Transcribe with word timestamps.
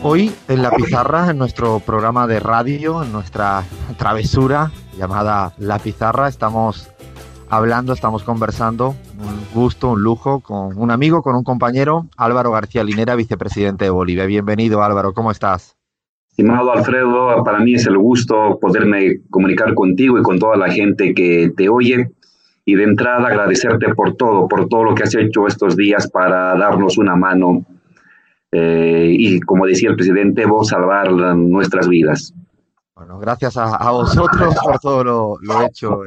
Hoy 0.00 0.30
en 0.46 0.62
la 0.62 0.70
pizarra, 0.70 1.28
en 1.28 1.38
nuestro 1.38 1.80
programa 1.80 2.28
de 2.28 2.38
radio, 2.38 3.02
en 3.02 3.10
nuestra 3.10 3.64
travesura 3.96 4.70
llamada 4.96 5.54
La 5.58 5.80
Pizarra, 5.80 6.28
estamos 6.28 6.88
hablando, 7.50 7.94
estamos 7.94 8.22
conversando, 8.22 8.94
un 9.18 9.40
gusto, 9.52 9.90
un 9.90 10.02
lujo, 10.04 10.38
con 10.38 10.78
un 10.78 10.92
amigo, 10.92 11.22
con 11.22 11.34
un 11.34 11.42
compañero, 11.42 12.06
Álvaro 12.16 12.52
García 12.52 12.84
Linera, 12.84 13.16
vicepresidente 13.16 13.86
de 13.86 13.90
Bolivia. 13.90 14.26
Bienvenido 14.26 14.84
Álvaro, 14.84 15.12
¿cómo 15.14 15.32
estás? 15.32 15.76
Estimado 16.30 16.70
Alfredo, 16.70 17.42
para 17.42 17.58
mí 17.58 17.74
es 17.74 17.86
el 17.86 17.98
gusto 17.98 18.56
poderme 18.60 19.22
comunicar 19.30 19.74
contigo 19.74 20.16
y 20.16 20.22
con 20.22 20.38
toda 20.38 20.56
la 20.56 20.70
gente 20.70 21.12
que 21.12 21.50
te 21.56 21.68
oye. 21.68 22.12
Y 22.64 22.76
de 22.76 22.84
entrada 22.84 23.26
agradecerte 23.26 23.92
por 23.94 24.14
todo, 24.14 24.46
por 24.46 24.68
todo 24.68 24.84
lo 24.84 24.94
que 24.94 25.02
has 25.02 25.14
hecho 25.16 25.48
estos 25.48 25.74
días 25.74 26.08
para 26.08 26.56
darnos 26.56 26.98
una 26.98 27.16
mano 27.16 27.64
eh, 28.52 29.10
y, 29.10 29.40
como 29.40 29.66
decía 29.66 29.90
el 29.90 29.96
presidente, 29.96 30.46
vos 30.46 30.68
salvar 30.68 31.10
nuestras 31.36 31.88
vidas. 31.88 32.32
Bueno, 32.94 33.18
gracias 33.18 33.56
a, 33.56 33.90
vosotros 33.90 34.54
por 34.62 34.78
todo 34.80 35.04
lo, 35.04 35.62
hecho 35.64 36.00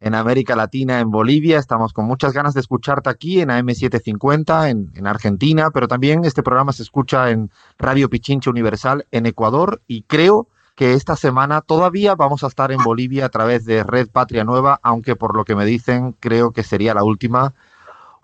en, 0.00 0.14
América 0.14 0.54
Latina, 0.54 1.00
en 1.00 1.10
Bolivia. 1.10 1.58
Estamos 1.58 1.92
con 1.92 2.04
muchas 2.04 2.32
ganas 2.32 2.52
de 2.52 2.60
escucharte 2.60 3.08
aquí 3.08 3.40
en 3.40 3.48
AM750, 3.48 4.68
en, 4.68 4.90
en 4.94 5.06
Argentina, 5.06 5.70
pero 5.70 5.88
también 5.88 6.24
este 6.24 6.42
programa 6.42 6.72
se 6.72 6.82
escucha 6.82 7.30
en 7.30 7.50
Radio 7.78 8.10
Pichincha 8.10 8.50
Universal 8.50 9.06
en 9.10 9.26
Ecuador 9.26 9.80
y 9.86 10.02
creo 10.02 10.48
que 10.74 10.94
esta 10.94 11.14
semana 11.14 11.60
todavía 11.60 12.14
vamos 12.14 12.42
a 12.42 12.46
estar 12.46 12.72
en 12.72 12.82
Bolivia 12.82 13.26
a 13.26 13.28
través 13.28 13.64
de 13.64 13.82
Red 13.82 14.08
Patria 14.08 14.44
Nueva, 14.44 14.80
aunque 14.82 15.16
por 15.16 15.36
lo 15.36 15.44
que 15.44 15.54
me 15.54 15.66
dicen 15.66 16.16
creo 16.20 16.52
que 16.52 16.62
sería 16.62 16.94
la 16.94 17.04
última 17.04 17.54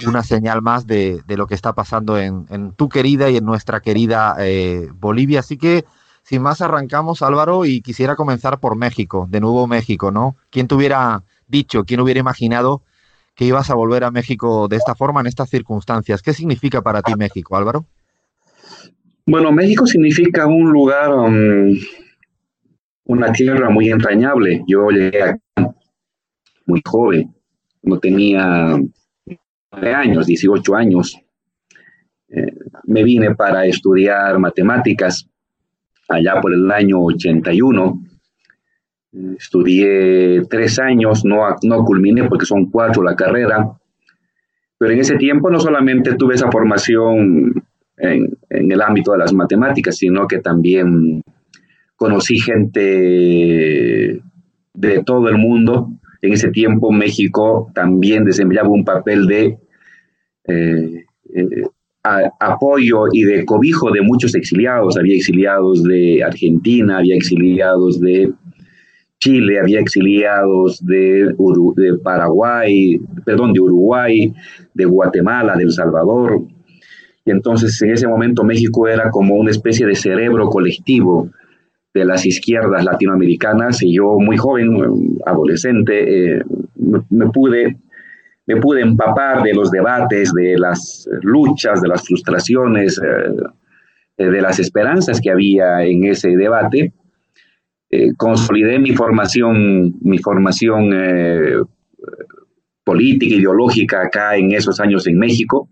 una 0.04 0.22
señal 0.22 0.60
más 0.60 0.86
de, 0.86 1.22
lo 1.26 1.46
que 1.46 1.54
está 1.54 1.72
pasando 1.74 2.18
en, 2.18 2.72
tu 2.76 2.88
querida 2.88 3.30
y 3.30 3.36
en 3.36 3.44
nuestra 3.44 3.80
querida 3.80 4.36
eh, 4.40 4.88
Bolivia. 4.94 5.40
Así 5.40 5.56
que, 5.56 5.84
sin 6.22 6.42
más, 6.42 6.60
arrancamos, 6.60 7.22
Álvaro, 7.22 7.64
y 7.64 7.80
quisiera 7.80 8.16
comenzar 8.16 8.60
por 8.60 8.76
México, 8.76 9.26
de 9.30 9.40
nuevo 9.40 9.66
México, 9.66 10.10
¿no? 10.10 10.36
¿Quién 10.50 10.68
te 10.68 10.74
hubiera 10.74 11.22
dicho, 11.46 11.84
quién 11.84 12.00
hubiera 12.00 12.20
imaginado 12.20 12.82
que 13.34 13.44
ibas 13.44 13.70
a 13.70 13.74
volver 13.74 14.04
a 14.04 14.10
México 14.10 14.66
de 14.68 14.76
esta 14.76 14.94
forma, 14.94 15.20
en 15.20 15.28
estas 15.28 15.48
circunstancias? 15.48 16.20
¿Qué 16.20 16.34
significa 16.34 16.82
para 16.82 17.00
ti 17.02 17.14
México, 17.16 17.56
Álvaro? 17.56 17.86
Bueno, 19.24 19.50
México 19.50 19.86
significa 19.86 20.46
un 20.46 20.70
lugar, 20.70 21.12
um, 21.12 21.76
una 23.06 23.32
tierra 23.32 23.70
muy 23.70 23.90
entrañable. 23.90 24.62
Yo 24.68 24.90
llegué 24.90 25.36
muy 26.66 26.82
joven, 26.84 27.34
no 27.82 27.98
tenía 27.98 28.78
años, 29.76 30.26
18 30.26 30.74
años. 30.74 31.18
Eh, 32.28 32.52
me 32.84 33.04
vine 33.04 33.34
para 33.34 33.66
estudiar 33.66 34.38
matemáticas 34.38 35.28
allá 36.08 36.40
por 36.40 36.52
el 36.52 36.70
año 36.70 37.02
81. 37.02 38.02
estudié 39.38 40.42
tres 40.48 40.78
años, 40.78 41.24
no, 41.24 41.42
no 41.62 41.84
culminé 41.84 42.24
porque 42.24 42.46
son 42.46 42.70
cuatro 42.70 43.02
la 43.02 43.16
carrera, 43.16 43.70
pero 44.78 44.92
en 44.92 45.00
ese 45.00 45.16
tiempo 45.16 45.50
no 45.50 45.58
solamente 45.58 46.14
tuve 46.16 46.34
esa 46.34 46.50
formación 46.50 47.64
en, 47.96 48.36
en 48.50 48.72
el 48.72 48.82
ámbito 48.82 49.12
de 49.12 49.18
las 49.18 49.32
matemáticas, 49.32 49.96
sino 49.96 50.26
que 50.26 50.40
también 50.40 51.22
conocí 51.96 52.38
gente 52.38 54.20
de 54.74 55.02
todo 55.04 55.28
el 55.28 55.38
mundo. 55.38 55.90
En 56.20 56.32
ese 56.32 56.50
tiempo 56.50 56.92
México 56.92 57.70
también 57.74 58.24
desempeñaba 58.24 58.68
un 58.68 58.84
papel 58.84 59.26
de 59.26 59.58
eh, 60.48 61.04
eh, 61.34 61.62
apoyo 62.40 63.06
y 63.12 63.22
de 63.24 63.44
cobijo 63.44 63.90
de 63.90 64.02
muchos 64.02 64.34
exiliados. 64.34 64.96
Había 64.96 65.16
exiliados 65.16 65.82
de 65.82 66.22
Argentina, 66.22 66.98
había 66.98 67.16
exiliados 67.16 68.00
de 68.00 68.32
Chile, 69.18 69.58
había 69.58 69.80
exiliados 69.80 70.84
de, 70.84 71.34
de 71.76 71.98
Paraguay, 71.98 73.00
perdón, 73.24 73.52
de 73.52 73.60
Uruguay, 73.60 74.32
de 74.74 74.84
Guatemala, 74.84 75.56
de 75.56 75.64
El 75.64 75.72
Salvador. 75.72 76.42
Y 77.24 77.30
entonces 77.30 77.80
en 77.82 77.90
ese 77.90 78.06
momento 78.06 78.44
México 78.44 78.86
era 78.86 79.10
como 79.10 79.34
una 79.34 79.50
especie 79.50 79.86
de 79.86 79.96
cerebro 79.96 80.48
colectivo 80.48 81.30
de 81.92 82.04
las 82.04 82.26
izquierdas 82.26 82.84
latinoamericanas 82.84 83.82
y 83.82 83.96
yo 83.96 84.18
muy 84.20 84.36
joven, 84.36 85.18
adolescente, 85.24 86.36
eh, 86.36 86.42
me, 87.10 87.30
pude 87.30 87.78
me 88.46 88.56
pude 88.56 88.80
empapar 88.80 89.42
de 89.42 89.52
los 89.52 89.70
debates, 89.70 90.32
de 90.32 90.56
las 90.56 91.08
luchas, 91.22 91.82
de 91.82 91.88
las 91.88 92.06
frustraciones, 92.06 92.98
eh, 92.98 93.36
eh, 94.18 94.26
de 94.26 94.40
las 94.40 94.60
esperanzas 94.60 95.20
que 95.20 95.30
había 95.30 95.82
en 95.82 96.04
ese 96.04 96.30
debate. 96.36 96.92
Eh, 97.90 98.14
consolidé 98.16 98.78
mi 98.78 98.92
formación, 98.92 99.96
mi 100.00 100.18
formación 100.18 100.90
política, 102.84 103.34
ideológica 103.34 104.02
acá 104.02 104.36
en 104.36 104.52
esos 104.52 104.78
años 104.78 105.06
en 105.08 105.18
México. 105.18 105.68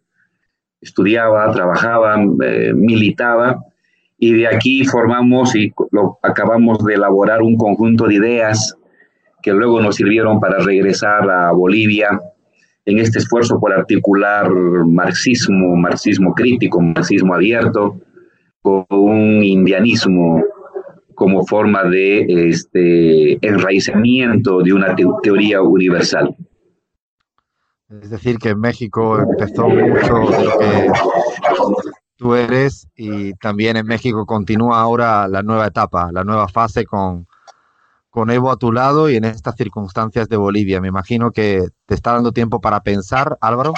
Estudiaba, 0.80 1.50
trabajaba, 1.52 2.16
militaba 2.16 3.60
y 4.18 4.32
de 4.32 4.48
aquí 4.48 4.84
formamos 4.84 5.54
y 5.54 5.72
lo, 5.92 6.18
acabamos 6.22 6.84
de 6.84 6.94
elaborar 6.94 7.40
un 7.42 7.56
conjunto 7.56 8.06
de 8.06 8.16
ideas 8.16 8.76
que 9.42 9.52
luego 9.52 9.80
nos 9.80 9.96
sirvieron 9.96 10.40
para 10.40 10.58
regresar 10.58 11.30
a 11.30 11.52
Bolivia 11.52 12.18
en 12.86 12.98
este 12.98 13.18
esfuerzo 13.18 13.58
por 13.58 13.72
articular 13.72 14.50
marxismo, 14.50 15.74
marxismo 15.76 16.34
crítico, 16.34 16.80
marxismo 16.80 17.34
abierto, 17.34 18.00
con 18.62 18.84
un 18.90 19.42
indianismo 19.42 20.42
como 21.14 21.46
forma 21.46 21.84
de 21.84 22.48
este, 22.48 23.46
enraizamiento 23.46 24.62
de 24.62 24.72
una 24.72 24.94
teoría 25.22 25.62
universal. 25.62 26.36
Es 28.02 28.10
decir, 28.10 28.38
que 28.38 28.50
en 28.50 28.60
México 28.60 29.18
empezó 29.18 29.68
mucho 29.68 30.18
lo 30.18 30.58
que 30.58 30.88
tú 32.16 32.34
eres 32.34 32.88
y 32.96 33.34
también 33.34 33.76
en 33.76 33.86
México 33.86 34.26
continúa 34.26 34.80
ahora 34.80 35.28
la 35.28 35.42
nueva 35.42 35.66
etapa, 35.66 36.10
la 36.12 36.24
nueva 36.24 36.48
fase 36.48 36.84
con, 36.84 37.26
con 38.14 38.30
Evo 38.30 38.52
a 38.52 38.56
tu 38.56 38.70
lado 38.70 39.10
y 39.10 39.16
en 39.16 39.24
estas 39.24 39.56
circunstancias 39.56 40.28
de 40.28 40.36
Bolivia. 40.36 40.80
Me 40.80 40.86
imagino 40.86 41.32
que 41.32 41.62
te 41.84 41.94
está 41.96 42.12
dando 42.12 42.30
tiempo 42.30 42.60
para 42.60 42.78
pensar, 42.78 43.36
Álvaro. 43.40 43.72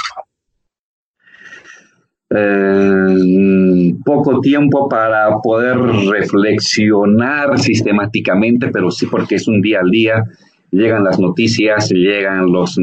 Eh, 2.28 3.94
poco 4.04 4.42
tiempo 4.42 4.90
para 4.90 5.40
poder 5.42 5.78
reflexionar 5.78 7.58
sistemáticamente, 7.58 8.68
pero 8.68 8.90
sí 8.90 9.06
porque 9.06 9.36
es 9.36 9.48
un 9.48 9.62
día 9.62 9.80
al 9.80 9.90
día. 9.90 10.22
Llegan 10.70 11.02
las 11.02 11.18
noticias, 11.18 11.88
llegan 11.88 12.52
los, 12.52 12.78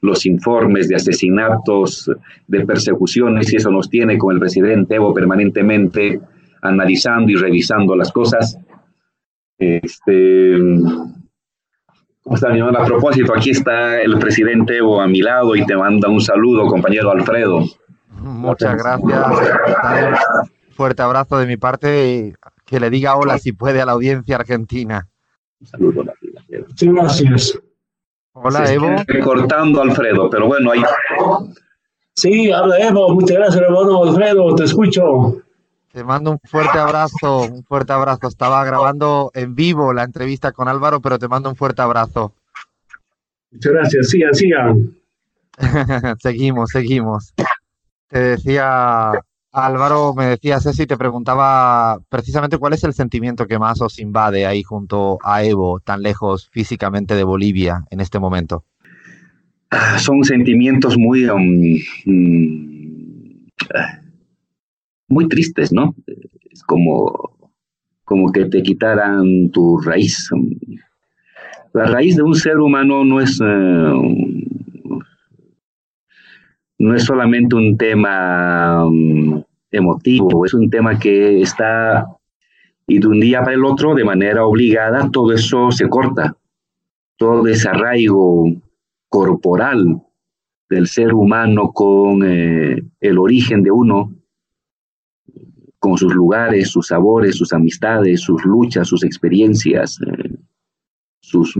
los 0.00 0.24
informes 0.24 0.88
de 0.88 0.96
asesinatos, 0.96 2.10
de 2.46 2.64
persecuciones, 2.64 3.52
y 3.52 3.56
eso 3.56 3.70
nos 3.70 3.90
tiene 3.90 4.16
con 4.16 4.32
el 4.32 4.40
presidente 4.40 4.94
Evo 4.94 5.12
permanentemente 5.12 6.18
analizando 6.62 7.30
y 7.30 7.34
revisando 7.34 7.94
las 7.94 8.10
cosas. 8.10 8.58
Este, 9.58 10.56
¿Cómo 12.22 12.36
está, 12.36 12.48
A 12.52 12.84
propósito, 12.84 13.32
aquí 13.34 13.50
está 13.50 14.00
el 14.02 14.18
presidente 14.18 14.76
Evo 14.76 15.00
a 15.00 15.08
mi 15.08 15.22
lado 15.22 15.56
y 15.56 15.64
te 15.64 15.74
manda 15.74 16.08
un 16.08 16.20
saludo, 16.20 16.66
compañero 16.66 17.10
Alfredo. 17.10 17.64
Muchas 18.20 18.76
gracias. 18.76 19.26
fuerte 20.72 21.02
abrazo 21.02 21.38
de 21.38 21.46
mi 21.46 21.56
parte 21.56 22.12
y 22.12 22.32
que 22.66 22.80
le 22.80 22.90
diga 22.90 23.16
hola 23.16 23.38
si 23.38 23.52
puede 23.52 23.80
a 23.80 23.86
la 23.86 23.92
audiencia 23.92 24.36
argentina. 24.36 25.08
Un 25.60 25.66
saludo. 25.66 26.04
Sí, 26.76 26.88
gracias. 26.88 27.58
Hola, 28.34 28.72
Evo. 28.72 28.88
Cortando, 29.24 29.80
Alfredo, 29.80 30.28
pero 30.30 30.46
bueno, 30.46 30.72
ahí. 30.72 30.82
Sí, 32.14 32.52
habla 32.52 32.78
Evo. 32.78 33.14
Muchas 33.14 33.38
gracias, 33.38 33.62
hermano 33.62 34.04
Alfredo. 34.04 34.54
Te 34.54 34.64
escucho. 34.64 35.42
Te 35.92 36.04
mando 36.04 36.32
un 36.32 36.38
fuerte 36.44 36.78
abrazo, 36.78 37.42
un 37.42 37.64
fuerte 37.64 37.92
abrazo. 37.92 38.28
Estaba 38.28 38.62
grabando 38.64 39.30
en 39.34 39.54
vivo 39.54 39.92
la 39.92 40.04
entrevista 40.04 40.52
con 40.52 40.68
Álvaro, 40.68 41.00
pero 41.00 41.18
te 41.18 41.28
mando 41.28 41.48
un 41.48 41.56
fuerte 41.56 41.80
abrazo. 41.80 42.34
Muchas 43.50 43.72
gracias, 43.72 44.08
sigan, 44.10 44.34
sigan. 44.34 44.96
seguimos, 46.20 46.70
seguimos. 46.70 47.32
Te 48.08 48.18
decía, 48.18 49.12
Álvaro, 49.52 50.14
me 50.14 50.26
decía 50.26 50.60
Ceci, 50.60 50.86
te 50.86 50.98
preguntaba 50.98 51.98
precisamente 52.10 52.58
cuál 52.58 52.74
es 52.74 52.84
el 52.84 52.92
sentimiento 52.92 53.46
que 53.46 53.58
más 53.58 53.80
os 53.80 53.98
invade 53.98 54.46
ahí 54.46 54.62
junto 54.62 55.18
a 55.22 55.42
Evo, 55.42 55.80
tan 55.80 56.02
lejos 56.02 56.48
físicamente 56.50 57.14
de 57.14 57.24
Bolivia 57.24 57.84
en 57.90 58.00
este 58.00 58.18
momento. 58.18 58.64
Ah, 59.70 59.98
son 59.98 60.22
sentimientos 60.24 60.96
muy... 60.98 61.28
Um, 61.28 61.78
mm, 62.04 63.48
muy 65.08 65.28
tristes, 65.28 65.72
¿no? 65.72 65.94
Es 66.50 66.62
como, 66.62 67.36
como 68.04 68.30
que 68.30 68.44
te 68.44 68.62
quitaran 68.62 69.50
tu 69.50 69.78
raíz. 69.78 70.30
La 71.72 71.86
raíz 71.86 72.16
de 72.16 72.22
un 72.22 72.34
ser 72.34 72.58
humano 72.58 73.04
no 73.04 73.20
es, 73.20 73.40
eh, 73.40 73.92
no 76.78 76.94
es 76.94 77.04
solamente 77.04 77.56
un 77.56 77.76
tema 77.76 78.84
mm, 78.84 79.42
emotivo, 79.70 80.44
es 80.44 80.54
un 80.54 80.70
tema 80.70 80.98
que 80.98 81.40
está, 81.40 82.06
y 82.86 82.98
de 82.98 83.06
un 83.06 83.20
día 83.20 83.40
para 83.40 83.54
el 83.54 83.64
otro, 83.64 83.94
de 83.94 84.04
manera 84.04 84.44
obligada, 84.44 85.10
todo 85.10 85.32
eso 85.32 85.70
se 85.70 85.88
corta, 85.88 86.36
todo 87.16 87.46
ese 87.46 87.68
arraigo 87.68 88.44
corporal 89.08 90.02
del 90.70 90.86
ser 90.86 91.14
humano 91.14 91.72
con 91.72 92.22
eh, 92.24 92.82
el 93.00 93.18
origen 93.18 93.62
de 93.62 93.70
uno, 93.70 94.12
con 95.78 95.96
sus 95.96 96.14
lugares, 96.14 96.70
sus 96.70 96.88
sabores, 96.88 97.36
sus 97.36 97.52
amistades, 97.52 98.20
sus 98.20 98.44
luchas, 98.44 98.88
sus 98.88 99.04
experiencias, 99.04 99.98
eh, 100.06 100.34
sus, 101.20 101.54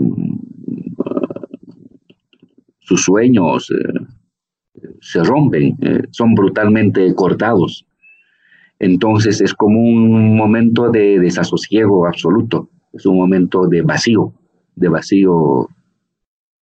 sus 2.81 3.05
sueños, 3.05 3.71
eh, 3.71 4.85
se 5.01 5.23
rompen, 5.23 5.77
son 6.11 6.35
brutalmente 6.35 7.15
cortados. 7.15 7.87
Entonces 8.81 9.41
es 9.41 9.55
como 9.55 9.81
un 9.81 10.37
momento 10.37 10.91
de 10.91 11.19
desasosiego 11.19 12.07
absoluto, 12.07 12.71
es 12.93 13.07
un 13.07 13.17
momento 13.17 13.67
de 13.67 13.83
vacío, 13.83 14.33
de 14.75 14.89
vacío 14.89 15.69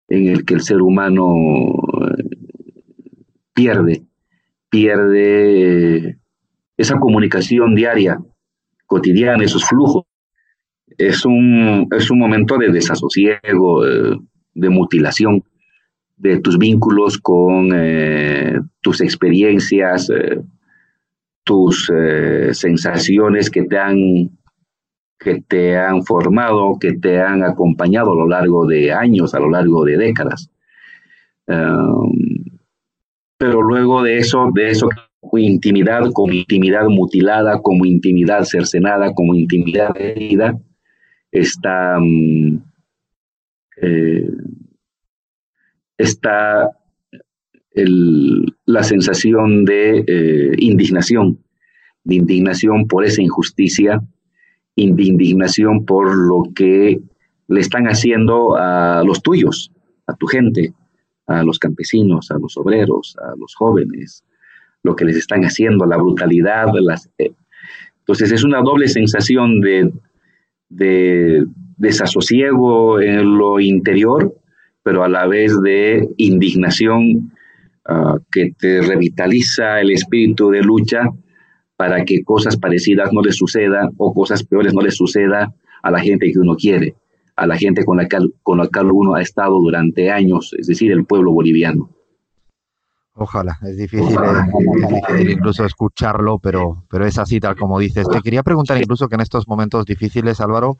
en 0.08 0.28
el 0.28 0.44
que 0.44 0.54
el 0.54 0.60
ser 0.62 0.80
humano 0.80 1.34
pierde, 3.54 4.02
pierde 4.70 6.18
esa 6.76 6.98
comunicación 6.98 7.74
diaria, 7.74 8.18
cotidiana, 8.86 9.44
esos 9.44 9.64
flujos. 9.64 10.04
Es 10.98 11.24
un, 11.24 11.88
es 11.96 12.10
un 12.10 12.18
momento 12.18 12.56
de 12.58 12.70
desasosiego, 12.70 13.84
de, 13.84 14.68
mutilación 14.70 15.42
de 16.16 16.40
tus 16.40 16.58
vínculos 16.58 17.18
con 17.18 17.70
eh, 17.74 18.58
tus 18.80 19.00
experiencias, 19.00 20.08
eh, 20.10 20.40
tus 21.44 21.90
eh, 21.94 22.54
sensaciones 22.54 23.50
que 23.50 23.64
te 23.64 23.78
han 23.78 24.30
que 25.18 25.42
te 25.48 25.76
han 25.76 26.04
formado, 26.04 26.78
que 26.78 26.92
te 26.92 27.20
han 27.20 27.42
acompañado 27.42 28.12
a 28.12 28.16
lo 28.16 28.28
largo 28.28 28.66
de 28.66 28.92
años, 28.92 29.34
a 29.34 29.40
lo 29.40 29.50
largo 29.50 29.84
de 29.84 29.96
décadas. 29.96 30.50
Um, 31.46 32.12
pero 33.38 33.62
luego 33.62 34.02
de 34.02 34.18
eso, 34.18 34.50
de 34.54 34.70
eso 34.70 34.88
intimidad 35.38 36.10
como 36.12 36.32
intimidad 36.32 36.86
mutilada, 36.88 37.60
como 37.60 37.84
intimidad 37.84 38.44
cercenada, 38.44 39.12
como 39.12 39.34
intimidad 39.34 39.90
herida, 39.98 40.58
está, 41.30 41.98
mm, 42.00 42.62
eh, 43.82 44.30
está 45.98 46.70
la 48.64 48.82
sensación 48.82 49.64
de 49.66 50.04
eh, 50.06 50.52
indignación, 50.58 51.38
de 52.04 52.14
indignación 52.14 52.86
por 52.86 53.04
esa 53.04 53.20
injusticia, 53.20 54.00
de 54.76 54.82
indignación 54.82 55.84
por 55.84 56.16
lo 56.16 56.44
que 56.54 57.00
le 57.48 57.60
están 57.60 57.86
haciendo 57.86 58.56
a 58.56 59.02
los 59.04 59.22
tuyos, 59.22 59.72
a 60.06 60.14
tu 60.14 60.26
gente, 60.26 60.72
a 61.26 61.42
los 61.42 61.58
campesinos, 61.58 62.30
a 62.30 62.38
los 62.38 62.56
obreros, 62.56 63.16
a 63.22 63.34
los 63.36 63.54
jóvenes, 63.54 64.24
lo 64.86 64.96
que 64.96 65.04
les 65.04 65.16
están 65.16 65.42
haciendo, 65.42 65.84
la 65.84 65.98
brutalidad. 65.98 66.66
Las, 66.80 67.10
eh, 67.18 67.32
entonces 67.98 68.32
es 68.32 68.44
una 68.44 68.62
doble 68.62 68.88
sensación 68.88 69.60
de, 69.60 69.92
desasosiego 71.76 73.00
en 73.00 73.36
lo 73.36 73.60
interior, 73.60 74.34
pero 74.82 75.04
a 75.04 75.08
la 75.08 75.26
vez 75.26 75.52
de 75.60 76.08
indignación 76.16 77.32
ah, 77.84 78.18
que 78.32 78.52
te 78.58 78.80
revitaliza 78.80 79.80
el 79.80 79.90
espíritu 79.90 80.50
de 80.50 80.62
lucha 80.62 81.02
para 81.76 82.04
que 82.04 82.22
cosas 82.22 82.56
parecidas 82.56 83.12
no 83.12 83.20
le 83.20 83.32
sucedan 83.32 83.90
o 83.98 84.14
cosas 84.14 84.42
peores 84.44 84.72
no 84.72 84.80
le 84.80 84.90
suceda 84.90 85.52
a 85.82 85.90
la 85.90 86.00
gente 86.00 86.32
que 86.32 86.38
uno 86.38 86.56
quiere 86.56 86.94
a 87.36 87.46
la 87.46 87.56
gente 87.56 87.84
con 87.84 87.98
la, 87.98 88.08
que 88.08 88.16
con 88.42 88.58
la 88.58 88.68
cual 88.68 88.90
uno 88.92 89.14
ha 89.14 89.22
estado 89.22 89.58
durante 89.60 90.10
años, 90.10 90.54
es 90.58 90.66
decir, 90.66 90.90
el 90.90 91.04
pueblo 91.04 91.32
boliviano. 91.32 91.90
Ojalá, 93.18 93.58
es 93.62 93.78
difícil, 93.78 94.18
incluso 95.26 95.64
escucharlo, 95.64 96.38
pero, 96.38 96.84
pero 96.90 97.06
es 97.06 97.18
así 97.18 97.40
tal 97.40 97.56
como 97.56 97.78
dices. 97.78 98.06
Te 98.06 98.20
quería 98.20 98.42
preguntar 98.42 98.76
incluso 98.76 99.08
que 99.08 99.14
en 99.14 99.22
estos 99.22 99.48
momentos 99.48 99.86
difíciles, 99.86 100.38
Álvaro, 100.42 100.76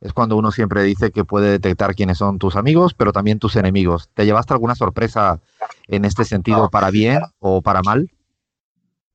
es 0.00 0.12
cuando 0.12 0.36
uno 0.36 0.52
siempre 0.52 0.84
dice 0.84 1.10
que 1.10 1.24
puede 1.24 1.50
detectar 1.50 1.96
quiénes 1.96 2.18
son 2.18 2.38
tus 2.38 2.54
amigos, 2.54 2.94
pero 2.94 3.12
también 3.12 3.40
tus 3.40 3.56
enemigos. 3.56 4.08
¿Te 4.14 4.24
llevaste 4.24 4.54
alguna 4.54 4.76
sorpresa 4.76 5.40
en 5.88 6.04
este 6.04 6.24
sentido 6.24 6.70
para 6.70 6.92
bien 6.92 7.22
o 7.40 7.60
para 7.60 7.82
mal? 7.82 8.08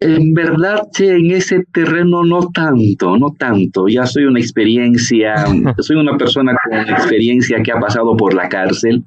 En 0.01 0.33
verdad, 0.33 0.81
en 1.00 1.31
ese 1.31 1.63
terreno 1.71 2.25
no 2.25 2.50
tanto, 2.50 3.16
no 3.18 3.31
tanto. 3.39 3.88
Ya 3.88 4.06
soy 4.06 4.25
una 4.25 4.42
experiencia, 4.42 5.45
soy 5.80 5.95
una 5.95 6.18
persona 6.18 6.54
con 6.69 6.78
experiencia 6.78 7.63
que 7.63 7.71
ha 7.71 7.80
pasado 7.80 8.18
por 8.18 8.33
la 8.33 8.50
cárcel 8.50 9.06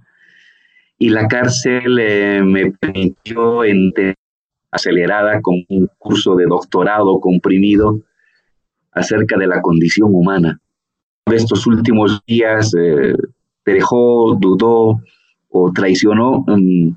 y 0.99 1.11
la 1.11 1.29
cárcel 1.29 1.99
eh, 2.01 2.43
me 2.43 2.73
permitió 2.73 3.65
entender 3.65 4.17
acelerada 4.71 5.41
con 5.41 5.55
un 5.69 5.89
curso 5.97 6.35
de 6.37 6.45
doctorado 6.45 7.21
comprimido 7.21 8.01
acerca 8.93 9.39
de 9.39 9.47
la 9.47 9.63
condición 9.63 10.11
humana. 10.13 10.61
De 11.27 11.37
estos 11.37 11.67
últimos 11.67 12.21
días 12.27 12.75
eh, 12.75 13.15
dejó, 13.65 14.37
dudó 14.39 15.01
o 15.49 15.73
traicionó, 15.73 16.45
mm, 16.47 16.91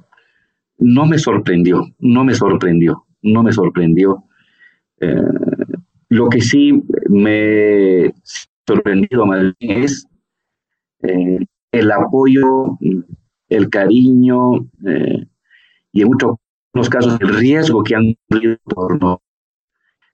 no 0.80 1.06
me 1.06 1.18
sorprendió, 1.18 1.86
no 2.00 2.24
me 2.24 2.34
sorprendió 2.34 3.06
no 3.22 3.44
me 3.44 3.52
sorprendió. 3.52 4.24
Eh, 5.00 5.16
lo 6.10 6.30
que 6.30 6.42
sí 6.42 6.82
me 7.10 8.14
sorprendido 8.66 9.26
más 9.26 9.54
es 9.60 10.08
eh, 11.04 11.40
el 11.72 11.92
apoyo, 11.92 12.78
el 13.52 13.70
cariño 13.70 14.56
eh, 14.88 15.28
y 15.92 16.02
en 16.02 16.08
muchos 16.08 16.90
casos 16.90 17.18
el 17.20 17.36
riesgo 17.36 17.84
que 17.84 17.96
han 17.96 18.16
tenido 18.30 18.58
por 18.64 19.20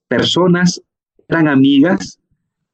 personas 0.08 0.82
tan 1.28 1.48
amigas 1.48 2.20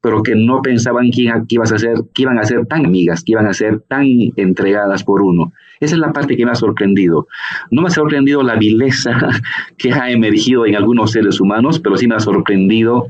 pero 0.00 0.22
que 0.22 0.34
no 0.34 0.60
pensaban 0.60 1.10
que, 1.10 1.30
ibas 1.48 1.72
a 1.72 1.76
que 1.76 2.22
iban 2.22 2.38
a 2.38 2.44
ser 2.44 2.66
tan 2.66 2.84
amigas, 2.84 3.24
que 3.24 3.32
iban 3.32 3.46
a 3.46 3.54
ser 3.54 3.80
tan 3.88 4.04
entregadas 4.36 5.02
por 5.02 5.22
uno. 5.22 5.54
Esa 5.80 5.94
es 5.94 5.98
la 5.98 6.12
parte 6.12 6.36
que 6.36 6.44
me 6.44 6.52
ha 6.52 6.54
sorprendido. 6.54 7.26
No 7.70 7.80
me 7.80 7.88
ha 7.88 7.90
sorprendido 7.90 8.42
la 8.42 8.56
vileza 8.56 9.12
que 9.78 9.94
ha 9.94 10.10
emergido 10.10 10.66
en 10.66 10.76
algunos 10.76 11.12
seres 11.12 11.40
humanos, 11.40 11.80
pero 11.80 11.96
sí 11.96 12.06
me 12.06 12.16
ha 12.16 12.20
sorprendido 12.20 13.08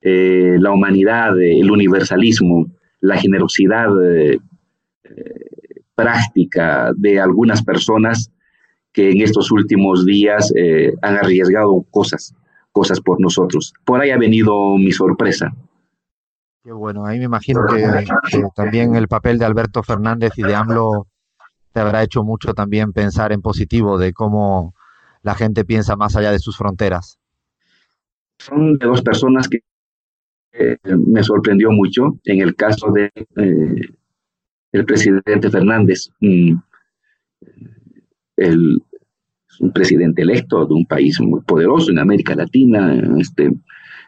eh, 0.00 0.56
la 0.58 0.72
humanidad, 0.72 1.38
el 1.38 1.70
universalismo, 1.70 2.70
la 3.00 3.18
generosidad 3.18 3.90
eh, 4.02 4.38
práctica 5.94 6.92
de 6.96 7.20
algunas 7.20 7.62
personas 7.62 8.30
que 8.92 9.10
en 9.10 9.20
estos 9.20 9.50
últimos 9.50 10.06
días 10.06 10.52
eh, 10.56 10.94
han 11.02 11.16
arriesgado 11.16 11.84
cosas, 11.90 12.34
cosas 12.72 13.00
por 13.00 13.20
nosotros. 13.20 13.74
Por 13.84 14.00
ahí 14.00 14.10
ha 14.10 14.18
venido 14.18 14.76
mi 14.76 14.92
sorpresa. 14.92 15.52
Qué 16.62 16.72
bueno, 16.72 17.04
ahí 17.04 17.18
me 17.18 17.24
imagino 17.24 17.60
que, 17.66 18.06
también 18.54 18.94
el 18.94 19.08
papel 19.08 19.38
de 19.38 19.44
Alberto 19.44 19.82
Fernández 19.82 20.32
y 20.36 20.42
de 20.42 20.54
AMLO 20.54 21.06
te 21.72 21.80
habrá 21.80 22.02
hecho 22.02 22.22
mucho 22.22 22.54
también 22.54 22.92
pensar 22.92 23.32
en 23.32 23.42
positivo 23.42 23.98
de 23.98 24.12
cómo 24.12 24.74
la 25.22 25.34
gente 25.34 25.64
piensa 25.64 25.96
más 25.96 26.16
allá 26.16 26.30
de 26.30 26.38
sus 26.38 26.56
fronteras. 26.56 27.18
Son 28.38 28.78
de 28.78 28.86
dos 28.86 29.02
personas 29.02 29.48
que 29.48 29.58
eh, 30.52 30.78
me 30.84 31.22
sorprendió 31.22 31.70
mucho. 31.70 32.18
En 32.24 32.40
el 32.40 32.54
caso 32.54 32.90
de 32.92 33.10
eh, 33.14 33.90
el 34.74 34.84
presidente 34.84 35.50
Fernández, 35.50 36.10
mm, 36.20 36.54
el, 38.36 38.82
un 39.60 39.72
presidente 39.72 40.22
electo 40.22 40.66
de 40.66 40.74
un 40.74 40.84
país 40.84 41.20
muy 41.20 41.40
poderoso 41.42 41.92
en 41.92 42.00
América 42.00 42.34
Latina, 42.34 43.00
este, 43.18 43.52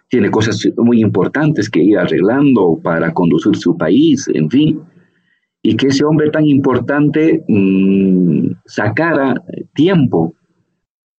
tiene 0.08 0.28
cosas 0.28 0.60
muy 0.76 1.00
importantes 1.00 1.70
que 1.70 1.84
ir 1.84 1.96
arreglando 1.96 2.80
para 2.82 3.12
conducir 3.12 3.54
su 3.54 3.76
país, 3.76 4.28
en 4.34 4.50
fin, 4.50 4.80
y 5.62 5.76
que 5.76 5.86
ese 5.86 6.04
hombre 6.04 6.30
tan 6.30 6.46
importante 6.46 7.44
mm, 7.46 8.50
sacara 8.64 9.34
tiempo 9.72 10.34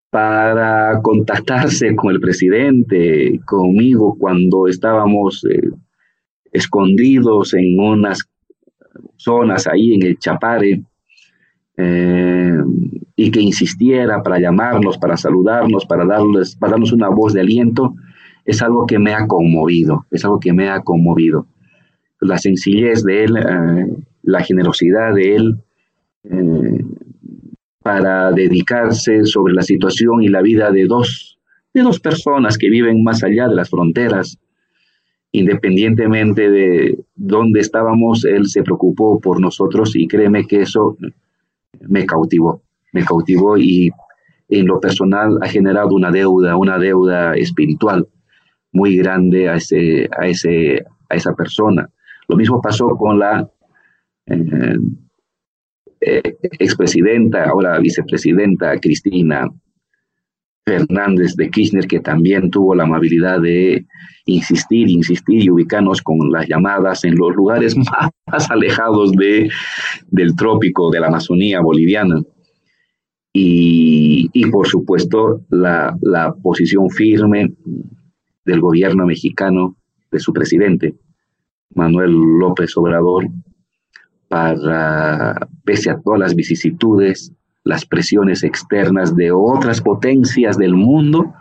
para 0.09 0.99
contactarse 1.01 1.95
con 1.95 2.13
el 2.13 2.19
presidente, 2.19 3.39
conmigo, 3.45 4.17
cuando 4.19 4.67
estábamos 4.67 5.45
eh, 5.49 5.69
escondidos 6.51 7.53
en 7.53 7.79
unas 7.79 8.27
zonas 9.17 9.67
ahí 9.67 9.93
en 9.93 10.03
el 10.03 10.17
Chapare, 10.17 10.83
eh, 11.77 12.57
y 13.15 13.31
que 13.31 13.41
insistiera 13.41 14.21
para 14.23 14.39
llamarnos, 14.39 14.97
para 14.97 15.17
saludarnos, 15.17 15.85
para, 15.85 16.05
darles, 16.05 16.55
para 16.55 16.71
darnos 16.71 16.91
una 16.91 17.09
voz 17.09 17.33
de 17.33 17.41
aliento, 17.41 17.95
es 18.45 18.61
algo 18.61 18.85
que 18.85 18.97
me 18.97 19.13
ha 19.13 19.27
conmovido, 19.27 20.05
es 20.09 20.23
algo 20.23 20.39
que 20.39 20.53
me 20.53 20.69
ha 20.69 20.81
conmovido. 20.81 21.47
La 22.19 22.37
sencillez 22.37 23.03
de 23.03 23.23
él, 23.23 23.37
eh, 23.37 23.87
la 24.23 24.41
generosidad 24.41 25.13
de 25.13 25.35
él 25.35 25.55
eh, 26.23 26.85
para 27.81 28.31
dedicarse 28.31 29.25
sobre 29.25 29.53
la 29.53 29.61
situación 29.61 30.21
y 30.21 30.27
la 30.27 30.41
vida 30.41 30.71
de 30.71 30.85
dos, 30.85 31.37
de 31.73 31.81
dos 31.81 31.99
personas 31.99 32.57
que 32.57 32.69
viven 32.69 33.03
más 33.03 33.23
allá 33.23 33.47
de 33.47 33.55
las 33.55 33.69
fronteras. 33.69 34.37
Independientemente 35.37 36.49
de 36.49 36.97
dónde 37.15 37.59
estábamos, 37.59 38.25
él 38.25 38.47
se 38.47 38.63
preocupó 38.63 39.19
por 39.19 39.39
nosotros 39.39 39.95
y 39.95 40.07
créeme 40.07 40.47
que 40.47 40.61
eso 40.61 40.97
me 41.81 42.07
cautivó, 42.07 42.63
me 42.91 43.05
cautivó 43.05 43.55
y 43.55 43.91
en 44.49 44.65
lo 44.65 44.79
personal 44.79 45.37
ha 45.43 45.47
generado 45.47 45.89
una 45.93 46.09
deuda, 46.09 46.57
una 46.57 46.79
deuda 46.79 47.35
espiritual 47.35 48.07
muy 48.71 48.97
grande 48.97 49.47
a, 49.47 49.57
ese, 49.57 50.09
a, 50.19 50.25
ese, 50.25 50.83
a 51.07 51.15
esa 51.15 51.35
persona. 51.35 51.87
Lo 52.27 52.35
mismo 52.35 52.59
pasó 52.59 52.89
con 52.97 53.19
la 53.19 53.47
eh, 54.25 54.75
eh, 56.01 56.37
expresidenta, 56.57 57.43
ahora 57.43 57.77
vicepresidenta 57.77 58.79
Cristina 58.79 59.47
Fernández 60.67 61.37
de 61.37 61.49
Kirchner, 61.49 61.87
que 61.87 62.01
también 62.01 62.51
tuvo 62.51 62.75
la 62.75 62.83
amabilidad 62.83 63.39
de 63.39 63.85
insistir, 64.25 64.89
insistir 64.89 65.41
y 65.41 65.49
ubicarnos 65.49 66.01
con 66.01 66.17
las 66.29 66.45
llamadas 66.45 67.05
en 67.05 67.15
los 67.15 67.33
lugares 67.33 67.77
más, 68.27 68.51
alejados 68.51 69.13
de, 69.13 69.49
del 70.11 70.35
trópico, 70.35 70.91
de 70.91 70.99
la 70.99 71.07
Amazonía 71.07 71.61
boliviana. 71.61 72.21
Y, 73.31 74.29
y 74.33 74.51
por 74.51 74.67
supuesto, 74.67 75.45
la, 75.49 75.95
la 76.01 76.33
posición 76.33 76.89
firme 76.89 77.53
del 78.43 78.59
gobierno 78.59 79.05
mexicano, 79.05 79.77
de 80.11 80.19
su 80.19 80.33
presidente, 80.33 80.95
Manuel 81.75 82.11
López 82.11 82.75
Obrador, 82.75 83.25
para, 84.27 85.47
pese 85.63 85.91
a 85.91 85.99
todas 86.03 86.19
las 86.19 86.35
vicisitudes, 86.35 87.31
las 87.67 87.85
presiones 87.85 88.43
externas 88.43 89.15
de 89.15 89.31
otras 89.31 89.81
potencias 89.81 90.57
del 90.57 90.73
mundo, 90.73 91.33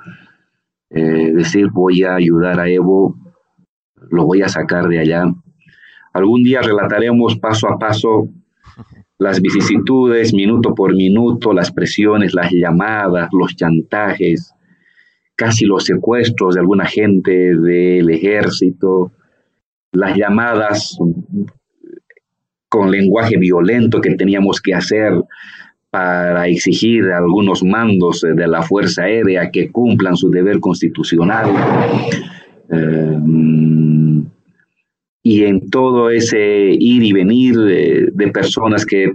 eh, 0.90 1.32
decir 1.32 1.68
voy 1.72 2.02
a 2.02 2.16
ayudar 2.16 2.60
a 2.60 2.68
Evo, 2.68 3.16
lo 4.10 4.24
voy 4.24 4.42
a 4.42 4.48
sacar 4.48 4.88
de 4.88 4.98
allá. 4.98 5.24
Algún 6.12 6.42
día 6.42 6.62
relataremos 6.62 7.38
paso 7.38 7.68
a 7.68 7.78
paso 7.78 8.28
las 9.18 9.40
vicisitudes, 9.40 10.34
minuto 10.34 10.74
por 10.74 10.94
minuto, 10.94 11.52
las 11.52 11.72
presiones, 11.72 12.34
las 12.34 12.50
llamadas, 12.52 13.28
los 13.32 13.54
chantajes, 13.56 14.52
casi 15.36 15.64
los 15.64 15.84
secuestros 15.84 16.54
de 16.54 16.60
alguna 16.60 16.86
gente 16.86 17.54
del 17.54 18.10
ejército, 18.10 19.12
las 19.92 20.16
llamadas 20.16 20.98
con 22.68 22.90
lenguaje 22.90 23.38
violento 23.38 24.00
que 24.00 24.14
teníamos 24.14 24.60
que 24.60 24.74
hacer 24.74 25.14
para 25.96 26.46
exigir 26.46 27.06
a 27.06 27.16
algunos 27.16 27.64
mandos 27.64 28.20
de 28.20 28.46
la 28.46 28.60
Fuerza 28.60 29.04
Aérea 29.04 29.50
que 29.50 29.70
cumplan 29.70 30.14
su 30.14 30.28
deber 30.28 30.60
constitucional. 30.60 31.46
Eh, 32.70 33.18
y 35.22 35.44
en 35.44 35.70
todo 35.70 36.10
ese 36.10 36.68
ir 36.78 37.02
y 37.02 37.12
venir 37.14 37.56
de, 37.56 38.10
de 38.12 38.28
personas 38.28 38.84
que 38.84 39.12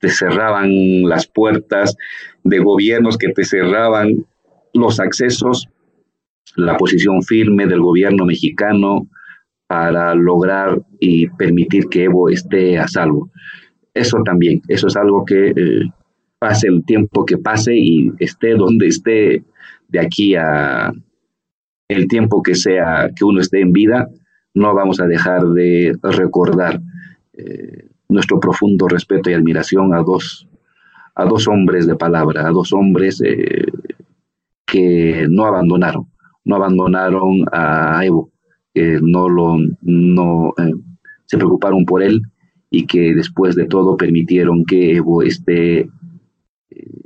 te 0.00 0.08
cerraban 0.08 1.08
las 1.08 1.28
puertas, 1.28 1.96
de 2.42 2.58
gobiernos 2.58 3.16
que 3.16 3.28
te 3.28 3.44
cerraban 3.44 4.26
los 4.72 4.98
accesos, 4.98 5.68
la 6.56 6.76
posición 6.76 7.22
firme 7.22 7.68
del 7.68 7.80
gobierno 7.80 8.24
mexicano 8.26 9.06
para 9.68 10.16
lograr 10.16 10.82
y 10.98 11.28
permitir 11.28 11.84
que 11.88 12.04
Evo 12.04 12.28
esté 12.28 12.76
a 12.76 12.88
salvo. 12.88 13.30
Eso 13.94 14.18
también, 14.24 14.62
eso 14.66 14.88
es 14.88 14.96
algo 14.96 15.24
que 15.24 15.50
eh, 15.50 15.84
pase 16.38 16.68
el 16.68 16.84
tiempo 16.84 17.24
que 17.24 17.38
pase 17.38 17.76
y 17.76 18.12
esté 18.18 18.54
donde 18.54 18.88
esté 18.88 19.44
de 19.88 20.00
aquí 20.00 20.34
a 20.34 20.92
el 21.88 22.08
tiempo 22.08 22.42
que 22.42 22.54
sea 22.54 23.10
que 23.14 23.24
uno 23.24 23.40
esté 23.40 23.60
en 23.60 23.72
vida, 23.72 24.08
no 24.54 24.74
vamos 24.74 25.00
a 25.00 25.06
dejar 25.06 25.42
de 25.48 25.96
recordar 26.02 26.80
eh, 27.34 27.88
nuestro 28.08 28.40
profundo 28.40 28.88
respeto 28.88 29.30
y 29.30 29.34
admiración 29.34 29.94
a 29.94 30.02
dos, 30.02 30.46
a 31.14 31.24
dos 31.24 31.48
hombres 31.48 31.86
de 31.86 31.96
palabra, 31.96 32.46
a 32.46 32.50
dos 32.50 32.72
hombres 32.72 33.20
eh, 33.24 33.66
que 34.64 35.26
no 35.28 35.44
abandonaron, 35.44 36.08
no 36.44 36.56
abandonaron 36.56 37.44
a 37.52 38.04
Evo, 38.04 38.30
que 38.72 38.98
no, 39.02 39.28
lo, 39.28 39.56
no 39.82 40.54
eh, 40.58 40.72
se 41.26 41.36
preocuparon 41.36 41.84
por 41.84 42.02
él 42.02 42.22
y 42.70 42.86
que 42.86 43.14
después 43.14 43.54
de 43.54 43.66
todo 43.66 43.96
permitieron 43.96 44.64
que 44.64 44.96
Evo 44.96 45.22
esté 45.22 45.88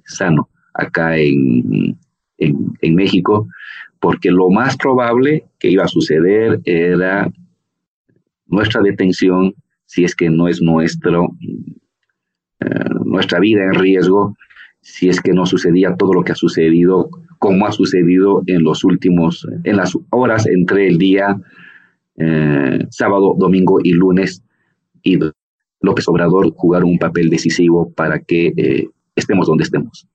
sano 0.08 0.48
acá 0.74 1.16
en, 1.16 1.98
en, 2.38 2.94
México, 2.94 3.48
porque 4.00 4.30
lo 4.30 4.50
más 4.50 4.76
probable 4.76 5.44
que 5.58 5.70
iba 5.70 5.84
a 5.84 5.88
suceder 5.88 6.60
era 6.64 7.30
nuestra 8.46 8.80
detención, 8.82 9.54
si 9.86 10.04
es 10.04 10.14
que 10.14 10.30
no 10.30 10.48
es 10.48 10.62
nuestro, 10.62 11.28
eh, 12.60 12.90
nuestra 13.04 13.40
vida 13.40 13.64
en 13.64 13.74
riesgo, 13.74 14.36
si 14.80 15.08
es 15.08 15.20
que 15.20 15.32
no 15.32 15.46
sucedía 15.46 15.96
todo 15.96 16.14
lo 16.14 16.22
que 16.22 16.32
ha 16.32 16.36
sucedido, 16.36 17.10
como 17.38 17.66
ha 17.66 17.72
sucedido 17.72 18.42
en 18.46 18.62
los 18.62 18.84
últimos, 18.84 19.46
en 19.64 19.76
las 19.76 19.96
horas 20.10 20.46
entre 20.46 20.86
el 20.86 20.98
día 20.98 21.36
eh, 22.16 22.86
sábado, 22.90 23.34
domingo 23.38 23.78
y 23.82 23.92
lunes, 23.92 24.42
y 25.02 25.18
López 25.80 26.08
Obrador 26.08 26.52
jugaron 26.54 26.90
un 26.90 26.98
papel 26.98 27.30
decisivo 27.30 27.92
para 27.92 28.20
que 28.20 28.52
eh, 28.56 28.88
estemos 29.18 29.46
donde 29.46 29.64
estemos. 29.64 30.06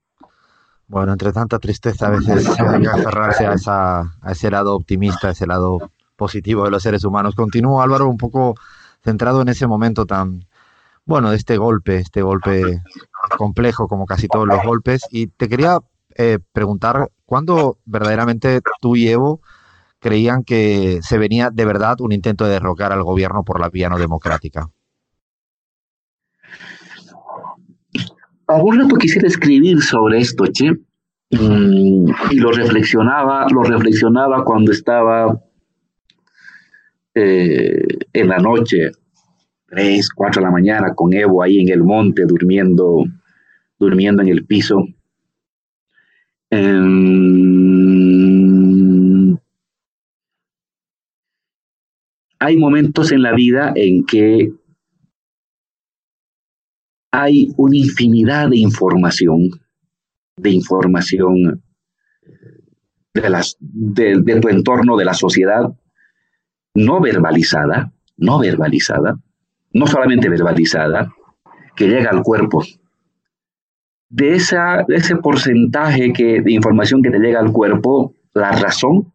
Bueno, 0.88 1.14
entre 1.14 1.32
tanta 1.32 1.60
tristeza 1.60 2.08
a 2.08 2.12
veces 2.12 2.48
hay 2.60 2.82
que 2.82 2.88
aferrarse 2.88 3.46
a, 3.46 3.54
esa, 3.54 4.02
a 4.22 4.32
ese 4.32 4.52
lado 4.52 4.76
optimista, 4.76 5.30
a 5.30 5.32
ese 5.32 5.48
lado 5.48 5.92
positivo 6.16 6.66
de 6.66 6.72
los 6.72 6.84
seres 6.84 7.04
humanos. 7.04 7.36
Continúo, 7.36 7.82
Álvaro, 7.82 8.08
un 8.08 8.18
poco 8.18 8.56
centrado 9.04 9.42
en 9.42 9.50
ese 9.50 9.66
momento 9.68 10.06
tan, 10.06 10.46
bueno, 11.06 11.32
de 11.32 11.38
este 11.38 11.58
golpe, 11.58 11.98
este 11.98 12.22
golpe 12.22 12.82
complejo 13.38 13.88
como 13.88 14.06
casi 14.06 14.28
todos 14.28 14.48
los 14.48 14.64
golpes. 14.64 15.02
Y 15.10 15.28
te 15.28 15.50
quería 15.50 15.80
eh, 16.16 16.40
preguntar, 16.52 17.10
¿cuándo 17.26 17.80
verdaderamente 17.86 18.62
tú 18.82 18.96
y 18.96 19.08
Evo 19.08 19.42
creían 20.00 20.44
que 20.44 21.00
se 21.02 21.18
venía 21.18 21.50
de 21.50 21.66
verdad 21.66 22.02
un 22.02 22.12
intento 22.12 22.46
de 22.46 22.52
derrocar 22.52 22.92
al 22.92 23.04
gobierno 23.04 23.44
por 23.44 23.60
la 23.60 23.70
vía 23.70 23.90
no 23.90 23.98
democrática? 23.98 24.70
Algún 28.54 28.80
rato 28.80 28.96
quisiera 28.98 29.28
escribir 29.28 29.82
sobre 29.82 30.20
esto, 30.20 30.46
Che, 30.46 30.72
mm, 30.72 32.06
y 32.32 32.36
lo 32.36 32.52
reflexionaba, 32.52 33.48
lo 33.50 33.64
reflexionaba 33.64 34.44
cuando 34.44 34.72
estaba 34.72 35.42
eh, 37.16 37.88
en 38.14 38.28
la 38.28 38.38
noche, 38.38 38.92
3, 39.68 40.10
4 40.16 40.42
de 40.42 40.46
la 40.46 40.52
mañana, 40.52 40.94
con 40.96 41.14
Evo 41.14 41.42
ahí 41.42 41.60
en 41.62 41.70
el 41.70 41.84
monte, 41.84 42.26
durmiendo, 42.26 43.06
durmiendo 43.80 44.22
en 44.22 44.30
el 44.30 44.46
piso. 44.46 44.86
hay 52.40 52.58
momentos 52.58 53.12
en 53.12 53.22
la 53.22 53.34
vida 53.34 53.72
en 53.76 54.06
que 54.06 54.52
hay 57.14 57.50
una 57.58 57.78
infinidad 57.78 58.50
de 58.50 58.58
información, 58.58 59.50
de 60.36 60.50
información 60.50 61.62
de, 63.14 64.40
tu 64.42 64.50
entorno, 64.50 64.98
de 64.98 65.06
la 65.06 65.14
sociedad, 65.14 65.72
no 66.74 67.00
verbalizada, 67.00 67.94
no 68.18 68.40
verbalizada, 68.40 69.20
no 69.74 69.86
solamente 69.86 70.28
verbalizada, 70.28 71.14
que 71.76 71.88
llega 71.88 72.10
al 72.10 72.24
cuerpo. 72.24 72.64
De, 74.10 74.34
esa, 74.34 74.84
ese 74.88 75.16
porcentaje 75.18 76.14
que, 76.14 76.42
de 76.42 76.52
información 76.52 77.04
que 77.04 77.12
te 77.12 77.20
llega 77.20 77.40
al 77.40 77.52
cuerpo, 77.52 78.16
la 78.34 78.54
razón 78.54 79.14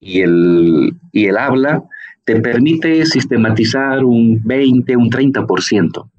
y 0.00 0.22
el, 0.22 0.94
y 1.12 1.26
el 1.26 1.36
habla 1.36 1.84
te 2.24 2.40
permite 2.40 3.04
sistematizar 3.04 4.02
un 4.02 4.40
20, 4.42 4.96
un 4.96 5.10
30%. 5.10 6.10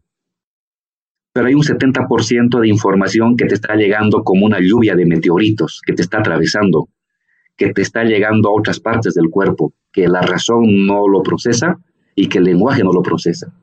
Pero 1.33 1.47
hay 1.47 1.53
un 1.53 1.63
70% 1.63 2.59
de 2.59 2.67
información 2.67 3.37
que 3.37 3.45
te 3.45 3.55
está 3.55 3.75
llegando 3.75 4.23
como 4.23 4.45
una 4.45 4.59
lluvia 4.59 4.95
de 4.95 5.05
meteoritos, 5.05 5.81
que 5.85 5.93
te 5.93 6.01
está 6.01 6.19
atravesando, 6.19 6.89
que 7.55 7.71
te 7.71 7.81
está 7.81 8.03
llegando 8.03 8.49
a 8.49 8.53
otras 8.53 8.79
partes 8.79 9.13
del 9.13 9.29
cuerpo, 9.29 9.73
que 9.93 10.07
la 10.07 10.21
razón 10.21 10.85
no 10.85 11.07
lo 11.07 11.23
procesa 11.23 11.77
y 12.15 12.27
que 12.27 12.39
el 12.39 12.45
lenguaje 12.45 12.83
no 12.83 12.91
lo 12.91 13.01
procesa. 13.01 13.53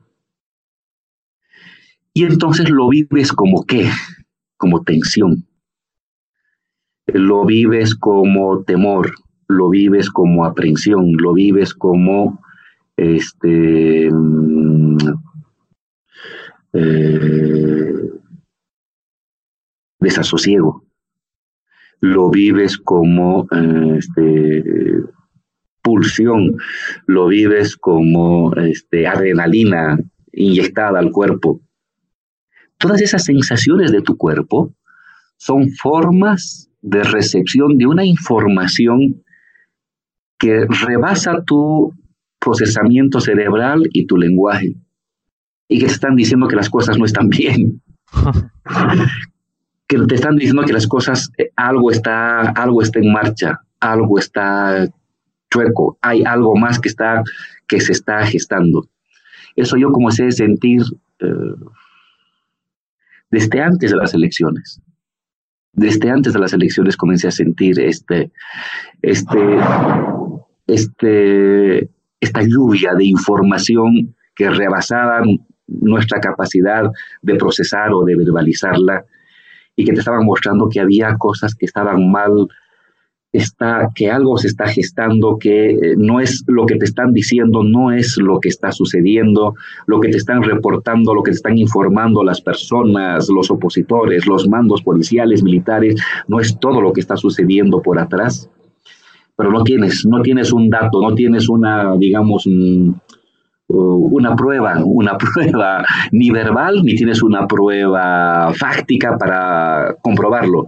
Y 2.13 2.23
entonces 2.23 2.69
lo 2.69 2.89
vives 2.89 3.31
como 3.31 3.65
qué? 3.65 3.89
Como 4.57 4.83
tensión. 4.83 5.45
Lo 7.05 7.45
vives 7.45 7.95
como 7.95 8.63
temor, 8.63 9.13
lo 9.47 9.69
vives 9.69 10.09
como 10.09 10.45
aprensión, 10.45 11.13
lo 11.17 11.33
vives 11.33 11.73
como 11.73 12.41
este 12.97 14.09
mm, 14.11 14.88
eh, 16.73 17.93
desasosiego. 19.99 20.85
lo 22.01 22.29
vives 22.29 22.77
como 22.77 23.45
eh, 23.51 23.97
este, 23.97 24.63
pulsión, 25.81 26.57
lo 27.07 27.27
vives 27.27 27.75
como 27.75 28.53
este, 28.55 29.07
adrenalina 29.07 29.97
inyectada 30.31 30.99
al 30.99 31.11
cuerpo. 31.11 31.61
Todas 32.77 33.01
esas 33.01 33.25
sensaciones 33.25 33.91
de 33.91 34.01
tu 34.01 34.15
cuerpo 34.15 34.73
son 35.37 35.71
formas 35.71 36.69
de 36.81 37.03
recepción 37.03 37.77
de 37.77 37.87
una 37.87 38.05
información 38.05 39.23
que 40.37 40.65
rebasa 40.87 41.43
tu 41.45 41.93
procesamiento 42.39 43.19
cerebral 43.19 43.83
y 43.91 44.05
tu 44.05 44.15
lenguaje. 44.15 44.75
Y 45.69 45.79
que 45.79 45.85
te 45.85 45.93
están 45.93 46.15
diciendo 46.15 46.47
que 46.47 46.57
las 46.57 46.69
cosas 46.69 46.97
no 46.97 47.05
están 47.05 47.29
bien. 47.29 47.81
que 49.87 49.97
te 49.97 50.15
están 50.15 50.35
diciendo 50.35 50.63
que 50.63 50.73
las 50.73 50.87
cosas, 50.87 51.31
eh, 51.37 51.51
algo 51.55 51.91
está, 51.91 52.41
algo 52.41 52.81
está 52.81 52.99
en 52.99 53.11
marcha, 53.11 53.59
algo 53.79 54.19
está 54.19 54.87
chueco, 55.51 55.97
hay 56.01 56.23
algo 56.23 56.55
más 56.55 56.79
que, 56.79 56.89
está, 56.89 57.23
que 57.67 57.79
se 57.79 57.93
está 57.93 58.25
gestando. 58.25 58.87
Eso 59.55 59.77
yo 59.77 59.91
como 59.91 60.11
sé 60.11 60.31
sentir 60.31 60.83
eh, 61.19 61.55
desde 63.31 63.61
antes 63.61 63.91
de 63.91 63.97
las 63.97 64.13
elecciones. 64.13 64.81
Desde 65.73 66.09
antes 66.09 66.33
de 66.33 66.39
las 66.39 66.53
elecciones 66.53 66.97
comencé 66.97 67.27
a 67.27 67.31
sentir 67.31 67.79
este, 67.79 68.31
este, 69.01 69.57
este, 70.67 71.89
esta 72.19 72.41
lluvia 72.43 72.93
de 72.95 73.05
información 73.05 74.15
que 74.35 74.49
rebasaba 74.49 75.21
nuestra 75.81 76.19
capacidad 76.19 76.83
de 77.21 77.35
procesar 77.35 77.93
o 77.93 78.03
de 78.03 78.15
verbalizarla 78.15 79.05
y 79.75 79.85
que 79.85 79.93
te 79.93 79.99
estaban 79.99 80.25
mostrando 80.25 80.67
que 80.67 80.81
había 80.81 81.15
cosas 81.17 81.55
que 81.55 81.65
estaban 81.65 82.11
mal, 82.11 82.47
está, 83.31 83.89
que 83.95 84.09
algo 84.09 84.37
se 84.37 84.47
está 84.47 84.67
gestando, 84.67 85.37
que 85.39 85.69
eh, 85.69 85.95
no 85.97 86.19
es 86.19 86.43
lo 86.47 86.65
que 86.65 86.75
te 86.75 86.85
están 86.85 87.13
diciendo, 87.13 87.63
no 87.63 87.91
es 87.91 88.17
lo 88.17 88.39
que 88.39 88.49
está 88.49 88.71
sucediendo, 88.71 89.53
lo 89.87 89.99
que 89.99 90.09
te 90.09 90.17
están 90.17 90.43
reportando, 90.43 91.13
lo 91.13 91.23
que 91.23 91.31
te 91.31 91.37
están 91.37 91.57
informando 91.57 92.23
las 92.23 92.41
personas, 92.41 93.29
los 93.29 93.49
opositores, 93.51 94.27
los 94.27 94.47
mandos 94.47 94.81
policiales, 94.81 95.43
militares, 95.43 95.95
no 96.27 96.39
es 96.39 96.59
todo 96.59 96.81
lo 96.81 96.91
que 96.91 97.01
está 97.01 97.15
sucediendo 97.15 97.81
por 97.81 97.99
atrás. 97.99 98.49
Pero 99.37 99.51
no 99.51 99.63
tienes, 99.63 100.05
no 100.05 100.21
tienes 100.21 100.51
un 100.51 100.69
dato, 100.69 101.01
no 101.01 101.15
tienes 101.15 101.47
una, 101.47 101.95
digamos, 101.97 102.45
una 103.69 104.35
prueba, 104.35 104.81
una 104.83 105.17
prueba 105.17 105.85
ni 106.11 106.31
verbal, 106.31 106.83
ni 106.83 106.95
tienes 106.95 107.21
una 107.21 107.47
prueba 107.47 108.51
fáctica 108.53 109.17
para 109.17 109.95
comprobarlo, 110.01 110.67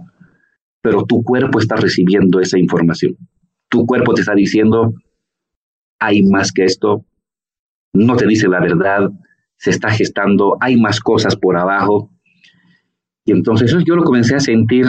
pero 0.80 1.04
tu 1.04 1.22
cuerpo 1.22 1.58
está 1.58 1.76
recibiendo 1.76 2.40
esa 2.40 2.58
información. 2.58 3.16
Tu 3.68 3.84
cuerpo 3.86 4.14
te 4.14 4.20
está 4.20 4.34
diciendo, 4.34 4.94
hay 5.98 6.22
más 6.22 6.52
que 6.52 6.64
esto, 6.64 7.04
no 7.92 8.16
te 8.16 8.26
dice 8.26 8.48
la 8.48 8.60
verdad, 8.60 9.10
se 9.56 9.70
está 9.70 9.90
gestando, 9.90 10.56
hay 10.60 10.76
más 10.76 11.00
cosas 11.00 11.36
por 11.36 11.56
abajo. 11.56 12.10
Y 13.24 13.32
entonces 13.32 13.74
yo 13.84 13.96
lo 13.96 14.04
comencé 14.04 14.34
a 14.34 14.40
sentir, 14.40 14.86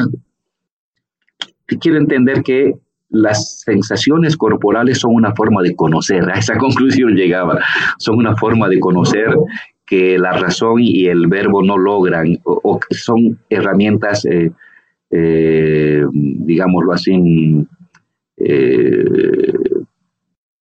quiero 1.80 1.98
entender 1.98 2.44
que 2.44 2.74
las 3.14 3.62
sensaciones 3.62 4.36
corporales 4.36 5.00
son 5.00 5.14
una 5.14 5.34
forma 5.36 5.62
de 5.62 5.76
conocer, 5.76 6.30
a 6.30 6.40
esa 6.40 6.58
conclusión 6.58 7.16
llegaba, 7.16 7.60
son 8.00 8.18
una 8.18 8.36
forma 8.36 8.68
de 8.68 8.80
conocer 8.80 9.30
que 9.86 10.18
la 10.18 10.34
razón 10.34 10.80
y 10.80 11.06
el 11.06 11.28
verbo 11.28 11.62
no 11.62 11.78
logran, 11.78 12.40
o, 12.44 12.80
son 12.90 13.40
herramientas, 13.50 14.26
eh, 14.26 14.52
eh, 15.12 16.04
digámoslo 16.12 16.92
así, 16.92 17.14
eh, 18.38 19.54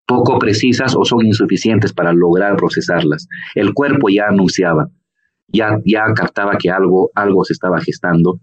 poco 0.07 0.39
precisas 0.39 0.95
o 0.95 1.05
son 1.05 1.27
insuficientes 1.27 1.93
para 1.93 2.13
lograr 2.13 2.55
procesarlas. 2.55 3.27
El 3.53 3.75
cuerpo 3.75 4.09
ya 4.09 4.27
anunciaba, 4.27 4.89
ya, 5.49 5.77
ya 5.85 6.11
captaba 6.15 6.57
que 6.57 6.71
algo, 6.71 7.11
algo 7.13 7.45
se 7.45 7.53
estaba 7.53 7.79
gestando 7.79 8.39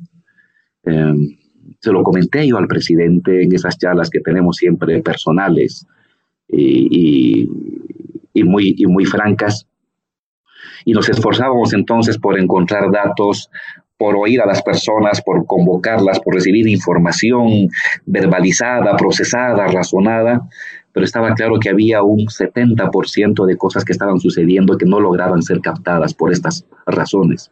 se 1.81 1.92
lo 1.92 2.02
comenté 2.02 2.46
yo 2.46 2.59
al 2.59 2.66
presidente 2.66 3.42
en 3.42 3.55
esas 3.55 3.79
charlas 3.79 4.11
que 4.11 4.20
tenemos 4.20 4.57
siempre 4.57 5.02
personales 5.02 5.87
y, 6.48 7.48
muy, 8.44 8.74
y 8.76 8.87
muy 8.87 9.05
francas. 9.05 9.66
Y 10.85 10.92
nos 10.92 11.09
esforzábamos 11.09 11.72
entonces 11.72 12.18
por 12.18 12.38
encontrar 12.38 12.90
datos, 12.92 13.50
por 13.98 14.14
oír 14.16 14.40
a 14.40 14.46
las 14.46 14.62
personas, 14.62 15.22
por 15.22 15.46
convocarlas, 15.46 16.20
por 16.20 16.35
recibir 16.35 16.68
información 16.68 17.68
verbalizada, 18.05 18.96
procesada, 18.96 19.66
razonada, 19.66 20.42
pero 20.92 21.05
estaba 21.05 21.35
claro 21.35 21.59
que 21.61 21.70
había 21.70 22.02
un 22.02 22.26
70% 22.26 23.46
de 23.46 23.57
cosas 23.57 23.85
que 23.85 23.92
estaban 23.92 24.18
sucediendo 24.20 24.79
que 24.79 24.87
no 24.87 25.00
lograban 25.00 25.42
ser 25.42 25.61
captadas 25.61 26.14
por 26.14 26.33
estas 26.33 26.66
razones. 26.87 27.50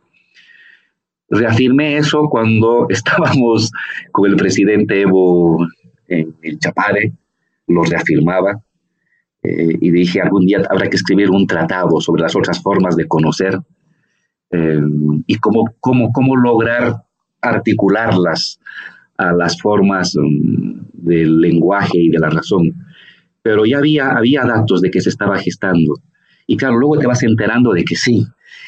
Reafirmé 1.34 1.96
eso 1.96 2.28
cuando 2.28 2.86
estábamos 2.90 3.70
con 4.12 4.30
el 4.30 4.36
presidente 4.36 5.02
Evo 5.02 5.66
en 6.08 6.34
el 6.42 6.58
Chapare, 6.58 7.12
lo 7.66 7.82
reafirmaba, 7.84 8.60
eh, 9.42 9.76
y 9.78 9.90
dije, 9.90 10.22
algún 10.22 10.46
día 10.46 10.62
habrá 10.70 10.88
que 10.88 10.96
escribir 10.96 11.30
un 11.30 11.46
tratado 11.46 12.00
sobre 12.00 12.22
las 12.22 12.34
otras 12.34 12.62
formas 12.62 12.96
de 12.96 13.06
conocer 13.06 13.58
eh, 14.50 14.80
y 15.26 15.36
cómo, 15.36 15.74
cómo, 15.80 16.10
cómo 16.12 16.34
lograr 16.34 17.04
articularlas 17.42 18.58
a 19.18 19.32
las 19.32 19.60
formas 19.60 20.16
um, 20.16 20.82
del 20.92 21.40
lenguaje 21.40 21.98
y 21.98 22.08
de 22.08 22.18
la 22.18 22.30
razón. 22.30 22.72
Pero 23.42 23.66
ya 23.66 23.78
había, 23.78 24.12
había 24.12 24.44
datos 24.44 24.80
de 24.80 24.90
que 24.90 25.02
se 25.02 25.10
estaba 25.10 25.38
gestando. 25.38 25.94
Y 26.46 26.56
claro, 26.56 26.78
luego 26.78 26.98
te 26.98 27.06
vas 27.06 27.22
enterando 27.22 27.72
de 27.72 27.84
que 27.84 27.96
sí, 27.96 28.26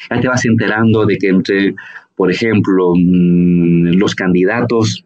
ya 0.09 0.21
te 0.21 0.27
vas 0.27 0.45
enterando 0.45 1.05
de 1.05 1.17
que 1.17 1.29
entre 1.29 1.75
por 2.17 2.31
ejemplo, 2.31 2.93
mm, 2.95 3.93
los 3.95 4.15
candidatos, 4.15 5.05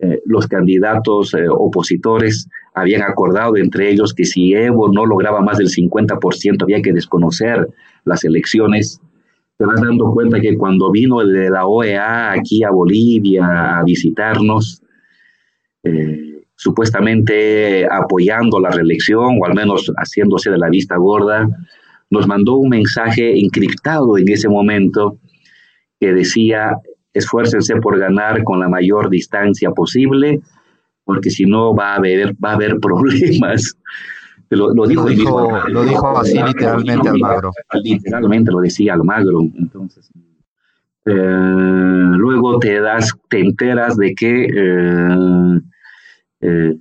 eh, 0.00 0.20
los 0.26 0.48
candidatos 0.48 1.34
eh, 1.34 1.46
opositores 1.48 2.48
habían 2.74 3.02
acordado 3.02 3.56
entre 3.56 3.90
ellos 3.90 4.12
que 4.12 4.24
si 4.24 4.52
Evo 4.52 4.92
no 4.92 5.06
lograba 5.06 5.40
más 5.40 5.58
del 5.58 5.68
50% 5.68 6.64
había 6.64 6.82
que 6.82 6.92
desconocer 6.92 7.68
las 8.04 8.24
elecciones. 8.24 9.00
Te 9.56 9.64
vas 9.64 9.80
dando 9.80 10.10
cuenta 10.12 10.40
que 10.40 10.56
cuando 10.56 10.90
vino 10.90 11.20
el 11.20 11.32
de 11.32 11.48
la 11.48 11.68
OEA 11.68 12.32
aquí 12.32 12.64
a 12.64 12.70
Bolivia 12.72 13.78
a 13.78 13.84
visitarnos, 13.84 14.82
eh, 15.84 16.42
supuestamente 16.56 17.86
apoyando 17.88 18.58
la 18.58 18.70
reelección 18.70 19.38
o 19.40 19.46
al 19.46 19.54
menos 19.54 19.92
haciéndose 19.96 20.50
de 20.50 20.58
la 20.58 20.70
vista 20.70 20.96
gorda, 20.96 21.48
nos 22.10 22.26
mandó 22.26 22.56
un 22.56 22.70
mensaje 22.70 23.38
encriptado 23.38 24.18
en 24.18 24.28
ese 24.28 24.48
momento 24.48 25.18
que 26.02 26.12
decía, 26.12 26.76
esfuércense 27.12 27.76
por 27.76 27.96
ganar 27.96 28.42
con 28.42 28.58
la 28.58 28.68
mayor 28.68 29.08
distancia 29.08 29.70
posible, 29.70 30.40
porque 31.04 31.30
si 31.30 31.44
no 31.44 31.76
va 31.76 31.92
a 31.92 31.96
haber, 31.98 32.34
va 32.44 32.50
a 32.50 32.54
haber 32.54 32.80
problemas. 32.80 33.78
Lo, 34.50 34.84
dijo, 34.84 35.08
lo 35.68 35.84
dijo, 35.84 36.18
así 36.18 36.42
literalmente 36.42 37.08
Almagro. 37.08 37.52
Literalmente 37.84 38.50
lo 38.50 38.58
decía 38.58 38.94
Almagro. 38.94 39.42
Entonces, 39.56 40.10
eh, 41.06 41.12
luego 41.12 42.58
te 42.58 42.80
das, 42.80 43.12
te 43.30 43.38
enteras 43.38 43.96
de 43.96 44.14
que 44.16 44.46
eh, 44.46 45.60
eh, 46.40 46.74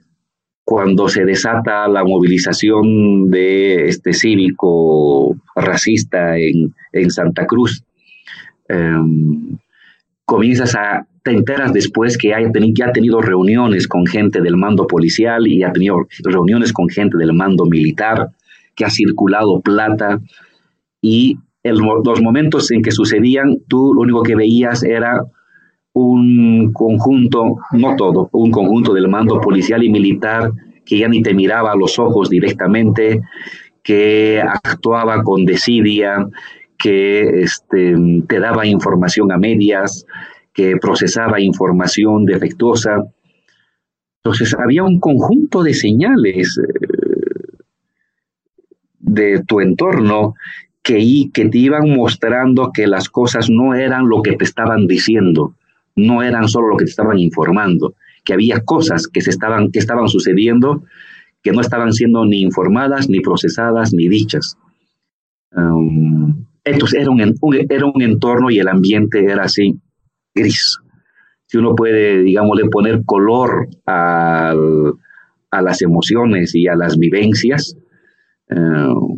cuando 0.63 1.07
se 1.07 1.25
desata 1.25 1.88
la 1.88 2.03
movilización 2.03 3.29
de 3.29 3.88
este 3.88 4.13
cívico 4.13 5.36
racista 5.55 6.39
en, 6.39 6.73
en 6.91 7.12
Santa 7.12 7.45
Cruz, 7.45 7.86
Em, 8.71 9.57
comienzas 10.25 10.75
a, 10.75 11.05
te 11.23 11.31
enteras 11.31 11.73
después 11.73 12.17
que 12.17 12.34
hay, 12.34 12.45
ya 12.73 12.88
ha 12.88 12.91
tenido 12.91 13.21
reuniones 13.21 13.88
con 13.88 14.05
gente 14.05 14.41
del 14.41 14.55
mando 14.55 14.88
policial 14.88 15.47
y 15.47 15.63
ha 15.63 15.73
tenido 15.73 16.07
reuniones 16.23 16.71
con 16.71 16.88
gente 16.89 17.17
del 17.17 17.34
mando 17.34 17.65
militar, 17.65 18.29
que 18.75 18.86
ha 18.86 18.89
circulado 18.89 19.60
plata. 19.62 20.19
Y 21.01 21.38
los 21.63 22.21
momentos 22.21 22.71
en 22.71 22.81
que 22.81 22.91
sucedían, 22.91 23.57
tú 23.67 23.93
lo 23.93 24.01
único 24.01 24.23
que 24.23 24.36
veías 24.36 24.84
era 24.84 25.21
un 25.93 26.71
conjunto, 26.71 27.57
no 27.73 27.95
todo, 27.97 28.29
un 28.31 28.51
conjunto 28.51 28.93
del 28.93 29.10
mando 29.10 29.41
policial 29.41 29.84
y 29.84 29.89
militar 29.89 30.51
que 30.86 30.97
ya 30.97 31.07
ni 31.07 31.21
te 31.21 31.34
miraba 31.34 31.73
a 31.73 31.75
los 31.75 31.99
ojos 31.99 32.29
directamente, 32.29 33.21
que 33.84 34.41
actuaba 34.41 35.23
con 35.23 35.45
desidia, 35.45 36.27
que 36.81 37.41
este, 37.41 37.95
te 38.27 38.39
daba 38.39 38.65
información 38.65 39.31
a 39.31 39.37
medias, 39.37 40.05
que 40.53 40.75
procesaba 40.77 41.39
información 41.39 42.25
defectuosa. 42.25 43.03
Entonces 44.23 44.55
había 44.57 44.83
un 44.83 44.99
conjunto 44.99 45.63
de 45.63 45.73
señales 45.73 46.57
eh, 46.57 47.57
de 48.99 49.43
tu 49.45 49.61
entorno 49.61 50.35
que, 50.81 51.29
que 51.33 51.49
te 51.49 51.57
iban 51.57 51.89
mostrando 51.95 52.71
que 52.73 52.87
las 52.87 53.09
cosas 53.09 53.49
no 53.49 53.75
eran 53.75 54.09
lo 54.09 54.21
que 54.21 54.35
te 54.35 54.43
estaban 54.43 54.87
diciendo, 54.87 55.55
no 55.95 56.23
eran 56.23 56.47
solo 56.47 56.69
lo 56.69 56.77
que 56.77 56.85
te 56.85 56.91
estaban 56.91 57.19
informando, 57.19 57.93
que 58.23 58.33
había 58.33 58.61
cosas 58.61 59.07
que, 59.07 59.21
se 59.21 59.29
estaban, 59.29 59.71
que 59.71 59.79
estaban 59.79 60.07
sucediendo 60.07 60.83
que 61.43 61.51
no 61.51 61.61
estaban 61.61 61.91
siendo 61.91 62.25
ni 62.25 62.41
informadas, 62.41 63.09
ni 63.09 63.19
procesadas, 63.19 63.93
ni 63.93 64.07
dichas. 64.07 64.57
Um, 65.55 66.45
entonces 66.63 67.02
era 67.02 67.10
un, 67.10 67.21
era 67.69 67.86
un 67.86 68.02
entorno 68.02 68.50
y 68.50 68.60
el 68.60 68.67
ambiente 68.67 69.24
era 69.24 69.43
así, 69.43 69.80
gris. 70.34 70.78
Si 71.47 71.58
uno 71.58 71.76
puede, 71.76 72.21
digamos, 72.24 72.60
poner 72.71 73.04
color 73.06 73.67
a, 73.86 74.54
a 75.52 75.62
las 75.62 75.82
emociones 75.82 76.56
y 76.56 76.67
a 76.67 76.76
las 76.76 76.97
vivencias, 76.97 77.76
uh, 78.50 79.15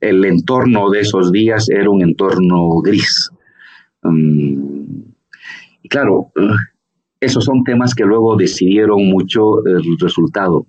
el 0.00 0.24
entorno 0.24 0.90
de 0.90 1.00
esos 1.00 1.30
días 1.30 1.68
era 1.68 1.90
un 1.90 2.02
entorno 2.02 2.80
gris. 2.80 3.30
Um, 4.02 5.04
y 5.82 5.88
claro, 5.88 6.32
uh, 6.34 6.56
esos 7.20 7.44
son 7.44 7.62
temas 7.64 7.94
que 7.94 8.04
luego 8.04 8.36
decidieron 8.36 9.06
mucho 9.08 9.64
el 9.66 9.82
resultado. 10.00 10.66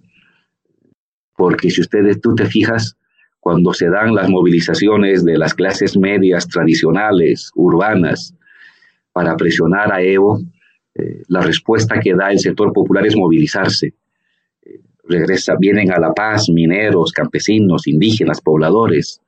Porque 1.35 1.71
si 1.71 1.81
ustedes, 1.81 2.21
tú 2.21 2.35
te 2.35 2.45
fijas, 2.45 2.97
cuando 3.41 3.73
se 3.73 3.89
dan 3.89 4.13
las 4.13 4.29
movilizaciones 4.29 5.25
de 5.25 5.35
las 5.35 5.55
clases 5.55 5.97
medias 5.97 6.47
tradicionales, 6.47 7.51
urbanas, 7.55 8.35
para 9.11 9.35
presionar 9.35 9.91
a 9.91 10.01
Evo, 10.01 10.39
eh, 10.93 11.23
la 11.27 11.41
respuesta 11.41 11.99
que 11.99 12.13
da 12.13 12.31
el 12.31 12.37
sector 12.37 12.71
popular 12.71 13.05
es 13.07 13.17
movilizarse. 13.17 13.95
Eh, 14.61 14.79
regresa, 15.05 15.55
vienen 15.59 15.91
a 15.91 15.99
La 15.99 16.13
Paz 16.13 16.49
mineros, 16.49 17.11
campesinos, 17.11 17.87
indígenas, 17.87 18.41
pobladores. 18.41 19.21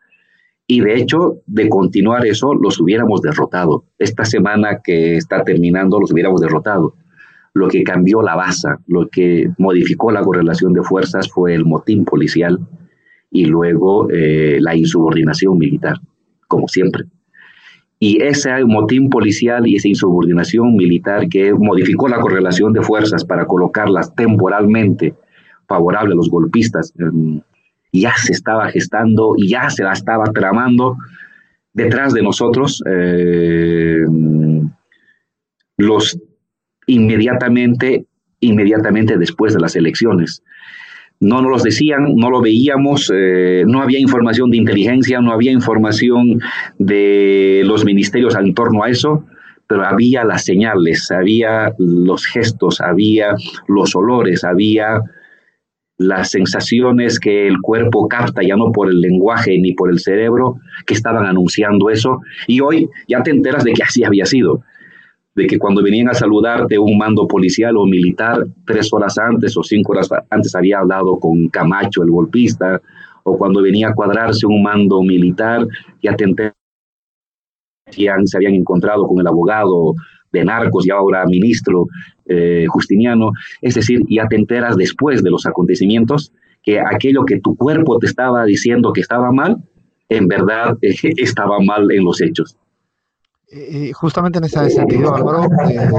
Y 0.68 0.82
de 0.82 0.94
hecho, 0.96 1.40
de 1.48 1.68
continuar 1.68 2.28
eso, 2.28 2.54
los 2.54 2.80
hubiéramos 2.80 3.20
derrotado. 3.20 3.86
Esta 3.98 4.26
semana 4.26 4.82
que 4.84 5.18
está 5.18 5.44
terminando, 5.44 6.00
los 6.00 6.12
hubiéramos 6.12 6.40
derrotado. 6.40 6.94
Lo 7.56 7.68
que 7.68 7.84
cambió 7.84 8.22
la 8.22 8.36
base, 8.36 8.70
lo 8.86 9.10
que 9.10 9.50
modificó 9.58 10.12
la 10.12 10.22
correlación 10.22 10.72
de 10.74 10.84
fuerzas 10.84 11.32
fue 11.32 11.56
el 11.56 11.66
motín 11.66 12.06
policial 12.06 12.60
y 13.34 13.46
luego 13.46 14.08
eh, 14.12 14.60
la 14.62 14.76
insubordinación 14.76 15.58
militar, 15.58 15.96
como 16.48 16.68
siempre. 16.68 17.04
Y 18.00 18.22
ese 18.22 18.64
motín 18.66 19.10
policial 19.10 19.68
y 19.68 19.76
esa 19.76 19.88
insubordinación 19.88 20.76
militar 20.76 21.28
que 21.28 21.54
modificó 21.54 22.08
la 22.08 22.20
correlación 22.20 22.74
de 22.74 22.82
fuerzas 22.82 23.26
para 23.26 23.46
colocarlas 23.46 24.14
temporalmente 24.16 25.16
favorable 25.68 26.14
a 26.14 26.18
los 26.18 26.30
golpistas, 26.30 26.94
ya 27.92 28.14
se 28.18 28.34
estaba 28.34 28.70
gestando 28.70 29.36
ya 29.38 29.70
se 29.70 29.84
la 29.84 29.94
estaba 29.94 30.26
tramando 30.26 30.98
detrás 31.74 32.14
de 32.14 32.22
nosotros. 32.22 32.84
Eh, 32.86 34.04
los 35.78 36.20
inmediatamente, 36.86 38.06
inmediatamente 38.42 39.18
después 39.18 39.54
de 39.54 39.60
las 39.60 39.76
elecciones. 39.76 40.44
No 41.24 41.42
nos 41.42 41.52
los 41.52 41.64
decían, 41.64 42.16
no 42.18 42.30
lo 42.30 42.42
veíamos, 42.42 43.10
eh, 43.16 43.64
no 43.66 43.82
había 43.82 43.98
información 43.98 44.52
de 44.52 44.58
inteligencia, 44.58 45.22
no 45.22 45.32
había 45.32 45.54
información 45.54 46.42
de 46.78 47.62
los 47.64 47.86
ministerios 47.86 48.36
en 48.36 48.54
torno 48.54 48.84
a 48.84 48.90
eso, 48.90 49.24
pero 49.66 49.86
había 49.86 50.26
las 50.26 50.44
señales, 50.44 51.10
había 51.12 51.74
los 51.78 52.26
gestos, 52.26 52.82
había 52.82 53.36
los 53.70 53.96
olores, 53.96 54.44
había 54.44 55.02
las 55.98 56.32
sensaciones 56.32 57.22
que 57.22 57.48
el 57.48 57.62
cuerpo 57.62 58.10
capta, 58.10 58.42
ya 58.44 58.58
no 58.58 58.74
por 58.74 58.90
el 58.90 59.00
lenguaje 59.00 59.58
ni 59.60 59.74
por 59.74 59.90
el 59.92 60.00
cerebro, 60.00 60.58
que 60.86 60.94
estaban 60.94 61.26
anunciando 61.26 61.90
eso. 61.90 62.20
Y 62.48 62.60
hoy 62.60 62.90
ya 63.08 63.24
te 63.24 63.32
enteras 63.32 63.64
de 63.64 63.72
que 63.72 63.84
así 63.84 64.04
había 64.04 64.26
sido 64.26 64.64
de 65.36 65.48
que 65.48 65.58
cuando 65.58 65.82
venían 65.82 66.10
a 66.10 66.14
saludarte 66.14 66.78
un 66.78 66.98
mando 66.98 67.28
policial 67.28 67.76
o 67.78 67.86
militar, 67.86 68.46
tres 68.66 68.92
horas 68.94 69.18
antes 69.18 69.58
o 69.58 69.64
cinco 69.64 69.94
horas 69.94 70.10
antes 70.30 70.54
había 70.56 70.80
hablado 70.80 71.18
con 71.20 71.48
Camacho, 71.50 72.04
el 72.04 72.12
golpista, 72.12 72.82
o 73.24 73.38
cuando 73.38 73.62
venía 73.62 73.90
a 73.90 73.94
cuadrarse 73.94 74.46
un 74.46 74.62
mando 74.62 75.02
militar, 75.02 75.66
ya 76.02 76.16
te 76.16 76.26
se 77.92 78.38
habían 78.38 78.54
encontrado 78.54 79.08
con 79.08 79.20
el 79.20 79.28
abogado 79.28 79.94
de 80.32 80.44
narcos 80.44 80.88
y 80.88 80.92
ahora 80.92 81.26
ministro 81.26 81.88
eh, 82.26 82.66
Justiniano, 82.68 83.32
es 83.62 83.76
decir, 83.76 84.02
ya 84.10 84.28
te 84.28 84.36
enteras 84.36 84.76
después 84.76 85.22
de 85.22 85.30
los 85.30 85.46
acontecimientos 85.46 86.32
que 86.64 86.80
aquello 86.80 87.26
que 87.26 87.40
tu 87.40 87.56
cuerpo 87.56 88.00
te 88.00 88.08
estaba 88.08 88.46
diciendo 88.46 88.94
que 88.94 89.02
estaba 89.02 89.32
mal, 89.32 89.58
en 90.10 90.28
verdad 90.28 90.78
estaba 90.82 91.60
mal 91.60 91.92
en 91.92 92.04
los 92.04 92.22
hechos. 92.22 92.58
Y 93.56 93.94
justamente 93.94 94.40
en 94.40 94.46
ese 94.46 94.68
sentido, 94.72 95.14
Álvaro, 95.14 95.44
eh, 95.70 95.90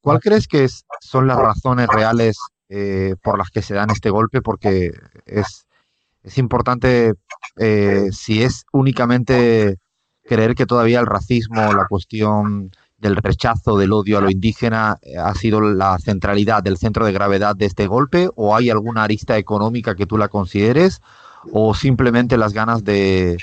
¿cuál 0.00 0.18
crees 0.18 0.48
que 0.48 0.66
son 1.00 1.28
las 1.28 1.38
razones 1.38 1.86
reales 1.86 2.36
eh, 2.68 3.14
por 3.22 3.38
las 3.38 3.50
que 3.50 3.62
se 3.62 3.74
dan 3.74 3.90
este 3.90 4.10
golpe? 4.10 4.42
Porque 4.42 4.90
es, 5.24 5.66
es 6.24 6.38
importante, 6.38 7.14
eh, 7.56 8.08
si 8.10 8.42
es 8.42 8.64
únicamente 8.72 9.76
creer 10.24 10.56
que 10.56 10.66
todavía 10.66 10.98
el 10.98 11.06
racismo, 11.06 11.72
la 11.72 11.86
cuestión 11.88 12.72
del 12.96 13.14
rechazo, 13.14 13.78
del 13.78 13.92
odio 13.92 14.18
a 14.18 14.20
lo 14.20 14.28
indígena 14.28 14.98
ha 15.22 15.34
sido 15.34 15.60
la 15.60 15.96
centralidad 16.00 16.64
del 16.64 16.78
centro 16.78 17.06
de 17.06 17.12
gravedad 17.12 17.54
de 17.54 17.66
este 17.66 17.86
golpe, 17.86 18.28
o 18.34 18.56
hay 18.56 18.70
alguna 18.70 19.04
arista 19.04 19.38
económica 19.38 19.94
que 19.94 20.06
tú 20.06 20.18
la 20.18 20.26
consideres, 20.26 21.00
o 21.52 21.74
simplemente 21.74 22.36
las 22.36 22.52
ganas 22.52 22.82
de, 22.82 23.38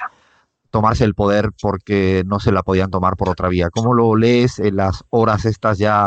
tomarse 0.76 1.06
el 1.06 1.14
poder 1.14 1.52
porque 1.62 2.24
no 2.26 2.42
se 2.42 2.52
la 2.52 2.62
podían 2.62 2.92
tomar 2.92 3.16
por 3.16 3.30
otra 3.30 3.48
vía. 3.48 3.70
¿Cómo 3.72 3.94
lo 3.94 4.14
lees 4.18 4.60
en 4.60 4.76
las 4.76 5.06
horas 5.10 5.46
estas 5.46 5.78
ya 5.78 6.04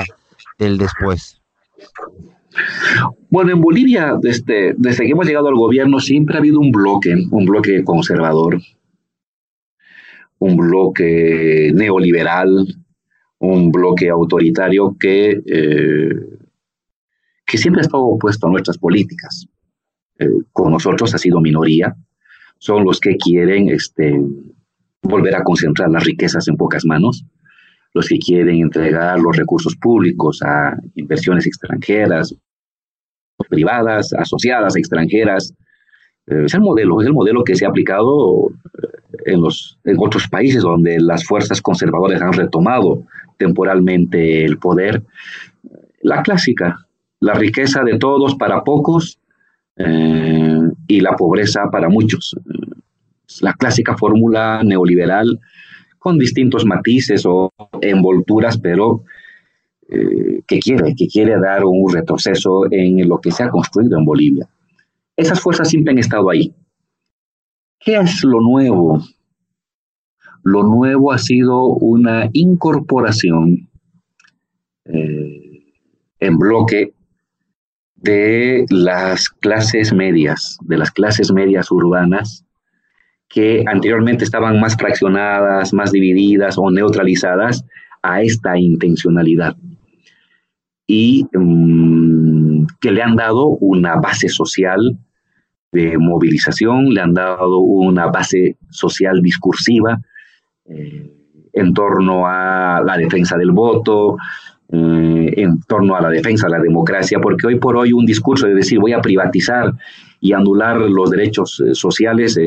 del 0.58 0.76
después? 0.76 1.40
Bueno, 3.30 3.52
en 3.52 3.62
Bolivia, 3.62 4.18
desde, 4.20 4.74
desde 4.76 5.06
que 5.06 5.12
hemos 5.12 5.26
llegado 5.26 5.48
al 5.48 5.54
gobierno, 5.54 6.00
siempre 6.00 6.36
ha 6.36 6.40
habido 6.40 6.60
un 6.60 6.70
bloque, 6.70 7.14
un 7.30 7.46
bloque 7.46 7.82
conservador, 7.82 8.60
un 10.38 10.56
bloque 10.58 11.72
neoliberal, 11.74 12.66
un 13.38 13.72
bloque 13.72 14.10
autoritario 14.10 14.94
que, 15.00 15.30
eh, 15.46 16.10
que 17.46 17.56
siempre 17.56 17.80
ha 17.80 17.86
estado 17.86 18.04
opuesto 18.04 18.46
a 18.46 18.50
nuestras 18.50 18.76
políticas. 18.76 19.46
Eh, 20.18 20.28
con 20.52 20.72
nosotros 20.72 21.14
ha 21.14 21.18
sido 21.18 21.40
minoría, 21.40 21.96
son 22.58 22.84
los 22.84 23.00
que 23.00 23.16
quieren 23.16 23.70
este, 23.70 24.20
volver 25.08 25.34
a 25.34 25.42
concentrar 25.42 25.90
las 25.90 26.04
riquezas 26.04 26.46
en 26.48 26.56
pocas 26.56 26.84
manos, 26.84 27.24
los 27.94 28.08
que 28.08 28.18
quieren 28.18 28.56
entregar 28.56 29.18
los 29.18 29.36
recursos 29.36 29.74
públicos 29.76 30.40
a 30.42 30.76
inversiones 30.94 31.46
extranjeras, 31.46 32.34
privadas, 33.48 34.12
asociadas, 34.12 34.76
extranjeras. 34.76 35.54
Eh, 36.26 36.44
es 36.44 36.54
el 36.54 36.60
modelo, 36.60 37.00
es 37.00 37.06
el 37.06 37.14
modelo 37.14 37.42
que 37.44 37.54
se 37.54 37.64
ha 37.64 37.68
aplicado 37.68 38.50
eh, 38.50 39.32
en, 39.32 39.40
los, 39.40 39.78
en 39.84 39.96
otros 39.98 40.28
países 40.28 40.62
donde 40.62 40.98
las 41.00 41.24
fuerzas 41.24 41.62
conservadoras 41.62 42.20
han 42.20 42.32
retomado 42.32 43.02
temporalmente 43.38 44.44
el 44.44 44.58
poder. 44.58 45.02
La 46.02 46.22
clásica, 46.22 46.86
la 47.20 47.34
riqueza 47.34 47.82
de 47.82 47.98
todos 47.98 48.34
para 48.36 48.62
pocos 48.62 49.18
eh, 49.76 50.60
y 50.86 51.00
la 51.00 51.16
pobreza 51.16 51.70
para 51.70 51.88
muchos 51.88 52.36
la 53.40 53.52
clásica 53.54 53.96
fórmula 53.96 54.62
neoliberal 54.64 55.40
con 55.98 56.18
distintos 56.18 56.64
matices 56.64 57.24
o 57.26 57.52
envolturas, 57.80 58.58
pero 58.58 59.02
eh, 59.88 60.42
que 60.46 60.58
quiere, 60.58 60.94
que 60.96 61.06
quiere 61.06 61.38
dar 61.38 61.64
un 61.64 61.92
retroceso 61.92 62.70
en 62.70 63.08
lo 63.08 63.20
que 63.20 63.30
se 63.30 63.42
ha 63.42 63.50
construido 63.50 63.98
en 63.98 64.04
Bolivia. 64.04 64.48
Esas 65.16 65.40
fuerzas 65.40 65.68
siempre 65.68 65.92
han 65.92 65.98
estado 65.98 66.30
ahí. 66.30 66.54
¿Qué 67.80 67.96
es 67.96 68.22
lo 68.24 68.40
nuevo? 68.40 69.02
Lo 70.44 70.62
nuevo 70.62 71.12
ha 71.12 71.18
sido 71.18 71.64
una 71.66 72.28
incorporación 72.32 73.68
eh, 74.84 75.72
en 76.20 76.38
bloque 76.38 76.94
de 77.96 78.64
las 78.70 79.28
clases 79.28 79.92
medias, 79.92 80.58
de 80.62 80.78
las 80.78 80.90
clases 80.90 81.32
medias 81.32 81.70
urbanas, 81.70 82.44
que 83.28 83.62
anteriormente 83.66 84.24
estaban 84.24 84.58
más 84.58 84.76
fraccionadas, 84.76 85.72
más 85.74 85.92
divididas 85.92 86.56
o 86.58 86.70
neutralizadas 86.70 87.64
a 88.02 88.22
esta 88.22 88.58
intencionalidad. 88.58 89.56
Y 90.86 91.26
mm, 91.32 92.66
que 92.80 92.90
le 92.90 93.02
han 93.02 93.16
dado 93.16 93.48
una 93.48 93.96
base 93.96 94.28
social 94.28 94.98
de 95.72 95.98
movilización, 95.98 96.88
le 96.94 97.00
han 97.02 97.12
dado 97.12 97.58
una 97.58 98.06
base 98.06 98.56
social 98.70 99.20
discursiva 99.20 100.00
eh, 100.64 101.12
en 101.52 101.74
torno 101.74 102.26
a 102.26 102.82
la 102.84 102.96
defensa 102.96 103.36
del 103.36 103.50
voto, 103.50 104.16
eh, 104.70 105.34
en 105.36 105.60
torno 105.62 105.94
a 105.94 106.00
la 106.00 106.08
defensa 106.08 106.46
de 106.46 106.52
la 106.52 106.62
democracia, 106.62 107.18
porque 107.20 107.46
hoy 107.46 107.56
por 107.56 107.76
hoy 107.76 107.92
un 107.92 108.06
discurso 108.06 108.46
de 108.46 108.54
decir 108.54 108.78
voy 108.78 108.92
a 108.92 109.02
privatizar 109.02 109.74
y 110.20 110.32
anular 110.32 110.78
los 110.78 111.10
derechos 111.10 111.60
eh, 111.60 111.74
sociales 111.74 112.38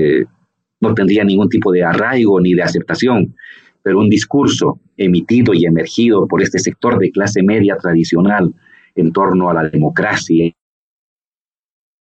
no 0.82 0.94
tendría 0.94 1.24
ningún 1.24 1.48
tipo 1.48 1.72
de 1.72 1.84
arraigo 1.84 2.42
ni 2.42 2.54
de 2.54 2.64
aceptación, 2.64 3.36
pero 3.82 4.00
un 4.00 4.10
discurso 4.10 4.80
emitido 4.98 5.54
y 5.54 5.66
emergido 5.66 6.28
por 6.28 6.42
este 6.42 6.60
sector 6.60 7.00
de 7.00 7.12
clase 7.12 7.42
media 7.42 7.78
tradicional 7.78 8.54
en 8.96 9.12
torno 9.12 9.50
a 9.50 9.54
la 9.54 9.70
democracia, 9.70 10.52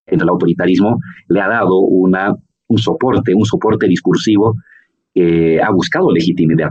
en 0.06 0.20
el 0.20 0.28
autoritarismo, 0.28 0.98
le 1.28 1.40
ha 1.40 1.48
dado 1.48 1.78
una, 1.78 2.34
un 2.66 2.78
soporte, 2.78 3.34
un 3.34 3.44
soporte 3.44 3.86
discursivo 3.86 4.56
que 5.14 5.60
ha 5.62 5.70
buscado 5.70 6.10
legitimidad. 6.10 6.70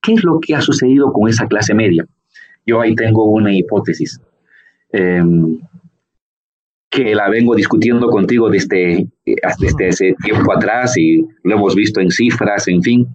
¿Qué 0.00 0.14
es 0.14 0.24
lo 0.24 0.38
que 0.40 0.54
ha 0.54 0.60
sucedido 0.60 1.12
con 1.12 1.28
esa 1.28 1.46
clase 1.46 1.74
media? 1.74 2.06
Yo 2.66 2.80
ahí 2.80 2.94
tengo 2.94 3.26
una 3.26 3.54
hipótesis 3.54 4.20
em, 4.92 5.60
que 6.90 7.14
la 7.14 7.28
vengo 7.28 7.54
discutiendo 7.54 8.08
contigo 8.08 8.48
desde, 8.48 9.06
desde 9.58 9.88
ese 9.88 10.14
tiempo 10.22 10.52
atrás 10.52 10.96
y 10.98 11.24
lo 11.42 11.56
hemos 11.56 11.74
visto 11.74 12.00
en 12.00 12.10
cifras, 12.10 12.68
en 12.68 12.82
fin. 12.82 13.06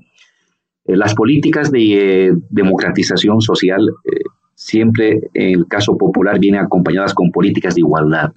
Eh, 0.86 0.96
las 0.96 1.14
políticas 1.14 1.72
de 1.72 2.28
eh, 2.28 2.32
democratización 2.50 3.42
social 3.42 3.82
eh, 4.06 4.24
siempre, 4.56 5.20
en 5.34 5.60
el 5.60 5.68
caso 5.68 5.98
popular, 5.98 6.40
vienen 6.40 6.62
acompañadas 6.62 7.14
con 7.14 7.32
políticas 7.32 7.76
de 7.76 7.82
igualdad. 7.82 8.32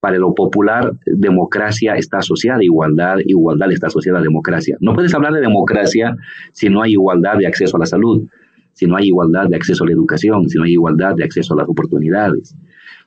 Para 0.00 0.18
lo 0.18 0.34
popular, 0.34 0.94
democracia 1.06 1.94
está 1.94 2.18
asociada 2.18 2.58
a 2.58 2.64
igualdad, 2.64 3.18
igualdad 3.24 3.70
está 3.70 3.86
asociada 3.86 4.18
a 4.18 4.22
democracia. 4.22 4.76
No 4.80 4.94
puedes 4.94 5.14
hablar 5.14 5.32
de 5.32 5.40
democracia 5.40 6.16
si 6.52 6.68
no 6.68 6.82
hay 6.82 6.92
igualdad 6.92 7.38
de 7.38 7.46
acceso 7.46 7.76
a 7.76 7.80
la 7.80 7.86
salud, 7.86 8.24
si 8.72 8.86
no 8.86 8.96
hay 8.96 9.06
igualdad 9.06 9.46
de 9.48 9.56
acceso 9.56 9.84
a 9.84 9.86
la 9.86 9.92
educación, 9.92 10.48
si 10.48 10.58
no 10.58 10.64
hay 10.64 10.72
igualdad 10.72 11.14
de 11.14 11.24
acceso 11.24 11.54
a 11.54 11.58
las 11.58 11.68
oportunidades, 11.68 12.56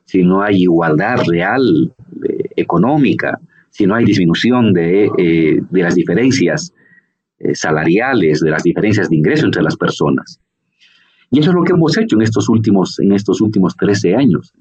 si 0.06 0.24
no 0.24 0.42
hay 0.42 0.62
igualdad 0.62 1.18
real 1.28 1.94
económica, 2.56 3.42
si 3.76 3.86
no 3.86 3.96
hay 3.96 4.06
disminución 4.06 4.72
de, 4.72 5.10
de 5.70 5.82
las 5.82 5.96
diferencias 5.96 6.74
eh, 7.38 7.54
salariales, 7.56 8.40
de 8.40 8.50
las 8.50 8.64
diferencias 8.64 9.10
de 9.10 9.18
ingreso 9.18 9.48
entre 9.48 9.62
las 9.62 9.76
personas. 9.76 10.40
Y 11.30 11.40
eso 11.40 11.50
es 11.50 11.56
lo 11.56 11.64
que 11.64 11.74
hemos 11.74 11.98
hecho 11.98 12.16
en 12.16 12.22
estos 12.22 12.48
últimos, 12.48 12.98
en 13.02 13.12
estos 13.12 13.42
últimos 13.42 13.76
13 13.76 14.16
años. 14.16 14.54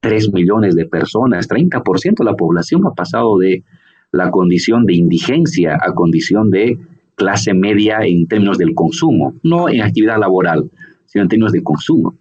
3 0.00 0.30
millones 0.34 0.74
de 0.74 0.84
personas, 0.84 1.48
30% 1.48 2.18
de 2.18 2.24
la 2.26 2.36
población 2.36 2.86
ha 2.86 2.90
pasado 2.90 3.38
de 3.38 3.64
la 4.12 4.30
condición 4.30 4.84
de 4.84 4.92
indigencia 4.92 5.78
a 5.80 5.94
condición 5.94 6.50
de 6.50 6.78
clase 7.14 7.54
media 7.54 8.00
en 8.02 8.26
términos 8.26 8.58
del 8.58 8.74
consumo, 8.74 9.36
no 9.42 9.70
en 9.70 9.80
actividad 9.80 10.18
laboral, 10.18 10.70
sino 11.06 11.22
en 11.22 11.28
términos 11.30 11.52
de 11.52 11.62
consumo. 11.62 12.14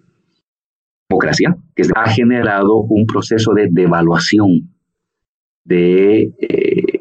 Democracia, 1.09 1.57
que 1.75 1.83
ha 1.93 2.09
generado 2.09 2.77
un 2.77 3.05
proceso 3.05 3.53
de 3.53 3.67
devaluación 3.69 4.69
de 5.69 6.33
eh, 6.41 6.99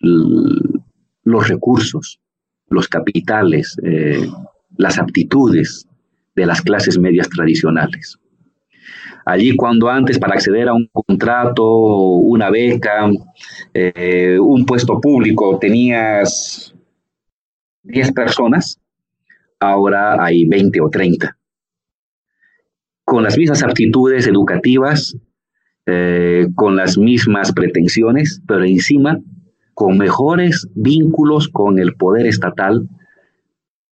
los 0.00 1.48
recursos, 1.48 2.20
los 2.68 2.88
capitales, 2.88 3.76
eh, 3.82 4.28
las 4.76 4.98
aptitudes 4.98 5.88
de 6.34 6.46
las 6.46 6.60
clases 6.60 6.98
medias 6.98 7.28
tradicionales. 7.30 8.18
Allí 9.24 9.56
cuando 9.56 9.88
antes 9.88 10.18
para 10.18 10.34
acceder 10.34 10.68
a 10.68 10.74
un 10.74 10.88
contrato, 10.92 11.64
una 11.64 12.50
beca, 12.50 13.10
eh, 13.72 14.38
un 14.38 14.66
puesto 14.66 15.00
público 15.00 15.58
tenías 15.58 16.74
10 17.82 18.12
personas, 18.12 18.78
ahora 19.58 20.22
hay 20.22 20.44
20 20.44 20.80
o 20.82 20.90
30. 20.90 21.36
Con 23.04 23.24
las 23.24 23.38
mismas 23.38 23.62
aptitudes 23.62 24.26
educativas, 24.26 25.16
eh, 25.86 26.48
con 26.54 26.76
las 26.76 26.98
mismas 26.98 27.52
pretensiones, 27.52 28.42
pero 28.46 28.64
encima 28.64 29.20
con 29.72 29.98
mejores 29.98 30.68
vínculos 30.74 31.48
con 31.48 31.78
el 31.78 31.94
poder 31.94 32.26
estatal, 32.26 32.88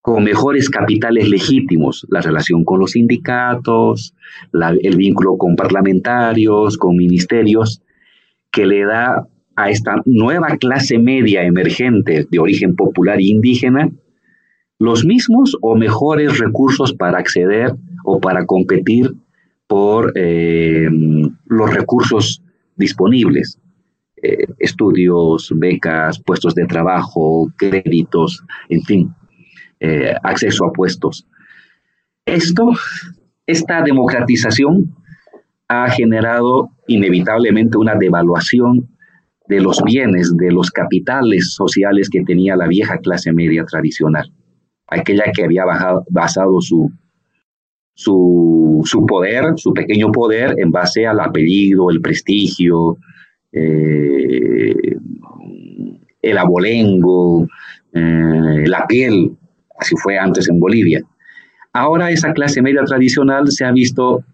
con 0.00 0.24
mejores 0.24 0.70
capitales 0.70 1.28
legítimos, 1.28 2.06
la 2.10 2.20
relación 2.20 2.64
con 2.64 2.80
los 2.80 2.92
sindicatos, 2.92 4.14
el 4.52 4.96
vínculo 4.96 5.36
con 5.38 5.56
parlamentarios, 5.56 6.78
con 6.78 6.96
ministerios, 6.96 7.82
que 8.50 8.66
le 8.66 8.84
da 8.84 9.28
a 9.56 9.70
esta 9.70 10.02
nueva 10.04 10.56
clase 10.58 10.98
media 10.98 11.44
emergente 11.44 12.26
de 12.30 12.38
origen 12.38 12.76
popular 12.76 13.18
e 13.18 13.24
indígena 13.24 13.90
los 14.78 15.04
mismos 15.04 15.56
o 15.60 15.76
mejores 15.76 16.38
recursos 16.38 16.92
para 16.92 17.18
acceder 17.18 17.74
o 18.04 18.20
para 18.20 18.46
competir 18.46 19.14
por 19.66 20.12
eh, 20.14 20.88
los 21.46 21.74
recursos 21.74 22.42
disponibles. 22.76 23.58
Eh, 24.22 24.46
estudios, 24.58 25.52
becas, 25.54 26.18
puestos 26.18 26.54
de 26.54 26.66
trabajo, 26.66 27.52
créditos, 27.58 28.42
en 28.70 28.82
fin, 28.82 29.14
eh, 29.80 30.14
acceso 30.22 30.64
a 30.64 30.72
puestos. 30.72 31.26
Esto, 32.24 32.70
esta 33.46 33.82
democratización 33.82 34.96
ha 35.68 35.90
generado 35.90 36.70
inevitablemente 36.86 37.76
una 37.76 37.96
devaluación 37.96 38.88
de 39.46 39.60
los 39.60 39.82
bienes, 39.84 40.34
de 40.36 40.50
los 40.50 40.70
capitales 40.70 41.52
sociales 41.52 42.08
que 42.08 42.22
tenía 42.24 42.56
la 42.56 42.66
vieja 42.66 42.96
clase 42.98 43.30
media 43.32 43.64
tradicional, 43.66 44.32
aquella 44.86 45.24
que 45.34 45.44
había 45.44 45.64
basado 46.08 46.62
su, 46.62 46.90
su, 47.94 48.82
su, 48.84 49.06
poder, 49.06 49.54
su 49.56 49.72
pequeño 49.72 50.10
poder, 50.12 50.54
en 50.58 50.70
base 50.70 51.06
al 51.06 51.20
apellido, 51.20 51.90
el 51.90 52.00
prestigio, 52.00 52.98
eh, 53.52 54.74
el 56.22 56.38
abolengo, 56.38 57.46
eh, 57.92 58.64
la 58.66 58.86
piel, 58.86 59.30
así 59.78 59.94
fue 59.96 60.18
antes 60.18 60.48
en 60.48 60.58
Bolivia. 60.58 61.02
Ahora 61.72 62.10
esa 62.10 62.32
clase 62.32 62.62
media 62.62 62.84
tradicional 62.84 63.50
se 63.50 63.64
ha 63.64 63.72
visto 63.72 64.24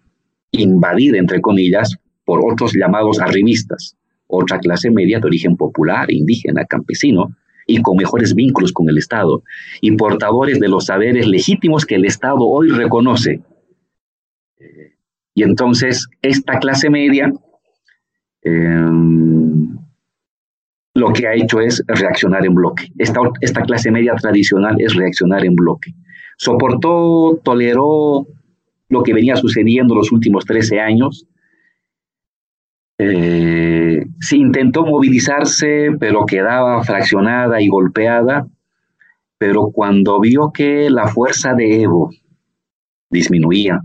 invadida, 0.51 1.17
entre 1.17 1.41
comillas, 1.41 1.95
por 2.25 2.41
otros 2.43 2.73
llamados 2.73 3.19
arribistas, 3.19 3.95
otra 4.27 4.59
clase 4.59 4.89
media 4.89 5.19
de 5.19 5.27
origen 5.27 5.57
popular, 5.57 6.11
indígena, 6.11 6.65
campesino, 6.65 7.35
y 7.67 7.81
con 7.81 7.97
mejores 7.97 8.33
vínculos 8.33 8.71
con 8.71 8.89
el 8.89 8.97
Estado, 8.97 9.43
y 9.81 9.91
portadores 9.91 10.59
de 10.59 10.67
los 10.67 10.85
saberes 10.85 11.27
legítimos 11.27 11.85
que 11.85 11.95
el 11.95 12.05
Estado 12.05 12.39
hoy 12.39 12.69
reconoce. 12.69 13.41
Y 15.33 15.43
entonces 15.43 16.07
esta 16.21 16.59
clase 16.59 16.89
media 16.89 17.31
Em, 18.41 19.77
lo 20.95 21.13
que 21.13 21.27
ha 21.27 21.33
hecho 21.33 21.61
es 21.61 21.83
reaccionar 21.87 22.45
en 22.45 22.55
bloque. 22.55 22.87
Esta, 22.97 23.21
esta 23.39 23.61
clase 23.61 23.91
media 23.91 24.13
tradicional 24.15 24.75
es 24.79 24.95
reaccionar 24.95 25.45
en 25.45 25.55
bloque. 25.55 25.93
Soportó, 26.37 27.39
toleró 27.43 28.27
lo 28.89 29.03
que 29.03 29.13
venía 29.13 29.35
sucediendo 29.35 29.95
los 29.95 30.11
últimos 30.11 30.45
13 30.45 30.79
años. 30.79 31.27
Eh, 32.97 34.05
se 34.19 34.37
intentó 34.37 34.85
movilizarse, 34.85 35.89
pero 35.99 36.25
quedaba 36.25 36.83
fraccionada 36.83 37.61
y 37.61 37.67
golpeada. 37.67 38.47
Pero 39.37 39.71
cuando 39.71 40.19
vio 40.19 40.51
que 40.51 40.89
la 40.89 41.07
fuerza 41.07 41.53
de 41.53 41.81
Evo 41.81 42.11
disminuía, 43.09 43.81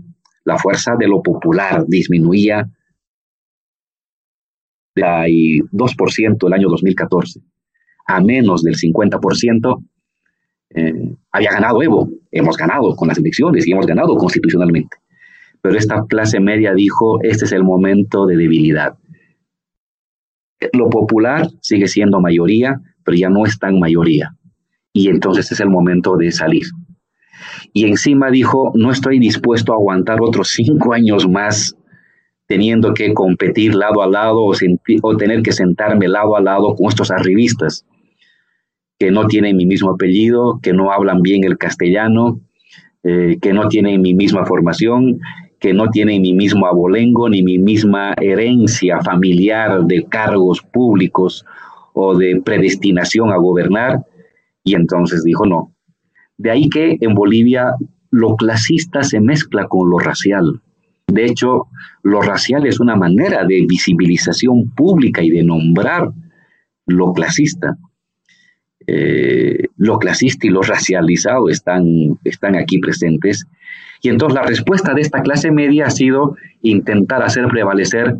la 0.47 0.57
fuerza 0.57 0.95
de 0.97 1.07
lo 1.07 1.21
popular 1.21 1.85
disminuía, 1.87 2.69
y 5.27 5.59
2% 5.59 6.47
el 6.47 6.53
año 6.53 6.69
2014 6.69 7.41
a 8.07 8.21
menos 8.21 8.63
del 8.63 8.75
50%, 8.75 9.83
eh, 10.69 11.15
había 11.31 11.51
ganado 11.51 11.83
Evo. 11.83 12.09
Hemos 12.31 12.55
ganado 12.55 12.95
con 12.95 13.09
las 13.09 13.17
elecciones 13.17 13.67
y 13.67 13.73
hemos 13.73 13.85
ganado 13.85 14.15
constitucionalmente. 14.15 14.97
Pero 15.61 15.77
esta 15.77 16.05
clase 16.07 16.39
media 16.39 16.73
dijo, 16.73 17.21
este 17.21 17.43
es 17.45 17.51
el 17.51 17.63
momento 17.63 18.25
de 18.25 18.37
debilidad. 18.37 18.97
Lo 20.71 20.89
popular 20.89 21.49
sigue 21.59 21.87
siendo 21.87 22.21
mayoría, 22.21 22.79
pero 23.03 23.17
ya 23.17 23.29
no 23.29 23.45
es 23.45 23.59
tan 23.59 23.77
mayoría. 23.77 24.35
Y 24.93 25.09
entonces 25.09 25.51
es 25.51 25.59
el 25.59 25.69
momento 25.69 26.15
de 26.15 26.31
salir. 26.31 26.63
Y 27.73 27.85
encima 27.85 28.29
dijo, 28.29 28.71
no 28.75 28.91
estoy 28.91 29.19
dispuesto 29.19 29.73
a 29.73 29.75
aguantar 29.75 30.19
otros 30.21 30.49
cinco 30.49 30.93
años 30.93 31.27
más 31.29 31.75
teniendo 32.47 32.93
que 32.93 33.13
competir 33.13 33.75
lado 33.75 34.01
a 34.01 34.07
lado 34.07 34.41
o, 34.43 35.17
tener 35.17 35.41
que 35.43 35.51
sentarme 35.51 36.07
lado 36.07 36.35
a 36.35 36.41
lado 36.41 36.75
con 36.75 36.87
estos 36.87 37.11
arribistas 37.11 37.85
que 38.97 39.11
no 39.11 39.27
tienen 39.27 39.57
mi 39.57 39.65
mismo 39.65 39.91
apellido, 39.91 40.59
que 40.63 40.73
no 40.73 40.91
hablan 40.91 41.21
bien 41.21 41.43
el 41.43 41.57
castellano, 41.57 42.39
eh, 43.03 43.37
que 43.41 43.53
no 43.53 43.67
tienen 43.67 44.01
mi 44.01 44.15
misma 44.15 44.45
formación, 44.45 45.19
que 45.59 45.73
no 45.73 45.89
tienen 45.89 46.21
mi 46.21 46.33
mismo 46.33 46.65
abolengo 46.65 47.29
ni 47.29 47.43
mi 47.43 47.57
misma 47.57 48.13
herencia 48.19 48.99
familiar 49.01 49.83
de 49.85 50.03
cargos 50.05 50.61
públicos 50.61 51.45
o 51.93 52.15
de 52.15 52.41
predestinación 52.43 53.31
a 53.31 53.37
gobernar. 53.37 54.05
Y 54.63 54.75
entonces 54.75 55.23
dijo 55.23 55.45
no. 55.45 55.73
De 56.37 56.51
ahí 56.51 56.69
que 56.69 56.97
en 57.01 57.13
Bolivia 57.13 57.73
lo 58.11 58.35
clasista 58.35 59.03
se 59.03 59.19
mezcla 59.19 59.67
con 59.67 59.89
lo 59.89 59.99
racial. 59.99 60.61
De 61.07 61.25
hecho, 61.25 61.67
lo 62.03 62.21
racial 62.21 62.65
es 62.67 62.79
una 62.79 62.95
manera 62.95 63.45
de 63.45 63.65
visibilización 63.67 64.69
pública 64.71 65.23
y 65.23 65.29
de 65.29 65.43
nombrar 65.43 66.11
lo 66.85 67.13
clasista. 67.13 67.77
eh, 68.89 69.65
lo 69.75 69.99
clasista 69.99 70.47
y 70.47 70.49
lo 70.49 70.61
racializado 70.61 71.49
están, 71.49 71.85
están 72.23 72.55
aquí 72.55 72.79
presentes. 72.79 73.45
Y 74.01 74.09
entonces 74.09 74.35
la 74.35 74.43
respuesta 74.45 74.93
de 74.93 75.01
esta 75.01 75.21
clase 75.21 75.51
media 75.51 75.87
ha 75.87 75.91
sido 75.91 76.35
intentar 76.61 77.21
hacer 77.21 77.47
prevalecer 77.47 78.15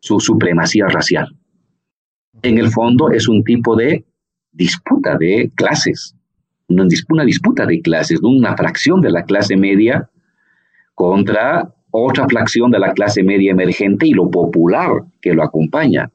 su 0.00 0.18
supremacía 0.20 0.86
racial. 0.88 1.36
En 2.42 2.58
el 2.58 2.70
fondo 2.70 3.10
es 3.10 3.28
un 3.28 3.44
tipo 3.44 3.76
de 3.76 4.04
disputa 4.52 5.16
de 5.18 5.50
clases, 5.54 6.16
una, 6.68 6.84
una 7.08 7.24
disputa 7.24 7.66
de 7.66 7.80
clases, 7.80 8.20
una 8.22 8.56
fracción 8.56 9.00
de 9.00 9.10
la 9.10 9.24
clase 9.24 9.56
media 9.56 10.08
contra 10.94 11.74
otra 11.90 12.26
fracción 12.28 12.70
de 12.70 12.78
la 12.78 12.92
clase 12.92 13.22
media 13.22 13.52
emergente 13.52 14.06
y 14.06 14.12
lo 14.12 14.30
popular 14.30 15.04
que 15.20 15.34
lo 15.34 15.42
acompaña. 15.42 16.10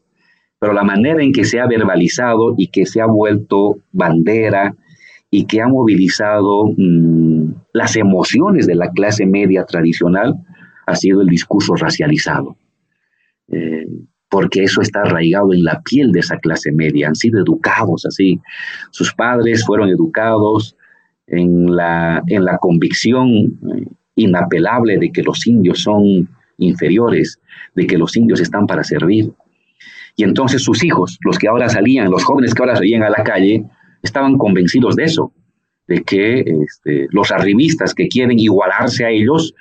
Pero 0.59 0.73
la 0.73 0.83
manera 0.83 1.21
en 1.21 1.33
que 1.33 1.43
se 1.43 1.59
ha 1.59 1.67
verbalizado 1.67 2.53
y 2.57 2.67
que 2.67 2.85
se 2.85 3.01
ha 3.01 3.05
vuelto 3.05 3.77
bandera 3.91 4.75
y 5.29 5.45
que 5.45 5.61
ha 5.61 5.67
movilizado 5.67 6.65
mm, 6.77 7.51
las 7.73 7.95
emociones 7.95 8.67
de 8.67 8.75
la 8.75 8.91
clase 8.91 9.25
media 9.25 9.65
tradicional 9.65 10.35
ha 10.85 10.95
sido 10.95 11.21
el 11.21 11.27
discurso 11.27 11.75
racializado. 11.75 12.55
Eh, 13.47 13.87
porque 14.33 14.63
eso 14.63 14.81
está 14.81 15.01
arraigado 15.01 15.53
en 15.53 15.63
la 15.63 15.79
piel 15.83 16.11
de 16.11 16.21
esa 16.21 16.39
clase 16.39 16.71
media, 16.71 17.07
han 17.07 17.13
sido 17.13 17.39
educados 17.39 18.03
así. 18.07 18.41
Sus 18.89 19.13
padres 19.13 19.63
fueron 19.63 19.89
educados 19.89 20.75
en 21.27 21.75
la, 21.75 22.23
en 22.25 22.43
la 22.43 22.57
convicción 22.57 23.29
eh, 23.29 23.85
inapelable 24.15 24.97
de 24.97 25.11
que 25.11 25.21
los 25.21 25.45
indios 25.45 25.83
son 25.83 26.27
inferiores, 26.57 27.39
de 27.75 27.85
que 27.85 27.95
los 27.95 28.17
indios 28.17 28.39
están 28.39 28.65
para 28.65 28.83
servir. 28.83 29.31
Y 30.15 30.23
entonces 30.23 30.63
sus 30.63 30.83
hijos, 30.83 31.19
los 31.23 31.37
que 31.37 31.47
ahora 31.47 31.69
salían, 31.69 32.09
los 32.09 32.23
jóvenes 32.23 32.55
que 32.55 32.63
ahora 32.63 32.75
salían 32.75 33.03
a 33.03 33.11
la 33.11 33.23
calle, 33.23 33.63
estaban 34.01 34.39
convencidos 34.39 34.95
de 34.95 35.03
eso, 35.03 35.31
de 35.87 36.01
que 36.01 36.39
este, 36.39 37.05
los 37.11 37.31
arribistas 37.31 37.93
que 37.93 38.07
quieren 38.07 38.39
igualarse 38.39 39.05
a 39.05 39.11
ellos 39.11 39.53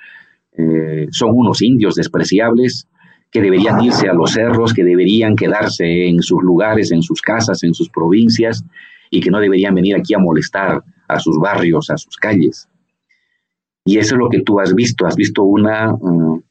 eh, 0.57 1.05
son 1.11 1.29
unos 1.31 1.61
indios 1.61 1.93
despreciables, 1.93 2.87
que 3.33 3.41
deberían 3.41 3.83
irse 3.83 4.07
a 4.07 4.13
los 4.13 4.31
cerros, 4.31 4.73
que 4.73 4.83
deberían 4.83 5.35
quedarse 5.35 6.07
en 6.07 6.21
sus 6.21 6.41
lugares, 6.43 6.91
en 6.91 7.01
sus 7.01 7.19
casas, 7.19 7.63
en 7.63 7.73
sus 7.73 7.89
provincias, 7.89 8.63
y 9.09 9.19
que 9.21 9.31
no 9.31 9.39
deberían 9.39 9.73
venir 9.73 9.95
aquí 9.95 10.13
a 10.13 10.19
molestar 10.19 10.83
a 11.07 11.19
sus 11.19 11.39
barrios, 11.39 11.89
a 11.89 11.97
sus 11.97 12.15
calles. 12.15 12.69
Y 13.85 13.97
eso 13.97 14.15
es 14.15 14.19
lo 14.19 14.29
que 14.29 14.41
tú 14.41 14.59
has 14.59 14.75
visto, 14.75 15.07
has 15.07 15.15
visto 15.15 15.43
una, 15.43 15.93
uh, 15.93 16.43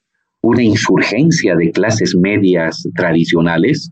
una 0.42 0.62
insurgencia 0.62 1.54
de 1.54 1.70
clases 1.70 2.16
medias 2.16 2.86
tradicionales 2.96 3.90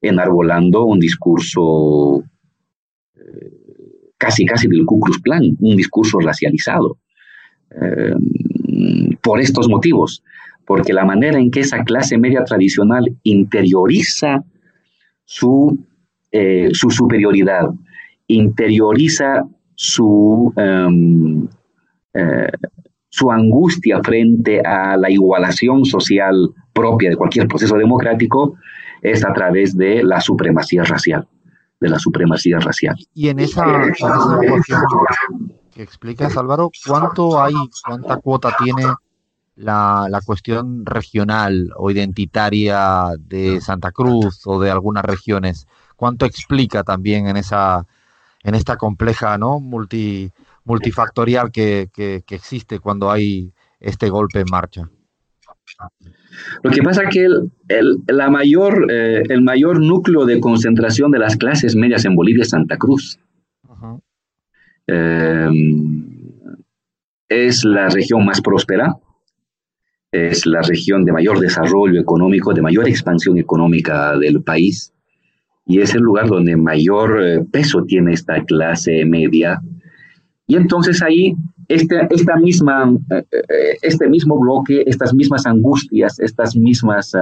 enarbolando 0.00 0.84
un 0.84 1.00
discurso 1.00 2.22
eh, 3.16 4.12
casi 4.18 4.44
casi 4.46 4.68
del 4.68 4.86
Ku 4.86 5.00
Klux 5.00 5.18
Klan, 5.18 5.56
un 5.58 5.76
discurso 5.76 6.20
racializado. 6.20 6.98
Eh, 7.70 8.14
por 9.20 9.40
estos 9.40 9.68
motivos, 9.68 10.22
porque 10.66 10.92
la 10.92 11.04
manera 11.04 11.38
en 11.38 11.50
que 11.50 11.60
esa 11.60 11.84
clase 11.84 12.18
media 12.18 12.44
tradicional 12.44 13.04
interioriza 13.22 14.44
su, 15.24 15.78
eh, 16.32 16.68
su 16.72 16.90
superioridad, 16.90 17.68
interioriza 18.26 19.44
su 19.74 20.52
um, 20.56 21.48
eh, 22.14 22.50
su 23.14 23.30
angustia 23.30 24.00
frente 24.02 24.60
a 24.60 24.96
la 24.96 25.08
igualación 25.08 25.84
social 25.84 26.50
propia 26.72 27.10
de 27.10 27.16
cualquier 27.16 27.46
proceso 27.46 27.76
democrático 27.76 28.56
es 29.02 29.24
a 29.24 29.32
través 29.32 29.76
de 29.76 30.02
la 30.02 30.20
supremacía 30.20 30.82
racial, 30.82 31.28
de 31.78 31.88
la 31.90 31.98
supremacía 32.00 32.58
racial. 32.58 32.96
Y 33.14 33.28
en 33.28 33.38
esa, 33.38 33.64
ecuación 33.86 34.40
que 35.72 35.82
explicas, 35.84 36.36
Álvaro, 36.36 36.70
¿cuánto 36.84 37.40
hay, 37.40 37.54
cuánta 37.86 38.16
cuota 38.16 38.56
tiene 38.64 38.82
la, 39.56 40.06
la, 40.10 40.20
cuestión 40.20 40.84
regional 40.84 41.70
o 41.76 41.90
identitaria 41.90 43.08
de 43.18 43.60
Santa 43.60 43.92
Cruz 43.92 44.46
o 44.46 44.60
de 44.60 44.70
algunas 44.70 45.04
regiones? 45.04 45.66
¿Cuánto 45.96 46.26
explica 46.26 46.82
también 46.82 47.28
en 47.28 47.36
esa 47.36 47.86
en 48.44 48.54
esta 48.54 48.76
compleja, 48.76 49.36
¿no? 49.38 49.58
multi 49.58 50.30
multifactorial 50.64 51.50
que, 51.50 51.90
existe 52.30 52.78
cuando 52.78 53.10
hay 53.10 53.52
este 53.80 54.08
golpe 54.08 54.40
en 54.40 54.46
marcha. 54.50 54.88
Lo 56.62 56.70
que 56.70 56.82
pasa 56.82 57.02
es 57.04 57.10
que 57.10 57.26
el, 57.68 57.98
la 58.06 58.30
mayor, 58.30 58.90
eh, 58.90 59.22
el 59.28 59.42
mayor 59.42 59.80
núcleo 59.80 60.24
de 60.24 60.40
concentración 60.40 61.10
de 61.10 61.18
las 61.18 61.36
clases 61.36 61.76
medias 61.76 62.04
en 62.04 62.14
Bolivia 62.14 62.42
es 62.42 62.50
Santa 62.50 62.76
Cruz. 62.76 63.18
Em, 64.86 66.06
es 67.28 67.64
la 67.64 67.88
región 67.88 68.24
más 68.24 68.40
próspera, 68.40 68.94
es 70.14 70.46
la 70.46 70.62
región 70.62 71.04
de 71.04 71.12
mayor 71.12 71.40
desarrollo 71.40 72.00
económico, 72.00 72.54
de 72.54 72.62
mayor 72.62 72.88
expansión 72.88 73.36
económica 73.36 74.16
del 74.16 74.42
país, 74.42 74.92
y 75.66 75.80
es 75.80 75.94
el 75.94 76.02
lugar 76.02 76.28
donde 76.28 76.56
mayor 76.56 77.20
eh, 77.20 77.44
peso 77.50 77.82
tiene 77.84 78.12
esta 78.12 78.44
clase 78.44 79.04
media. 79.04 79.60
Y 80.46 80.56
entonces 80.56 81.02
ahí 81.02 81.34
este, 81.68 82.06
esta 82.10 82.36
misma, 82.36 82.92
eh, 83.10 83.24
eh, 83.32 83.76
este 83.82 84.08
mismo 84.08 84.38
bloque, 84.38 84.84
estas 84.86 85.12
mismas 85.14 85.46
angustias, 85.46 86.20
estas 86.20 86.54
mismas 86.54 87.12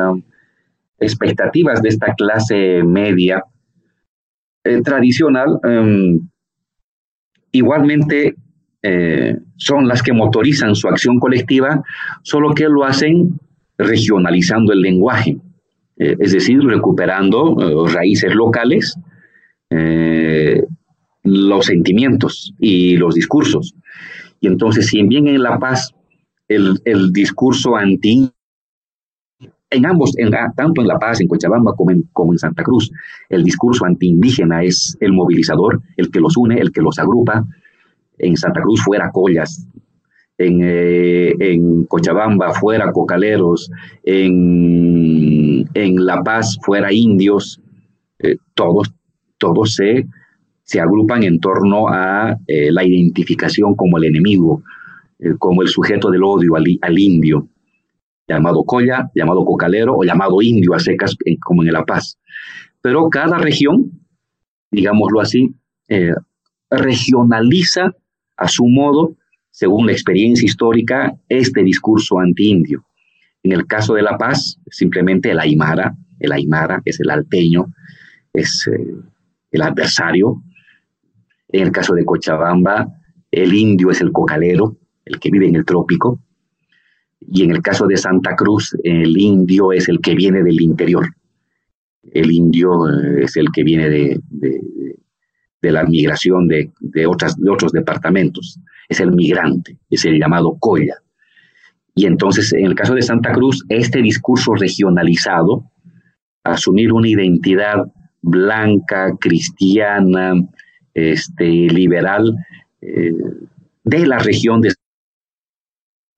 expectativas 0.99 1.81
de 1.81 1.89
esta 1.89 2.15
clase 2.15 2.83
media 2.83 3.43
tradicional, 4.85 5.59
em, 5.65 6.21
igualmente 7.53 8.35
son 9.57 9.87
las 9.87 10.03
que 10.03 10.13
motorizan 10.13 10.75
su 10.75 10.89
acción 10.89 11.21
colectiva, 11.21 11.83
solo 12.23 12.53
que 12.53 12.65
lo 12.69 12.85
hacen 12.85 13.39
regionalizando 13.79 14.73
el 14.73 14.81
lenguaje, 14.81 15.37
es 15.97 16.33
decir, 16.33 16.59
recuperando 16.61 17.87
raíces 17.87 18.35
locales 18.35 18.97
los 21.23 21.67
sentimientos 21.67 22.55
y 22.59 22.97
los 22.97 23.15
discursos. 23.15 23.75
Y 24.41 24.49
entonces, 24.49 24.87
si 24.87 25.03
bien 25.03 25.29
en 25.29 25.43
La 25.43 25.59
Paz 25.59 25.95
el, 26.49 27.13
discurso 27.13 27.77
anti, 27.77 28.31
en 29.71 29.87
ambos, 29.87 30.13
en, 30.19 30.31
tanto 30.57 30.83
en 30.83 30.89
La 30.89 30.99
Paz, 30.99 31.21
en 31.21 31.29
Cochabamba 31.29 31.75
como 31.75 31.93
en, 31.93 32.03
como 32.13 32.33
en 32.33 32.39
Santa 32.39 32.63
Cruz, 32.63 32.91
el 33.29 33.45
discurso 33.45 33.87
antiindígena 33.87 34.63
es 34.63 34.97
el 35.01 35.13
movilizador, 35.13 35.81
el 35.97 36.11
que 36.11 36.21
los 36.21 36.37
une, 36.37 36.61
el 36.61 36.73
que 36.73 36.83
los 36.83 36.99
agrupa. 36.99 37.47
En 38.23 38.37
Santa 38.37 38.63
Cruz 38.63 38.83
fuera 38.83 39.11
collas, 39.11 39.67
en, 40.39 40.61
eh, 40.63 41.35
en, 41.39 41.85
Cochabamba 41.85 42.53
fuera 42.55 42.91
cocaleros, 42.93 43.71
en, 44.03 45.69
en 45.75 46.07
La 46.07 46.23
Paz 46.23 46.59
fuera 46.63 46.93
indios, 46.93 47.61
eh, 48.19 48.37
todos, 48.55 48.93
todos 49.39 49.75
se 49.75 50.07
se 50.65 50.81
agrupan 50.81 51.25
en 51.25 51.41
torno 51.41 51.89
a 51.89 52.39
eh, 52.47 52.71
la 52.73 52.85
identificación 52.85 53.75
como 53.75 53.99
el 53.99 54.05
enemigo, 54.05 54.63
como 55.39 55.61
el 55.61 55.69
sujeto 55.69 56.09
del 56.09 56.23
odio 56.23 56.55
al, 56.57 56.99
indio, 56.99 57.49
llamado 58.27 58.65
colla, 58.65 59.11
llamado 59.15 59.45
cocalero 59.45 59.97
o 59.97 60.05
llamado 60.05 60.41
indio 60.41 60.73
a 60.73 60.79
secas, 60.79 61.15
como 61.45 61.63
en 61.63 61.73
La 61.73 61.85
Paz. 61.85 62.19
Pero 62.81 63.11
cada 63.11 63.39
región, 63.39 63.91
digámoslo 64.71 65.21
así, 65.21 65.55
regionaliza 66.71 67.93
a 68.37 68.49
su 68.49 68.67
modo, 68.67 69.17
según 69.51 69.87
la 69.87 69.93
experiencia 69.93 70.47
histórica, 70.47 71.15
este 71.29 71.63
discurso 71.63 72.19
anti-indio. 72.19 72.85
En 73.43 73.53
el 73.53 73.67
caso 73.67 73.95
de 73.95 74.03
La 74.03 74.17
Paz, 74.17 74.59
simplemente 74.71 75.31
el 75.31 75.41
aymara, 75.41 75.95
el 76.21 76.33
aymara 76.33 76.81
es 76.85 77.01
el 77.01 77.11
alteño, 77.11 77.67
es 78.33 78.69
el 79.51 79.63
adversario, 79.63 80.43
en 81.49 81.63
el 81.63 81.73
caso 81.73 81.95
de 81.95 82.05
Cochabamba, 82.05 82.89
el 83.31 83.55
indio 83.55 83.91
es 83.91 84.01
el 84.01 84.13
cocalero, 84.13 84.77
el 85.05 85.19
que 85.19 85.31
vive 85.31 85.49
en 85.49 85.57
el 85.57 85.65
trópico. 85.65 86.21
Y 87.21 87.43
en 87.43 87.51
el 87.51 87.63
caso 87.63 87.87
de 87.87 87.97
Santa 87.97 88.35
Cruz, 88.35 88.77
el 88.83 89.17
indio 89.17 89.73
es 89.73 89.89
el 89.89 90.01
que 90.01 90.15
viene 90.15 90.43
del 90.43 90.61
interior. 90.61 91.07
El 92.11 92.33
indio 92.33 92.89
eh, 92.89 93.25
es 93.25 93.37
el 93.37 93.51
que 93.53 93.63
viene 93.63 93.89
de, 93.89 94.21
la 95.71 95.85
migración 95.85 96.49
de, 96.49 96.71
otras, 97.07 97.37
de 97.37 97.51
otros 97.51 97.73
departamentos. 97.73 98.59
Es 98.89 99.01
el 99.01 99.13
migrante, 99.13 99.79
es 99.91 100.05
el 100.05 100.19
llamado 100.19 100.57
colla. 100.59 100.97
Y 101.95 102.07
entonces, 102.07 102.53
en 102.53 102.67
el 102.67 102.75
caso 102.75 102.95
de 102.95 103.03
Santa 103.03 103.33
Cruz, 103.33 103.65
este 103.69 104.01
discurso 104.01 104.55
regionalizado, 104.55 105.71
asumir 106.43 106.93
una 106.93 107.09
identidad 107.09 107.85
blanca, 108.23 109.15
cristiana, 109.21 110.35
este, 110.95 111.45
liberal 111.45 112.35
eh, 112.81 113.13
de 113.85 114.07
la 114.07 114.19
región, 114.19 114.61
de 114.61 114.73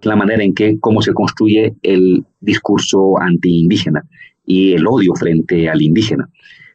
la 0.02 0.16
manera 0.16 0.44
en 0.44 0.54
que, 0.54 0.78
cómo 0.80 1.02
se 1.02 1.12
construye 1.12 1.74
el 1.82 2.24
discurso 2.40 3.18
antiindígena 3.20 4.04
y 4.44 4.74
el 4.74 4.86
odio 4.86 5.14
frente 5.14 5.68
al 5.68 5.82
indígena. 5.82 6.28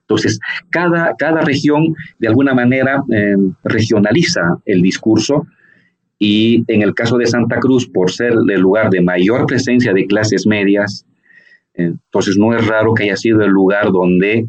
Entonces, 0.09 0.39
cada, 0.71 1.15
cada 1.17 1.41
región 1.41 1.93
de 2.17 2.27
alguna 2.27 2.55
manera 2.55 3.03
em, 3.11 3.53
regionaliza 3.63 4.41
el 4.65 4.81
discurso 4.81 5.45
y 6.17 6.63
en 6.67 6.81
el 6.81 6.95
caso 6.95 7.17
de 7.17 7.27
Santa 7.27 7.59
Cruz, 7.59 7.87
por 7.87 8.11
ser 8.11 8.33
el 8.33 8.59
lugar 8.59 8.89
de 8.89 9.01
mayor 9.01 9.45
presencia 9.45 9.93
de 9.93 10.07
clases 10.07 10.47
medias, 10.47 11.05
entonces 11.75 12.37
no 12.37 12.57
es 12.57 12.65
raro 12.65 12.95
que 12.95 13.03
haya 13.03 13.15
sido 13.15 13.41
el 13.41 13.51
lugar 13.51 13.91
donde 13.91 14.47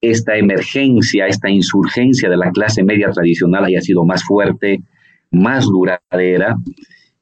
esta 0.00 0.36
emergencia, 0.36 1.26
esta 1.26 1.50
insurgencia 1.50 2.30
de 2.30 2.36
la 2.36 2.52
clase 2.52 2.84
media 2.84 3.10
tradicional 3.10 3.64
haya 3.64 3.80
sido 3.80 4.04
más 4.04 4.22
fuerte, 4.22 4.80
más 5.32 5.66
duradera 5.66 6.56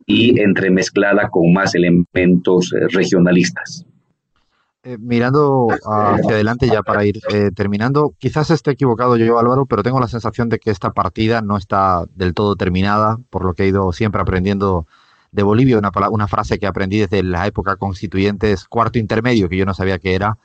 y 0.06 0.38
entremezclada 0.38 1.30
con 1.30 1.52
más 1.54 1.74
elementos 1.74 2.74
eh, 2.74 2.88
regionalistas. 2.90 3.86
Eh, 4.87 4.99
mirando 4.99 5.68
hacia 5.70 6.35
adelante 6.35 6.66
ya 6.66 6.82
para 6.82 7.07
ir 7.07 7.18
eh, 7.30 7.51
terminando, 7.53 8.14
quizás 8.18 8.51
esté 8.51 8.72
equivocado 8.72 9.16
yo, 9.16 9.39
Álvaro, 9.39 9.64
pero 9.64 9.82
tengo 9.82 9.99
la 9.99 10.09
sensación 10.09 10.51
de 10.51 10.59
que 10.59 10.70
esta 10.70 10.93
partida 10.93 11.41
no 11.41 11.57
está 11.57 12.05
del 12.14 12.35
todo 12.35 12.55
terminada, 12.55 13.18
por 13.30 13.47
lo 13.47 13.55
que 13.55 13.62
he 13.64 13.68
ido 13.68 13.95
siempre 13.95 14.20
aprendiendo 14.20 14.87
de 15.32 15.43
Bolivia, 15.43 15.78
una, 15.78 15.91
una 16.11 16.28
frase 16.28 16.59
que 16.59 16.66
aprendí 16.66 16.99
desde 16.99 17.22
la 17.22 17.47
época 17.47 17.76
constituyente 17.76 18.53
es 18.53 18.66
cuarto 18.66 18.99
intermedio, 18.99 19.49
que 19.49 19.57
yo 19.57 19.64
no 19.64 19.72
sabía 19.72 19.99
qué 19.99 20.14
era, 20.14 20.37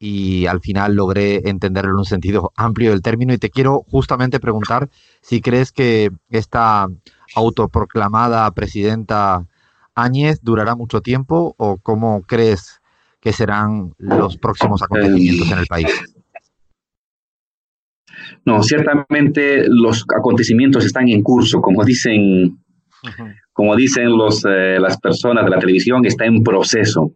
y 0.00 0.46
al 0.46 0.60
final 0.60 0.96
logré 0.96 1.48
entenderlo 1.48 1.92
en 1.92 1.98
un 1.98 2.04
sentido 2.06 2.52
amplio 2.56 2.90
del 2.90 3.02
término. 3.02 3.34
Y 3.34 3.38
te 3.38 3.50
quiero 3.50 3.84
justamente 3.88 4.40
preguntar 4.40 4.90
si 5.22 5.40
crees 5.40 5.70
que 5.70 6.10
esta 6.30 6.88
autoproclamada 7.36 8.50
presidenta 8.50 9.46
Áñez 9.94 10.40
durará 10.42 10.74
mucho 10.74 11.02
tiempo 11.02 11.54
o 11.56 11.76
cómo 11.78 12.22
crees 12.22 12.80
que 13.26 13.32
serán 13.32 13.92
los 13.98 14.36
próximos 14.38 14.80
acontecimientos 14.84 15.50
en 15.50 15.58
el 15.58 15.66
país. 15.66 15.88
No, 18.44 18.62
ciertamente 18.62 19.64
los 19.66 20.04
acontecimientos 20.16 20.84
están 20.84 21.08
en 21.08 21.24
curso, 21.24 21.60
como 21.60 21.84
dicen, 21.84 22.56
como 23.52 23.74
dicen 23.74 24.16
los, 24.16 24.44
eh, 24.44 24.78
las 24.78 25.00
personas 25.00 25.44
de 25.44 25.50
la 25.50 25.58
televisión, 25.58 26.06
está 26.06 26.24
en 26.24 26.44
proceso. 26.44 27.14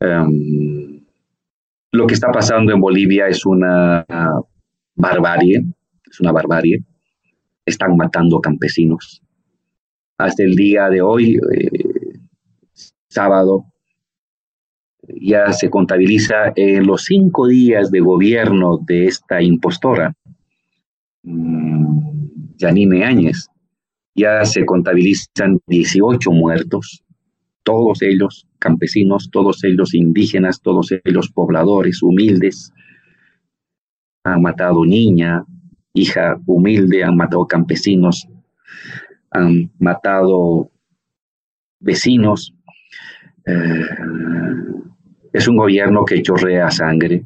Em, 0.00 1.04
lo 1.92 2.06
que 2.06 2.14
está 2.14 2.32
pasando 2.32 2.72
en 2.72 2.80
Bolivia 2.80 3.28
es 3.28 3.44
una 3.44 4.02
barbarie, 4.94 5.62
es 6.10 6.20
una 6.20 6.32
barbarie. 6.32 6.82
Están 7.66 7.98
matando 7.98 8.40
campesinos. 8.40 9.20
Hasta 10.16 10.42
el 10.42 10.56
día 10.56 10.88
de 10.88 11.02
hoy, 11.02 11.34
eh, 11.34 12.18
sábado, 13.08 13.73
ya 15.20 15.52
se 15.52 15.70
contabiliza 15.70 16.52
en 16.56 16.86
los 16.86 17.04
cinco 17.04 17.46
días 17.46 17.90
de 17.90 18.00
gobierno 18.00 18.78
de 18.86 19.06
esta 19.06 19.42
impostora, 19.42 20.14
mm, 21.22 22.54
Janine 22.58 23.04
Áñez, 23.04 23.48
ya 24.14 24.44
se 24.44 24.64
contabilizan 24.64 25.60
18 25.66 26.30
muertos, 26.30 27.04
todos 27.64 28.02
ellos 28.02 28.46
campesinos, 28.58 29.30
todos 29.30 29.64
ellos 29.64 29.94
indígenas, 29.94 30.60
todos 30.60 30.92
ellos 31.04 31.30
pobladores 31.30 32.02
humildes. 32.02 32.72
Han 34.24 34.42
matado 34.42 34.84
niña, 34.84 35.44
hija 35.92 36.38
humilde, 36.46 37.02
han 37.02 37.16
matado 37.16 37.46
campesinos, 37.46 38.28
han 39.30 39.70
matado 39.78 40.70
vecinos. 41.80 42.54
Eh, 43.46 43.86
es 45.34 45.48
un 45.48 45.56
gobierno 45.56 46.04
que 46.04 46.22
chorrea 46.22 46.70
sangre, 46.70 47.24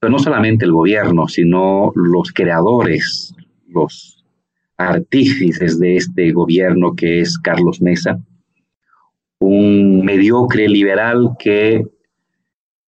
pero 0.00 0.10
no 0.10 0.18
solamente 0.18 0.64
el 0.64 0.72
gobierno, 0.72 1.28
sino 1.28 1.92
los 1.94 2.32
creadores, 2.32 3.32
los 3.68 4.24
artífices 4.76 5.78
de 5.78 5.96
este 5.96 6.32
gobierno 6.32 6.94
que 6.96 7.20
es 7.20 7.38
Carlos 7.38 7.80
Mesa, 7.80 8.18
un 9.38 10.04
mediocre 10.04 10.68
liberal 10.68 11.36
que 11.38 11.84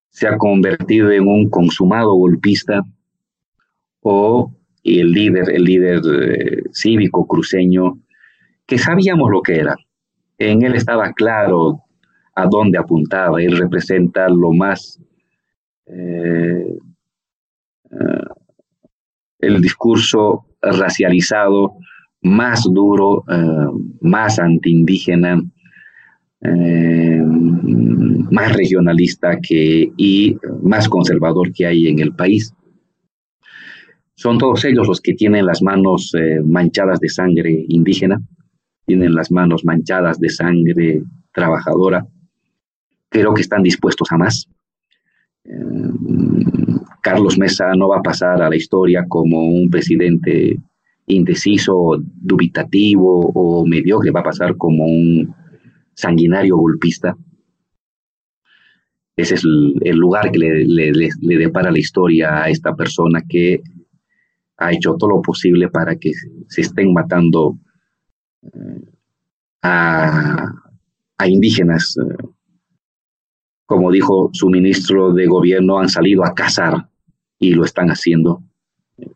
se 0.10 0.28
ha 0.28 0.38
convertido 0.38 1.12
en 1.12 1.28
un 1.28 1.48
consumado 1.52 2.16
golpista 2.16 2.84
o 4.02 4.52
el 4.84 5.12
líder, 5.12 5.52
el 5.52 5.64
líder 5.64 6.02
eh, 6.04 6.64
cívico 6.74 7.28
cruceño, 7.28 8.00
que 8.66 8.80
sabíamos 8.80 9.30
lo 9.30 9.44
que 9.44 9.60
era. 9.60 9.76
En 10.40 10.64
él 10.64 10.74
estaba 10.74 11.14
claro 11.14 11.85
a 12.36 12.46
dónde 12.48 12.78
apuntaba. 12.78 13.42
Él 13.42 13.58
representa 13.58 14.28
lo 14.30 14.52
más, 14.52 15.02
eh, 15.88 16.78
eh, 17.92 18.26
el 19.40 19.62
discurso 19.62 20.46
racializado 20.62 21.76
más 22.22 22.64
duro, 22.64 23.24
más 24.02 24.40
antiindígena, 24.40 25.40
eh, 26.42 27.22
más 28.32 28.54
regionalista 28.54 29.40
que, 29.42 29.92
y 29.98 30.38
más 30.62 30.90
conservador 30.90 31.52
que 31.54 31.66
hay 31.66 31.88
en 31.88 32.00
el 32.00 32.14
país. 32.14 32.54
Son 34.16 34.38
todos 34.38 34.64
ellos 34.66 34.88
los 34.88 35.02
que 35.02 35.14
tienen 35.14 35.46
las 35.46 35.62
manos 35.62 36.14
eh, 36.14 36.42
manchadas 36.44 37.00
de 37.00 37.10
sangre 37.10 37.66
indígena, 37.68 38.22
tienen 38.86 39.14
las 39.14 39.32
manos 39.32 39.66
manchadas 39.66 40.20
de 40.20 40.30
sangre 40.30 41.04
trabajadora. 41.34 42.06
Creo 43.16 43.34
que 43.34 43.44
están 43.44 43.64
dispuestos 43.64 44.12
a 44.12 44.18
más. 44.18 44.46
Eh, 45.46 45.54
Carlos 47.02 47.38
Mesa 47.38 47.74
no 47.74 47.88
va 47.88 48.00
a 48.00 48.02
pasar 48.02 48.42
a 48.42 48.50
la 48.50 48.58
historia 48.58 49.06
como 49.08 49.48
un 49.48 49.70
presidente 49.70 50.60
indeciso, 51.08 51.98
dubitativo 52.02 53.32
o 53.34 53.66
mediocre, 53.66 54.12
va 54.12 54.20
a 54.20 54.32
pasar 54.32 54.58
como 54.58 54.86
un 54.86 55.34
sanguinario 55.94 56.58
golpista. 56.58 57.16
Ese 59.16 59.36
es 59.36 59.44
el, 59.46 59.96
lugar 59.96 60.30
que 60.30 60.40
le, 60.40 61.38
depara 61.38 61.72
la 61.72 61.80
historia 61.80 62.44
a 62.44 62.50
esta 62.50 62.76
persona 62.76 63.22
que 63.30 63.62
ha 64.58 64.74
hecho 64.74 64.96
todo 64.96 65.12
lo 65.12 65.22
posible 65.22 65.70
para 65.70 65.96
que 65.96 66.12
se 66.50 66.62
estén 66.62 66.92
matando 66.92 67.58
eh, 68.42 68.82
a, 69.62 70.54
indígenas. 71.26 71.96
Como 73.66 73.92
dijo 73.92 74.30
su 74.34 74.50
ministro 74.50 75.14
de 75.14 75.26
gobierno, 75.28 75.80
han 75.80 75.90
salido 75.90 76.24
a 76.26 76.34
cazar 76.34 76.90
y 77.40 77.54
lo 77.54 77.66
están 77.66 77.90
haciendo. 77.90 78.42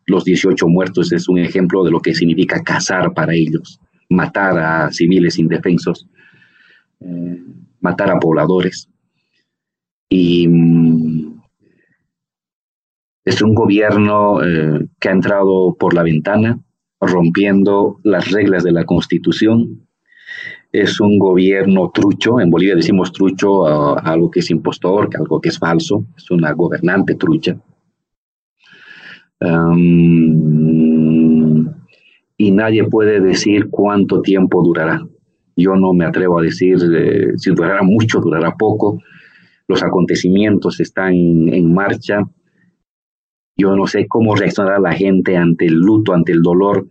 Los 0.06 0.26
18 0.26 0.68
muertos 0.68 1.12
es 1.14 1.30
un 1.30 1.40
ejemplo 1.40 1.84
de 1.84 1.92
lo 1.92 2.00
que 2.02 2.14
significa 2.14 2.62
cazar 2.64 3.14
para 3.14 3.34
ellos, 3.34 3.80
matar 4.10 4.58
a 4.58 4.92
civiles 4.92 5.40
indefensos. 5.40 6.08
Eh, 7.00 7.44
matar 7.82 8.12
a 8.12 8.20
pobladores. 8.20 8.90
Y 10.10 10.48
mm, 10.48 11.42
es 13.26 13.42
un 13.42 13.54
gobierno 13.54 14.44
eh, 14.44 14.88
que 15.00 15.10
ha 15.10 15.12
entrado 15.12 15.76
por 15.80 15.94
la 15.94 16.04
ventana, 16.04 16.60
rompiendo 17.00 18.00
las 18.04 18.32
reglas 18.32 18.64
de 18.64 18.72
la 18.72 18.86
Constitución. 18.86 19.88
Es 20.72 21.00
un 21.00 21.18
gobierno 21.18 21.90
trucho, 21.92 22.40
en 22.40 22.52
Bolivia 22.52 22.76
decimos 22.76 23.12
trucho 23.12 23.66
algo 23.66 24.30
que 24.30 24.42
es 24.42 24.52
impostor, 24.52 25.10
algo 25.18 25.42
que 25.42 25.50
es 25.50 25.58
falso, 25.58 26.06
es 26.16 26.30
una 26.30 26.52
gobernante 26.54 27.16
trucha. 27.16 27.58
y 32.42 32.52
nadie 32.52 32.84
puede 32.86 33.20
decir 33.20 33.70
cuánto 33.70 34.22
tiempo 34.22 34.64
durará. 34.64 35.06
Yo 35.56 35.76
no 35.76 35.94
me 35.94 36.06
atrevo 36.06 36.40
a 36.40 36.42
decir 36.42 36.78
eh, 36.96 37.34
si 37.36 37.52
durará 37.52 37.82
mucho, 37.84 38.22
durará 38.22 38.56
poco. 38.56 39.02
Los 39.68 39.84
acontecimientos 39.84 40.80
están 40.80 41.14
en 41.14 41.74
marcha. 41.74 42.24
Yo 43.58 43.76
no 43.76 43.88
sé 43.88 44.08
cómo 44.08 44.36
reaccionará 44.36 44.80
la 44.80 44.94
gente 44.94 45.36
ante 45.36 45.66
el 45.66 45.74
luto, 45.74 46.14
ante 46.14 46.32
el 46.32 46.42
dolor 46.42 46.88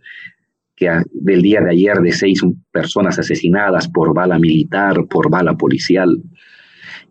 que 0.79 0.89
del 1.11 1.41
día 1.41 1.59
de 1.61 1.71
ayer 1.71 1.97
de 1.97 2.13
seis 2.13 2.41
personas 2.71 3.19
asesinadas 3.19 3.89
por 3.89 4.13
bala 4.13 4.39
militar, 4.39 5.05
por 5.09 5.29
bala 5.29 5.55
policial. 5.55 6.21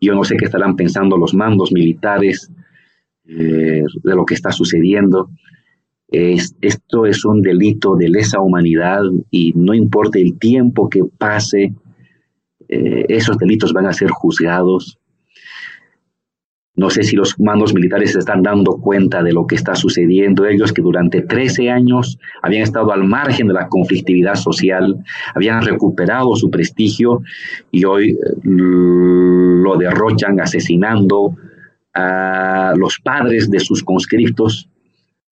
Yo 0.00 0.14
no 0.14 0.24
sé 0.24 0.36
qué 0.36 0.46
estarán 0.46 0.74
pensando 0.74 1.18
los 1.18 1.34
mandos 1.34 1.70
militares 1.72 2.50
eh, 3.26 3.82
de 4.02 4.14
lo 4.14 4.24
que 4.24 4.34
está 4.34 4.50
sucediendo 4.50 5.30
esto 6.10 7.06
es 7.06 7.24
un 7.24 7.42
delito 7.42 7.94
de 7.96 8.08
lesa 8.08 8.40
humanidad 8.40 9.02
y 9.30 9.52
no 9.54 9.74
importa 9.74 10.18
el 10.18 10.38
tiempo 10.38 10.88
que 10.88 11.02
pase, 11.04 11.74
eh, 12.68 13.04
esos 13.08 13.36
delitos 13.36 13.72
van 13.72 13.86
a 13.86 13.92
ser 13.92 14.10
juzgados. 14.10 14.97
No 16.78 16.88
sé 16.88 17.02
si 17.02 17.16
los 17.16 17.38
mandos 17.38 17.74
militares 17.74 18.12
se 18.12 18.20
están 18.20 18.42
dando 18.42 18.78
cuenta 18.78 19.22
de 19.22 19.32
lo 19.32 19.46
que 19.46 19.56
está 19.56 19.74
sucediendo. 19.74 20.46
Ellos 20.46 20.72
que 20.72 20.80
durante 20.80 21.20
13 21.20 21.70
años 21.70 22.18
habían 22.40 22.62
estado 22.62 22.92
al 22.92 23.04
margen 23.04 23.48
de 23.48 23.54
la 23.54 23.68
conflictividad 23.68 24.36
social, 24.36 24.96
habían 25.34 25.62
recuperado 25.62 26.34
su 26.36 26.50
prestigio 26.50 27.20
y 27.70 27.84
hoy 27.84 28.10
eh, 28.10 28.16
lo 28.44 29.76
derrochan 29.76 30.40
asesinando, 30.40 31.36
a 31.94 32.74
los 32.76 32.98
padres 33.02 33.50
de 33.50 33.58
sus 33.58 33.82
conscriptos, 33.82 34.68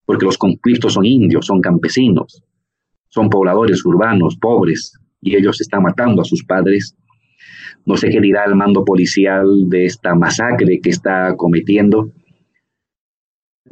porque 0.04 0.24
los 0.24 0.36
conscriptos 0.36 0.94
son 0.94 1.06
indios, 1.06 1.46
son 1.46 1.60
campesinos, 1.60 2.42
son 3.08 3.30
pobladores 3.30 3.84
urbanos, 3.84 4.36
pobres, 4.36 4.98
y 5.20 5.36
ellos 5.36 5.60
están 5.60 5.82
matando 5.82 6.22
a 6.22 6.24
sus 6.24 6.44
padres. 6.44 6.96
No 7.86 7.96
sé 7.96 8.10
qué 8.10 8.20
dirá 8.20 8.44
el 8.44 8.56
mando 8.56 8.84
policial 8.84 9.68
de 9.68 9.84
esta 9.84 10.16
masacre 10.16 10.80
que 10.82 10.90
está 10.90 11.36
cometiendo. 11.36 12.10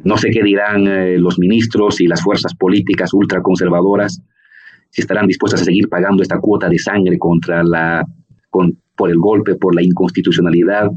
No 0.05 0.17
sé 0.17 0.29
qué 0.31 0.41
dirán 0.41 0.87
eh, 0.87 1.17
los 1.17 1.37
ministros 1.37 1.99
y 1.99 2.07
las 2.07 2.23
fuerzas 2.23 2.55
políticas 2.55 3.13
ultraconservadoras, 3.13 4.21
si 4.89 5.01
estarán 5.01 5.27
dispuestas 5.27 5.61
a 5.61 5.65
seguir 5.65 5.89
pagando 5.89 6.23
esta 6.23 6.39
cuota 6.39 6.69
de 6.69 6.79
sangre 6.79 7.19
contra 7.19 7.61
la, 7.61 8.05
por 8.49 9.09
el 9.09 9.17
golpe, 9.17 9.55
por 9.55 9.75
la 9.75 9.83
inconstitucionalidad. 9.83 10.89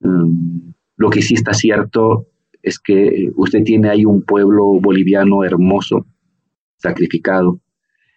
Mm, 0.00 0.70
lo 0.96 1.10
que 1.10 1.20
sí 1.20 1.34
está 1.34 1.52
cierto 1.52 2.28
es 2.62 2.78
que 2.78 3.28
usted 3.36 3.62
tiene 3.62 3.90
ahí 3.90 4.06
un 4.06 4.22
pueblo 4.22 4.80
boliviano 4.80 5.44
hermoso, 5.44 6.06
sacrificado. 6.78 7.60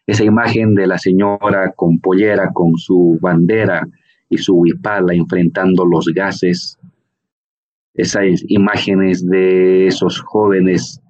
Esa 0.08 0.24
imagen 0.24 0.74
de 0.74 0.88
la 0.88 1.00
señora 1.00 1.74
con 1.76 2.00
pollera, 2.00 2.52
con 2.54 2.78
su 2.78 3.18
bandera 3.20 3.86
y 4.30 4.38
su 4.38 4.56
huipala 4.56 5.14
enfrentando 5.14 5.86
los 5.86 6.06
gases, 6.14 6.78
esas 7.94 8.44
imágenes 8.48 9.26
de 9.26 9.88
esos 9.88 10.20
jóvenes 10.20 11.02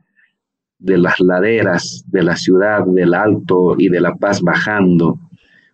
de 0.78 0.98
las 0.98 1.20
laderas 1.20 2.06
de 2.08 2.24
la 2.24 2.36
ciudad 2.36 2.86
del 2.86 3.14
Alto 3.14 3.76
y 3.78 3.90
de 3.90 4.02
La 4.02 4.16
Paz 4.16 4.42
bajando 4.42 5.20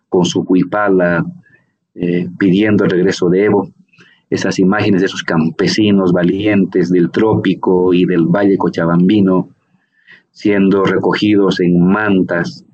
con 0.08 0.24
su 0.24 0.40
huipala 0.42 1.24
eh, 1.94 2.28
pidiendo 2.38 2.84
el 2.84 2.90
regreso 2.90 3.28
de 3.28 3.44
Evo, 3.44 3.68
esas 4.30 4.58
imágenes 4.58 5.02
de 5.02 5.06
esos 5.06 5.22
campesinos 5.22 6.12
valientes 6.12 6.90
del 6.90 7.10
trópico 7.10 7.92
y 7.92 8.06
del 8.06 8.24
Valle 8.24 8.56
Cochabambino, 8.56 9.50
siendo 10.30 10.84
recogidos 10.84 11.60
en 11.60 11.86
mantas, 11.86 12.64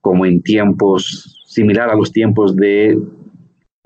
como 0.00 0.26
en 0.26 0.42
tiempos, 0.42 1.42
similar 1.46 1.90
a 1.90 1.96
los 1.96 2.12
tiempos 2.12 2.54
de, 2.54 2.96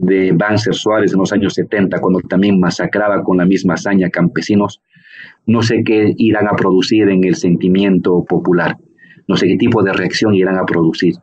de 0.01 0.33
Banzer 0.33 0.75
Suárez 0.75 1.13
en 1.13 1.19
los 1.19 1.33
años 1.33 1.55
70, 1.55 2.01
cuando 2.01 2.21
también 2.21 2.59
masacraba 2.59 3.23
con 3.23 3.37
la 3.37 3.45
misma 3.45 3.75
hazaña 3.75 4.09
campesinos, 4.09 4.81
no 5.47 5.63
sé 5.63 5.83
qué 5.85 6.15
irán 6.17 6.49
a 6.49 6.57
producir 6.57 7.09
en 7.11 7.25
el 7.25 7.35
sentimiento 7.35 8.25
popular, 8.25 8.79
no 9.29 9.37
sé 9.37 9.47
qué 9.47 9.57
tipo 9.57 9.83
de 9.83 9.93
reacción 9.93 10.35
irán 10.35 10.57
a 10.57 10.65
producir. 10.65 11.15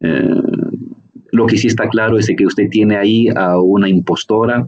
Eh, 0.00 0.30
lo 1.32 1.46
que 1.46 1.58
sí 1.58 1.66
está 1.66 1.88
claro 1.88 2.18
es 2.18 2.30
que 2.34 2.46
usted 2.46 2.68
tiene 2.70 2.96
ahí 2.96 3.28
a 3.34 3.60
una 3.60 3.88
impostora, 3.88 4.66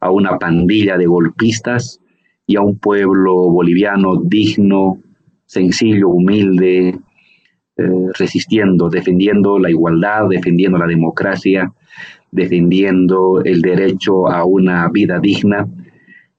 a 0.00 0.10
una 0.10 0.38
pandilla 0.38 0.96
de 0.96 1.06
golpistas 1.06 2.00
y 2.46 2.56
a 2.56 2.62
un 2.62 2.78
pueblo 2.78 3.34
boliviano 3.50 4.22
digno, 4.24 4.98
sencillo, 5.44 6.08
humilde, 6.08 6.98
eh, 7.76 8.06
resistiendo, 8.18 8.88
defendiendo 8.88 9.58
la 9.58 9.70
igualdad, 9.70 10.28
defendiendo 10.30 10.78
la 10.78 10.86
democracia, 10.86 11.70
defendiendo 12.30 13.42
el 13.44 13.62
derecho 13.62 14.28
a 14.28 14.44
una 14.44 14.88
vida 14.88 15.18
digna. 15.18 15.66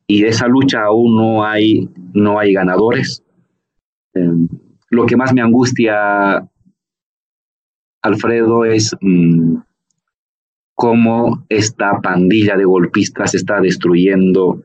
Y 0.08 0.22
de 0.22 0.30
esa 0.30 0.48
lucha 0.48 0.84
aún 0.84 1.16
no 1.16 1.46
hay, 1.46 1.88
no 2.14 2.40
hay 2.40 2.54
ganadores. 2.54 3.24
Eh, 4.14 4.32
lo 4.90 5.06
que 5.06 5.18
más 5.18 5.34
me 5.34 5.42
angustia, 5.42 6.48
Alfredo, 8.02 8.66
es 8.66 8.96
mm, 9.02 9.58
cómo 10.74 11.46
esta 11.50 12.00
pandilla 12.02 12.56
de 12.58 12.66
golpistas 12.66 13.36
está 13.36 13.60
destruyendo 13.62 14.64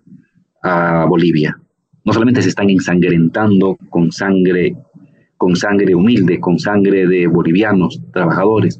a 0.62 1.04
Bolivia. 1.06 1.58
No 2.04 2.12
solamente 2.12 2.42
se 2.42 2.50
están 2.50 2.70
ensangrentando 2.70 3.76
con 3.90 4.12
sangre, 4.12 4.76
con 5.36 5.56
sangre 5.56 5.94
humilde, 5.94 6.38
con 6.40 6.58
sangre 6.58 7.06
de 7.06 7.26
bolivianos, 7.26 8.00
trabajadores, 8.12 8.78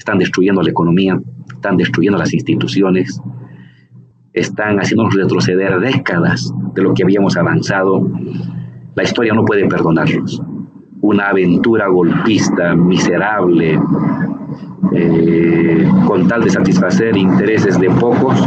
están 0.00 0.18
destruyendo 0.18 0.62
la 0.62 0.70
economía, 0.70 1.20
están 1.52 1.76
destruyendo 1.76 2.18
las 2.18 2.32
instituciones, 2.32 3.20
están 4.32 4.78
haciéndonos 4.78 5.14
retroceder 5.14 5.78
décadas 5.78 6.50
de 6.74 6.82
lo 6.82 6.94
que 6.94 7.02
habíamos 7.02 7.36
avanzado. 7.36 8.08
La 8.94 9.02
historia 9.02 9.34
no 9.34 9.44
puede 9.44 9.68
perdonarlos. 9.68 10.42
Una 11.02 11.28
aventura 11.28 11.88
golpista, 11.88 12.74
miserable, 12.74 13.78
eh, 14.94 15.86
con 16.06 16.26
tal 16.26 16.44
de 16.44 16.50
satisfacer 16.50 17.14
intereses 17.18 17.78
de 17.78 17.90
pocos, 17.90 18.40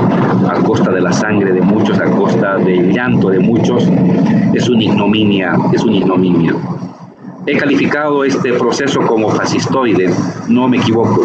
a 0.50 0.56
costa 0.64 0.92
de 0.92 1.02
la 1.02 1.14
sangre 1.14 1.52
de 1.54 1.62
muchos, 1.62 2.00
a 2.00 2.06
costa 2.06 2.58
del 2.58 2.92
llanto 2.92 3.30
de 3.30 3.40
muchos, 3.40 3.88
es 4.56 4.70
una 4.70 4.84
ignominia, 4.84 5.56
es 5.72 5.84
una 5.84 5.98
ignominia. 5.98 6.56
He 7.46 7.58
calificado 7.58 8.24
este 8.24 8.54
proceso 8.54 9.02
como 9.02 9.30
fascistoide, 9.30 10.10
no 10.48 10.68
me 10.68 10.78
equivoco. 10.78 11.22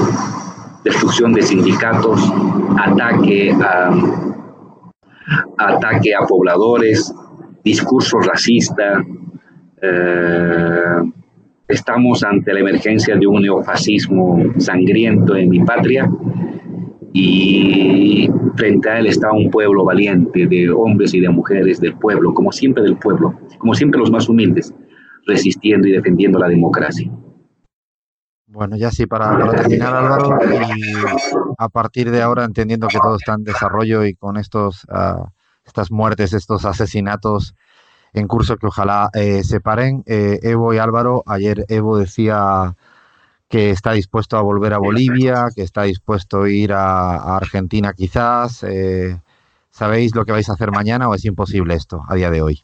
Destrucción 0.84 1.32
de 1.32 1.42
sindicatos, 1.42 2.32
ataque 2.76 3.52
a, 3.52 3.90
ataque 5.58 6.14
a 6.14 6.26
pobladores, 6.26 7.12
discurso 7.62 8.18
racista, 8.20 9.04
eh, 9.82 11.02
Estamos 11.68 12.24
ante 12.24 12.54
la 12.54 12.60
emergencia 12.60 13.14
de 13.14 13.26
un 13.26 13.42
neofascismo 13.42 14.42
sangriento 14.56 15.36
en 15.36 15.50
mi 15.50 15.60
patria 15.60 16.10
y 17.12 18.26
frente 18.56 18.88
a 18.88 19.00
él 19.00 19.06
está 19.06 19.30
un 19.32 19.50
pueblo 19.50 19.84
valiente 19.84 20.46
de 20.46 20.70
hombres 20.70 21.12
y 21.12 21.20
de 21.20 21.28
mujeres 21.28 21.78
del 21.78 21.92
pueblo, 21.92 22.32
como 22.32 22.52
siempre 22.52 22.82
del 22.82 22.96
pueblo, 22.96 23.34
como 23.58 23.74
siempre 23.74 24.00
los 24.00 24.10
más 24.10 24.30
humildes, 24.30 24.74
resistiendo 25.28 25.86
y 25.86 25.92
defendiendo 25.92 26.38
la 26.38 26.48
democracia. 26.48 27.08
Bueno, 28.46 28.76
ya 28.76 28.90
sí, 28.90 29.06
para, 29.06 29.38
terminar, 29.50 29.94
Álvaro, 29.94 30.38
y 30.74 30.92
a 31.58 31.68
partir 31.68 32.10
de 32.10 32.22
ahora, 32.22 32.44
entendiendo 32.44 32.88
que 32.88 32.98
todo 32.98 33.16
está 33.16 33.34
en 33.34 33.44
desarrollo 33.44 34.04
y 34.04 34.14
con 34.14 34.38
estos, 34.38 34.84
uh, 34.84 35.26
estas 35.64 35.90
muertes, 35.92 36.32
estos 36.32 36.64
asesinatos 36.64 37.54
en 38.14 38.26
curso 38.26 38.56
que 38.56 38.66
ojalá 38.66 39.10
eh, 39.12 39.44
se 39.44 39.60
paren. 39.60 40.02
Eh, 40.06 40.40
Evo 40.42 40.72
y 40.72 40.78
Álvaro, 40.78 41.22
ayer 41.26 41.66
Evo 41.68 41.98
decía 41.98 42.74
que 43.48 43.70
está 43.70 43.92
dispuesto 43.92 44.36
a 44.36 44.42
volver 44.42 44.72
a 44.72 44.78
Bolivia, 44.78 45.48
que 45.54 45.62
está 45.62 45.82
dispuesto 45.82 46.42
a 46.42 46.50
ir 46.50 46.72
a, 46.72 47.36
Argentina 47.36 47.92
quizás. 47.92 48.62
Eh, 48.62 49.20
¿Sabéis 49.70 50.14
lo 50.14 50.24
que 50.24 50.32
vais 50.32 50.48
a 50.48 50.54
hacer 50.54 50.70
mañana 50.70 51.08
o 51.08 51.14
es 51.14 51.24
imposible 51.24 51.74
esto 51.74 52.02
a 52.08 52.14
día 52.14 52.30
de 52.30 52.42
hoy? 52.42 52.62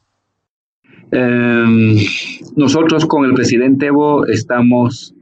Em, 1.16 1.96
nosotros 2.56 3.06
con 3.06 3.24
el 3.24 3.34
presidente 3.34 3.86
Evo 3.86 4.26
estamos 4.26 5.14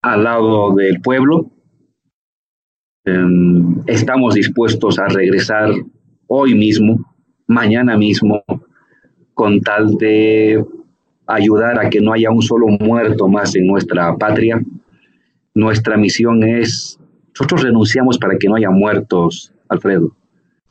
al 0.00 0.24
lado 0.24 0.74
del 0.74 1.02
pueblo. 1.02 1.50
Em, 3.04 3.82
estamos 3.86 4.34
dispuestos 4.34 4.98
a 4.98 5.06
regresar 5.08 5.70
hoy 6.28 6.54
mismo, 6.54 7.14
mañana 7.46 7.98
mismo, 7.98 8.42
con 9.34 9.60
tal 9.60 9.96
de 9.96 10.64
ayudar 11.26 11.78
a 11.78 11.90
que 11.90 12.00
no 12.00 12.14
haya 12.14 12.30
un 12.30 12.40
solo 12.40 12.66
muerto 12.68 13.28
más 13.28 13.54
en 13.56 13.66
nuestra 13.66 14.16
patria. 14.16 14.62
Nuestra 15.52 15.98
misión 15.98 16.42
es, 16.42 16.98
nosotros 17.38 17.64
renunciamos 17.64 18.16
para 18.16 18.38
que 18.38 18.48
no 18.48 18.54
haya 18.54 18.70
muertos, 18.70 19.52
Alfredo. 19.68 20.16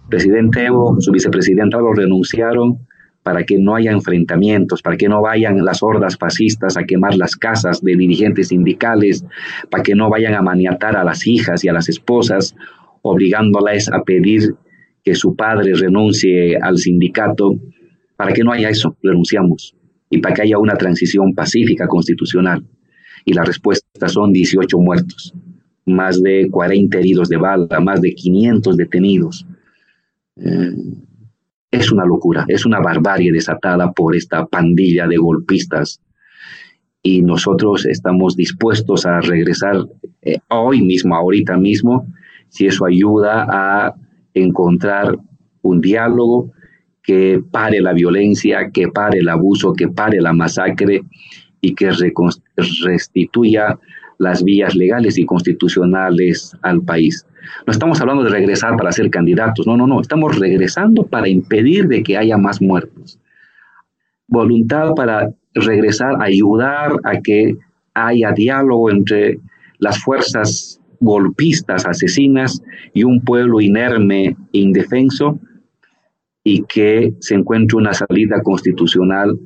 Presidente 0.10 0.66
Evo, 0.66 1.00
su 1.00 1.12
vicepresidenta 1.12 1.78
lo 1.78 1.94
renunciaron 1.94 2.80
para 3.24 3.44
que 3.46 3.58
no 3.58 3.76
haya 3.76 3.92
enfrentamientos, 3.92 4.82
para 4.82 4.98
que 4.98 5.08
no 5.08 5.22
vayan 5.22 5.64
las 5.64 5.82
hordas 5.82 6.18
fascistas 6.18 6.78
a 6.78 6.84
quemar 6.84 7.16
las 7.16 7.36
casas 7.36 7.82
de 7.82 7.96
dirigentes 7.96 8.50
sindicales, 8.50 9.26
para 9.70 9.82
que 9.82 9.96
no 9.96 10.10
vayan 10.10 10.36
a 10.36 10.42
maniatar 10.42 10.98
a 10.98 11.04
las 11.04 11.26
hijas 11.26 11.64
y 11.64 11.70
a 11.70 11.74
las 11.74 11.90
esposas, 11.90 12.56
obligándolas 13.02 13.90
a 13.92 14.04
pedir 14.04 14.56
que 15.04 15.16
su 15.16 15.36
padre 15.36 15.74
renuncie 15.74 16.58
al 16.58 16.78
sindicato 16.78 17.56
para 18.16 18.34
que 18.34 18.44
no 18.44 18.52
haya 18.52 18.70
eso, 18.70 18.96
renunciamos. 19.02 19.76
Y 20.10 20.20
para 20.20 20.36
que 20.36 20.44
haya 20.44 20.58
una 20.60 20.76
transición 20.76 21.34
pacífica 21.34 21.88
constitucional. 21.88 22.64
Y 23.26 23.34
la 23.34 23.44
respuesta 23.44 24.08
son 24.08 24.32
18 24.32 24.78
muertos, 24.78 25.34
más 25.86 26.22
de 26.22 26.48
40 26.52 27.00
heridos 27.00 27.30
de 27.30 27.38
bala, 27.38 27.80
más 27.80 28.02
de 28.02 28.14
500 28.14 28.78
detenidos. 28.78 29.48
Eh, 30.36 30.72
es 31.74 31.92
una 31.92 32.06
locura, 32.06 32.46
es 32.48 32.68
una 32.68 32.80
barbarie 32.80 33.32
desatada 33.32 33.92
por 33.92 34.16
esta 34.16 34.46
pandilla 34.46 35.08
de 35.08 35.18
golpistas. 35.18 36.00
Y 37.02 37.24
nosotros 37.24 37.88
estamos 37.88 38.36
dispuestos 38.36 39.08
a 39.08 39.20
regresar 39.22 39.78
eh, 40.22 40.38
hoy 40.50 40.84
mismo, 40.84 41.16
ahorita 41.16 41.58
mismo, 41.58 42.06
si 42.50 42.68
eso 42.68 42.86
ayuda 42.86 43.48
a 43.50 43.96
encontrar 44.36 45.18
un 45.64 45.82
diálogo 45.82 46.52
que 47.02 47.42
pare 47.52 47.82
la 47.82 47.94
violencia, 47.94 48.70
que 48.72 48.88
pare 48.90 49.20
el 49.20 49.30
abuso, 49.30 49.74
que 49.74 49.88
pare 49.88 50.22
la 50.22 50.32
masacre 50.32 51.02
y 51.60 51.74
que 51.74 51.90
restituya 52.84 53.80
las 54.20 54.44
vías 54.44 54.76
legales 54.76 55.18
y 55.18 55.26
constitucionales 55.26 56.56
al 56.62 56.84
país. 56.84 57.26
No 57.66 57.72
estamos 57.72 58.00
hablando 58.02 58.24
de 58.24 58.30
regresar 58.30 58.76
para 58.78 58.92
ser 58.92 59.10
candidatos, 59.10 59.68
no, 59.68 59.78
no, 59.78 59.88
no, 59.88 60.02
estamos 60.02 60.38
regresando 60.38 61.04
para 61.04 61.28
impedir 61.28 61.88
de 61.88 62.04
que 62.04 62.18
haya 62.18 62.38
más 62.38 62.62
muertos. 62.62 63.20
Voluntad 64.28 64.94
para 64.96 65.30
regresar, 65.54 66.22
ayudar 66.22 66.94
a 67.04 67.20
que 67.20 67.56
haya 67.94 68.32
diálogo 68.32 68.90
entre 68.90 69.40
las 69.80 70.00
fuerzas 70.00 70.80
golpistas, 71.00 71.86
asesinas 71.86 72.62
y 72.94 73.04
un 73.04 73.22
pueblo 73.22 73.60
inerme 73.60 74.36
e 74.54 74.60
indefenso 74.60 75.40
y 76.44 76.64
que 76.64 77.14
se 77.20 77.36
encuentre 77.36 77.78
una 77.78 77.94
salida 77.94 78.42
constitucional 78.42 79.38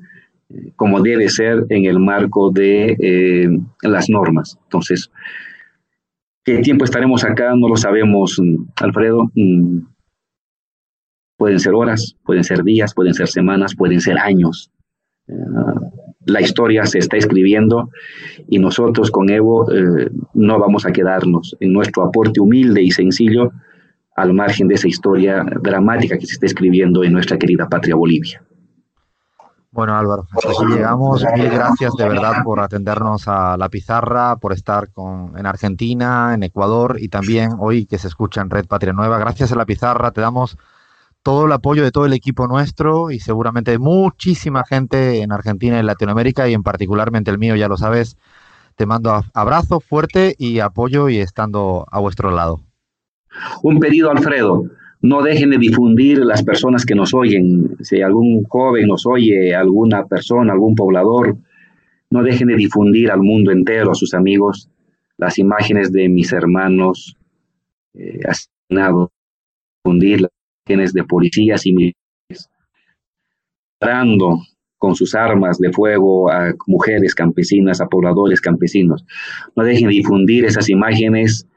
eh, 0.50 0.72
como 0.76 1.02
debe 1.02 1.30
ser 1.30 1.66
en 1.70 1.86
el 1.86 2.00
marco 2.00 2.52
de 2.52 2.96
eh, 3.00 3.50
las 3.82 4.10
normas. 4.10 4.58
Entonces, 4.64 5.12
¿qué 6.48 6.60
tiempo 6.60 6.86
estaremos 6.86 7.26
acá? 7.26 7.54
No 7.58 7.68
lo 7.68 7.76
sabemos, 7.76 8.40
mm, 8.42 8.64
Alfredo. 8.82 9.30
Mm, 9.36 9.80
pueden 11.38 11.60
ser 11.60 11.74
horas, 11.74 12.16
pueden 12.24 12.46
ser 12.46 12.64
días, 12.64 12.94
pueden 12.94 13.14
ser 13.14 13.28
semanas, 13.28 13.76
pueden 13.76 14.00
ser 14.00 14.18
años. 14.18 14.72
Eh, 15.28 15.34
la 16.26 16.42
historia 16.42 16.86
se 16.86 17.00
está 17.00 17.18
escribiendo 17.18 17.90
y 18.48 18.60
nosotros 18.60 19.12
con 19.12 19.30
Evo 19.30 19.66
no 20.34 20.60
vamos 20.60 20.86
a 20.86 20.92
quedarnos 20.92 21.56
en 21.62 21.72
nuestro 21.72 22.04
aporte 22.04 22.42
humilde 22.42 22.82
y 22.82 22.92
sencillo 22.92 23.52
al 24.16 24.34
margen 24.34 24.68
de 24.68 24.76
esa 24.76 24.90
historia 24.90 25.46
dramática 25.62 26.18
que 26.18 26.26
se 26.26 26.34
está 26.34 26.46
escribiendo 26.46 27.04
en 27.04 27.14
nuestra 27.14 27.38
querida 27.38 27.70
patria 27.70 27.96
Bolivia. 27.96 28.42
Bueno, 29.78 29.96
Álvaro, 29.96 30.28
así 30.32 30.66
llegamos. 30.66 31.24
Mil 31.36 31.52
gracias 31.52 31.94
de 31.94 32.10
verdad 32.10 32.44
por 32.44 32.60
atendernos 32.60 33.28
a 33.28 33.58
la 33.58 33.70
pizarra, 33.70 34.36
por 34.38 34.52
estar 34.52 34.92
con, 34.92 35.38
en 35.38 35.46
Argentina, 35.46 36.34
en 36.34 36.42
Ecuador 36.42 36.98
y 37.00 37.10
también 37.10 37.52
hoy 37.60 37.86
que 37.86 38.00
se 38.00 38.08
escucha 38.08 38.42
en 38.42 38.50
Red 38.50 38.66
Patria 38.66 38.92
Nueva. 38.92 39.20
Gracias 39.20 39.52
a 39.52 39.56
la 39.56 39.68
pizarra 39.68 40.10
te 40.10 40.20
damos 40.20 40.58
todo 41.22 41.46
el 41.46 41.52
apoyo 41.52 41.84
de 41.84 41.92
todo 41.92 42.08
el 42.08 42.14
equipo 42.14 42.48
nuestro 42.48 43.12
y 43.12 43.20
seguramente 43.20 43.78
muchísima 43.78 44.64
gente 44.66 45.22
en 45.22 45.32
Argentina 45.32 45.78
y 45.80 45.84
Latinoamérica 45.84 46.50
y 46.50 46.56
en 46.56 46.64
particularmente 46.64 47.30
el 47.30 47.38
mío, 47.38 47.56
ya 47.56 47.68
lo 47.68 47.78
sabes. 47.78 48.18
Te 48.78 48.88
mando 48.88 49.24
abrazo 49.36 49.80
fuerte 49.80 50.36
y 50.40 50.60
apoyo 50.60 51.08
y 51.08 51.20
estando 51.20 51.86
a 51.92 52.00
vuestro 52.00 52.32
lado. 52.32 52.62
Un 53.62 53.80
pedido, 53.80 54.10
Alfredo 54.10 54.64
no 55.02 55.22
dejen 55.22 55.52
de 55.52 55.58
difundir 55.58 56.20
las 56.20 56.44
personas 56.44 56.86
que 56.86 56.96
nos 56.96 57.14
oyen. 57.14 57.78
Si 57.82 58.02
algún 58.02 58.44
joven 58.44 58.88
nos 58.88 59.06
oye, 59.06 59.56
alguna 59.56 60.06
persona, 60.06 60.54
algún 60.54 60.76
poblador, 60.76 61.38
no 62.10 62.24
dejen 62.24 62.48
de 62.48 62.56
difundir 62.56 63.12
al 63.12 63.22
mundo 63.22 63.52
entero, 63.52 63.92
a 63.92 63.96
sus 63.96 64.14
amigos, 64.14 64.70
las 65.18 65.38
imágenes 65.38 65.92
de 65.92 66.10
mis 66.10 66.32
hermanos 66.32 67.16
eh, 67.94 68.20
asesinados, 68.26 69.10
difundir 69.84 70.22
las 70.22 70.32
imágenes 70.66 70.94
de 70.94 71.04
policías 71.04 71.66
y 71.66 71.74
militares, 71.74 72.50
parando 73.80 74.40
con 74.78 74.96
sus 74.96 75.16
armas 75.16 75.58
de 75.58 75.72
fuego 75.72 76.32
a 76.32 76.54
mujeres 76.68 77.16
campesinas, 77.16 77.82
a 77.82 77.88
pobladores 77.88 78.42
campesinos. 78.42 79.06
No 79.56 79.64
dejen 79.64 79.88
de 79.88 79.96
difundir 79.96 80.46
esas 80.46 80.70
imágenes 80.70 81.48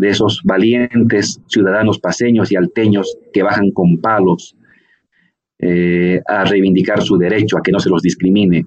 de 0.00 0.08
esos 0.08 0.40
valientes 0.44 1.40
ciudadanos 1.46 1.98
paseños 1.98 2.50
y 2.50 2.56
alteños 2.56 3.16
que 3.32 3.42
bajan 3.42 3.70
con 3.70 4.00
palos 4.00 4.56
eh, 5.58 6.22
a 6.26 6.44
reivindicar 6.44 7.02
su 7.02 7.18
derecho, 7.18 7.58
a 7.58 7.62
que 7.62 7.70
no 7.70 7.78
se 7.78 7.90
los 7.90 8.00
discrimine. 8.00 8.64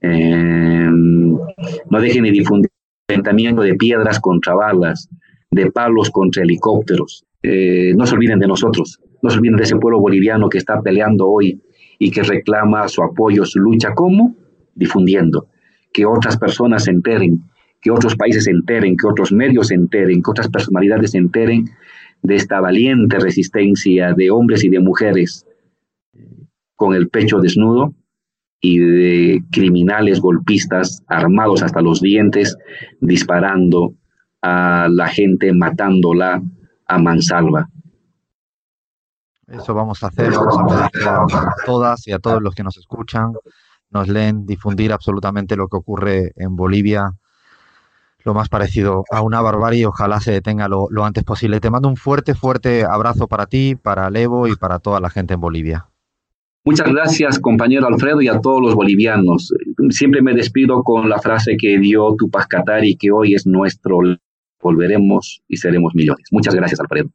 Eh, 0.00 0.88
no 0.88 2.00
dejen 2.00 2.24
de 2.24 2.30
difundir 2.30 2.70
enfrentamiento 3.08 3.62
de 3.62 3.74
piedras 3.74 4.20
contra 4.20 4.54
balas, 4.54 5.08
de 5.50 5.70
palos 5.72 6.10
contra 6.10 6.44
helicópteros. 6.44 7.24
Eh, 7.42 7.92
no 7.96 8.06
se 8.06 8.14
olviden 8.14 8.38
de 8.38 8.46
nosotros, 8.46 9.00
no 9.20 9.30
se 9.30 9.38
olviden 9.38 9.56
de 9.56 9.64
ese 9.64 9.76
pueblo 9.76 10.00
boliviano 10.00 10.48
que 10.48 10.58
está 10.58 10.80
peleando 10.80 11.26
hoy 11.26 11.60
y 11.98 12.10
que 12.12 12.22
reclama 12.22 12.86
su 12.86 13.02
apoyo, 13.02 13.44
su 13.44 13.58
lucha. 13.58 13.92
¿Cómo? 13.94 14.36
Difundiendo. 14.76 15.48
Que 15.92 16.06
otras 16.06 16.36
personas 16.36 16.84
se 16.84 16.92
enteren 16.92 17.42
que 17.82 17.90
otros 17.90 18.16
países 18.16 18.44
se 18.44 18.52
enteren, 18.52 18.96
que 18.96 19.08
otros 19.08 19.32
medios 19.32 19.68
se 19.68 19.74
enteren, 19.74 20.22
que 20.22 20.30
otras 20.30 20.48
personalidades 20.48 21.10
se 21.10 21.18
enteren 21.18 21.68
de 22.22 22.36
esta 22.36 22.60
valiente 22.60 23.18
resistencia 23.18 24.14
de 24.14 24.30
hombres 24.30 24.62
y 24.64 24.68
de 24.68 24.78
mujeres 24.78 25.44
con 26.76 26.94
el 26.94 27.08
pecho 27.08 27.40
desnudo 27.40 27.92
y 28.60 28.78
de 28.78 29.42
criminales 29.50 30.20
golpistas 30.20 31.02
armados 31.08 31.64
hasta 31.64 31.82
los 31.82 32.00
dientes 32.00 32.56
disparando 33.00 33.94
a 34.40 34.88
la 34.88 35.08
gente, 35.08 35.52
matándola 35.52 36.40
a 36.86 36.98
mansalva. 36.98 37.68
Eso 39.48 39.74
vamos 39.74 40.02
a 40.04 40.06
hacer, 40.06 40.30
vamos 40.30 40.56
a 40.56 40.88
pedir 40.88 41.08
a 41.08 41.26
todas 41.66 42.06
y 42.06 42.12
a 42.12 42.20
todos 42.20 42.40
los 42.40 42.54
que 42.54 42.62
nos 42.62 42.76
escuchan, 42.76 43.32
nos 43.90 44.08
leen, 44.08 44.46
difundir 44.46 44.92
absolutamente 44.92 45.56
lo 45.56 45.66
que 45.66 45.76
ocurre 45.76 46.32
en 46.36 46.54
Bolivia, 46.54 47.10
lo 48.24 48.34
más 48.34 48.48
parecido 48.48 49.04
a 49.10 49.22
una 49.22 49.40
barbarie. 49.40 49.86
Ojalá 49.86 50.20
se 50.20 50.32
detenga 50.32 50.68
lo, 50.68 50.88
antes 51.04 51.24
posible. 51.24 51.60
Te 51.60 51.70
mando 51.70 51.88
un 51.88 51.96
fuerte, 51.96 52.34
fuerte 52.34 52.84
abrazo 52.84 53.28
para 53.28 53.46
ti, 53.46 53.74
para 53.74 54.10
Levo 54.10 54.46
y 54.48 54.56
para 54.56 54.78
toda 54.78 55.00
la 55.00 55.10
gente 55.10 55.34
en 55.34 55.40
Bolivia. 55.40 55.86
Muchas 56.64 56.88
gracias, 56.92 57.40
compañero 57.40 57.88
Alfredo, 57.88 58.22
y 58.22 58.28
a 58.28 58.40
todos 58.40 58.62
los 58.62 58.74
bolivianos. 58.76 59.52
Siempre 59.90 60.22
me 60.22 60.32
despido 60.32 60.84
con 60.84 61.08
la 61.08 61.18
frase 61.18 61.56
que 61.58 61.76
dio 61.78 62.14
Tupac 62.16 62.46
Katari, 62.46 62.96
que 62.96 63.10
hoy 63.10 63.34
es 63.34 63.46
nuestro. 63.46 63.98
Volveremos 64.60 65.42
y 65.48 65.56
seremos 65.56 65.92
millones. 65.96 66.28
Muchas 66.30 66.54
gracias, 66.54 66.78
Alfredo. 66.78 67.08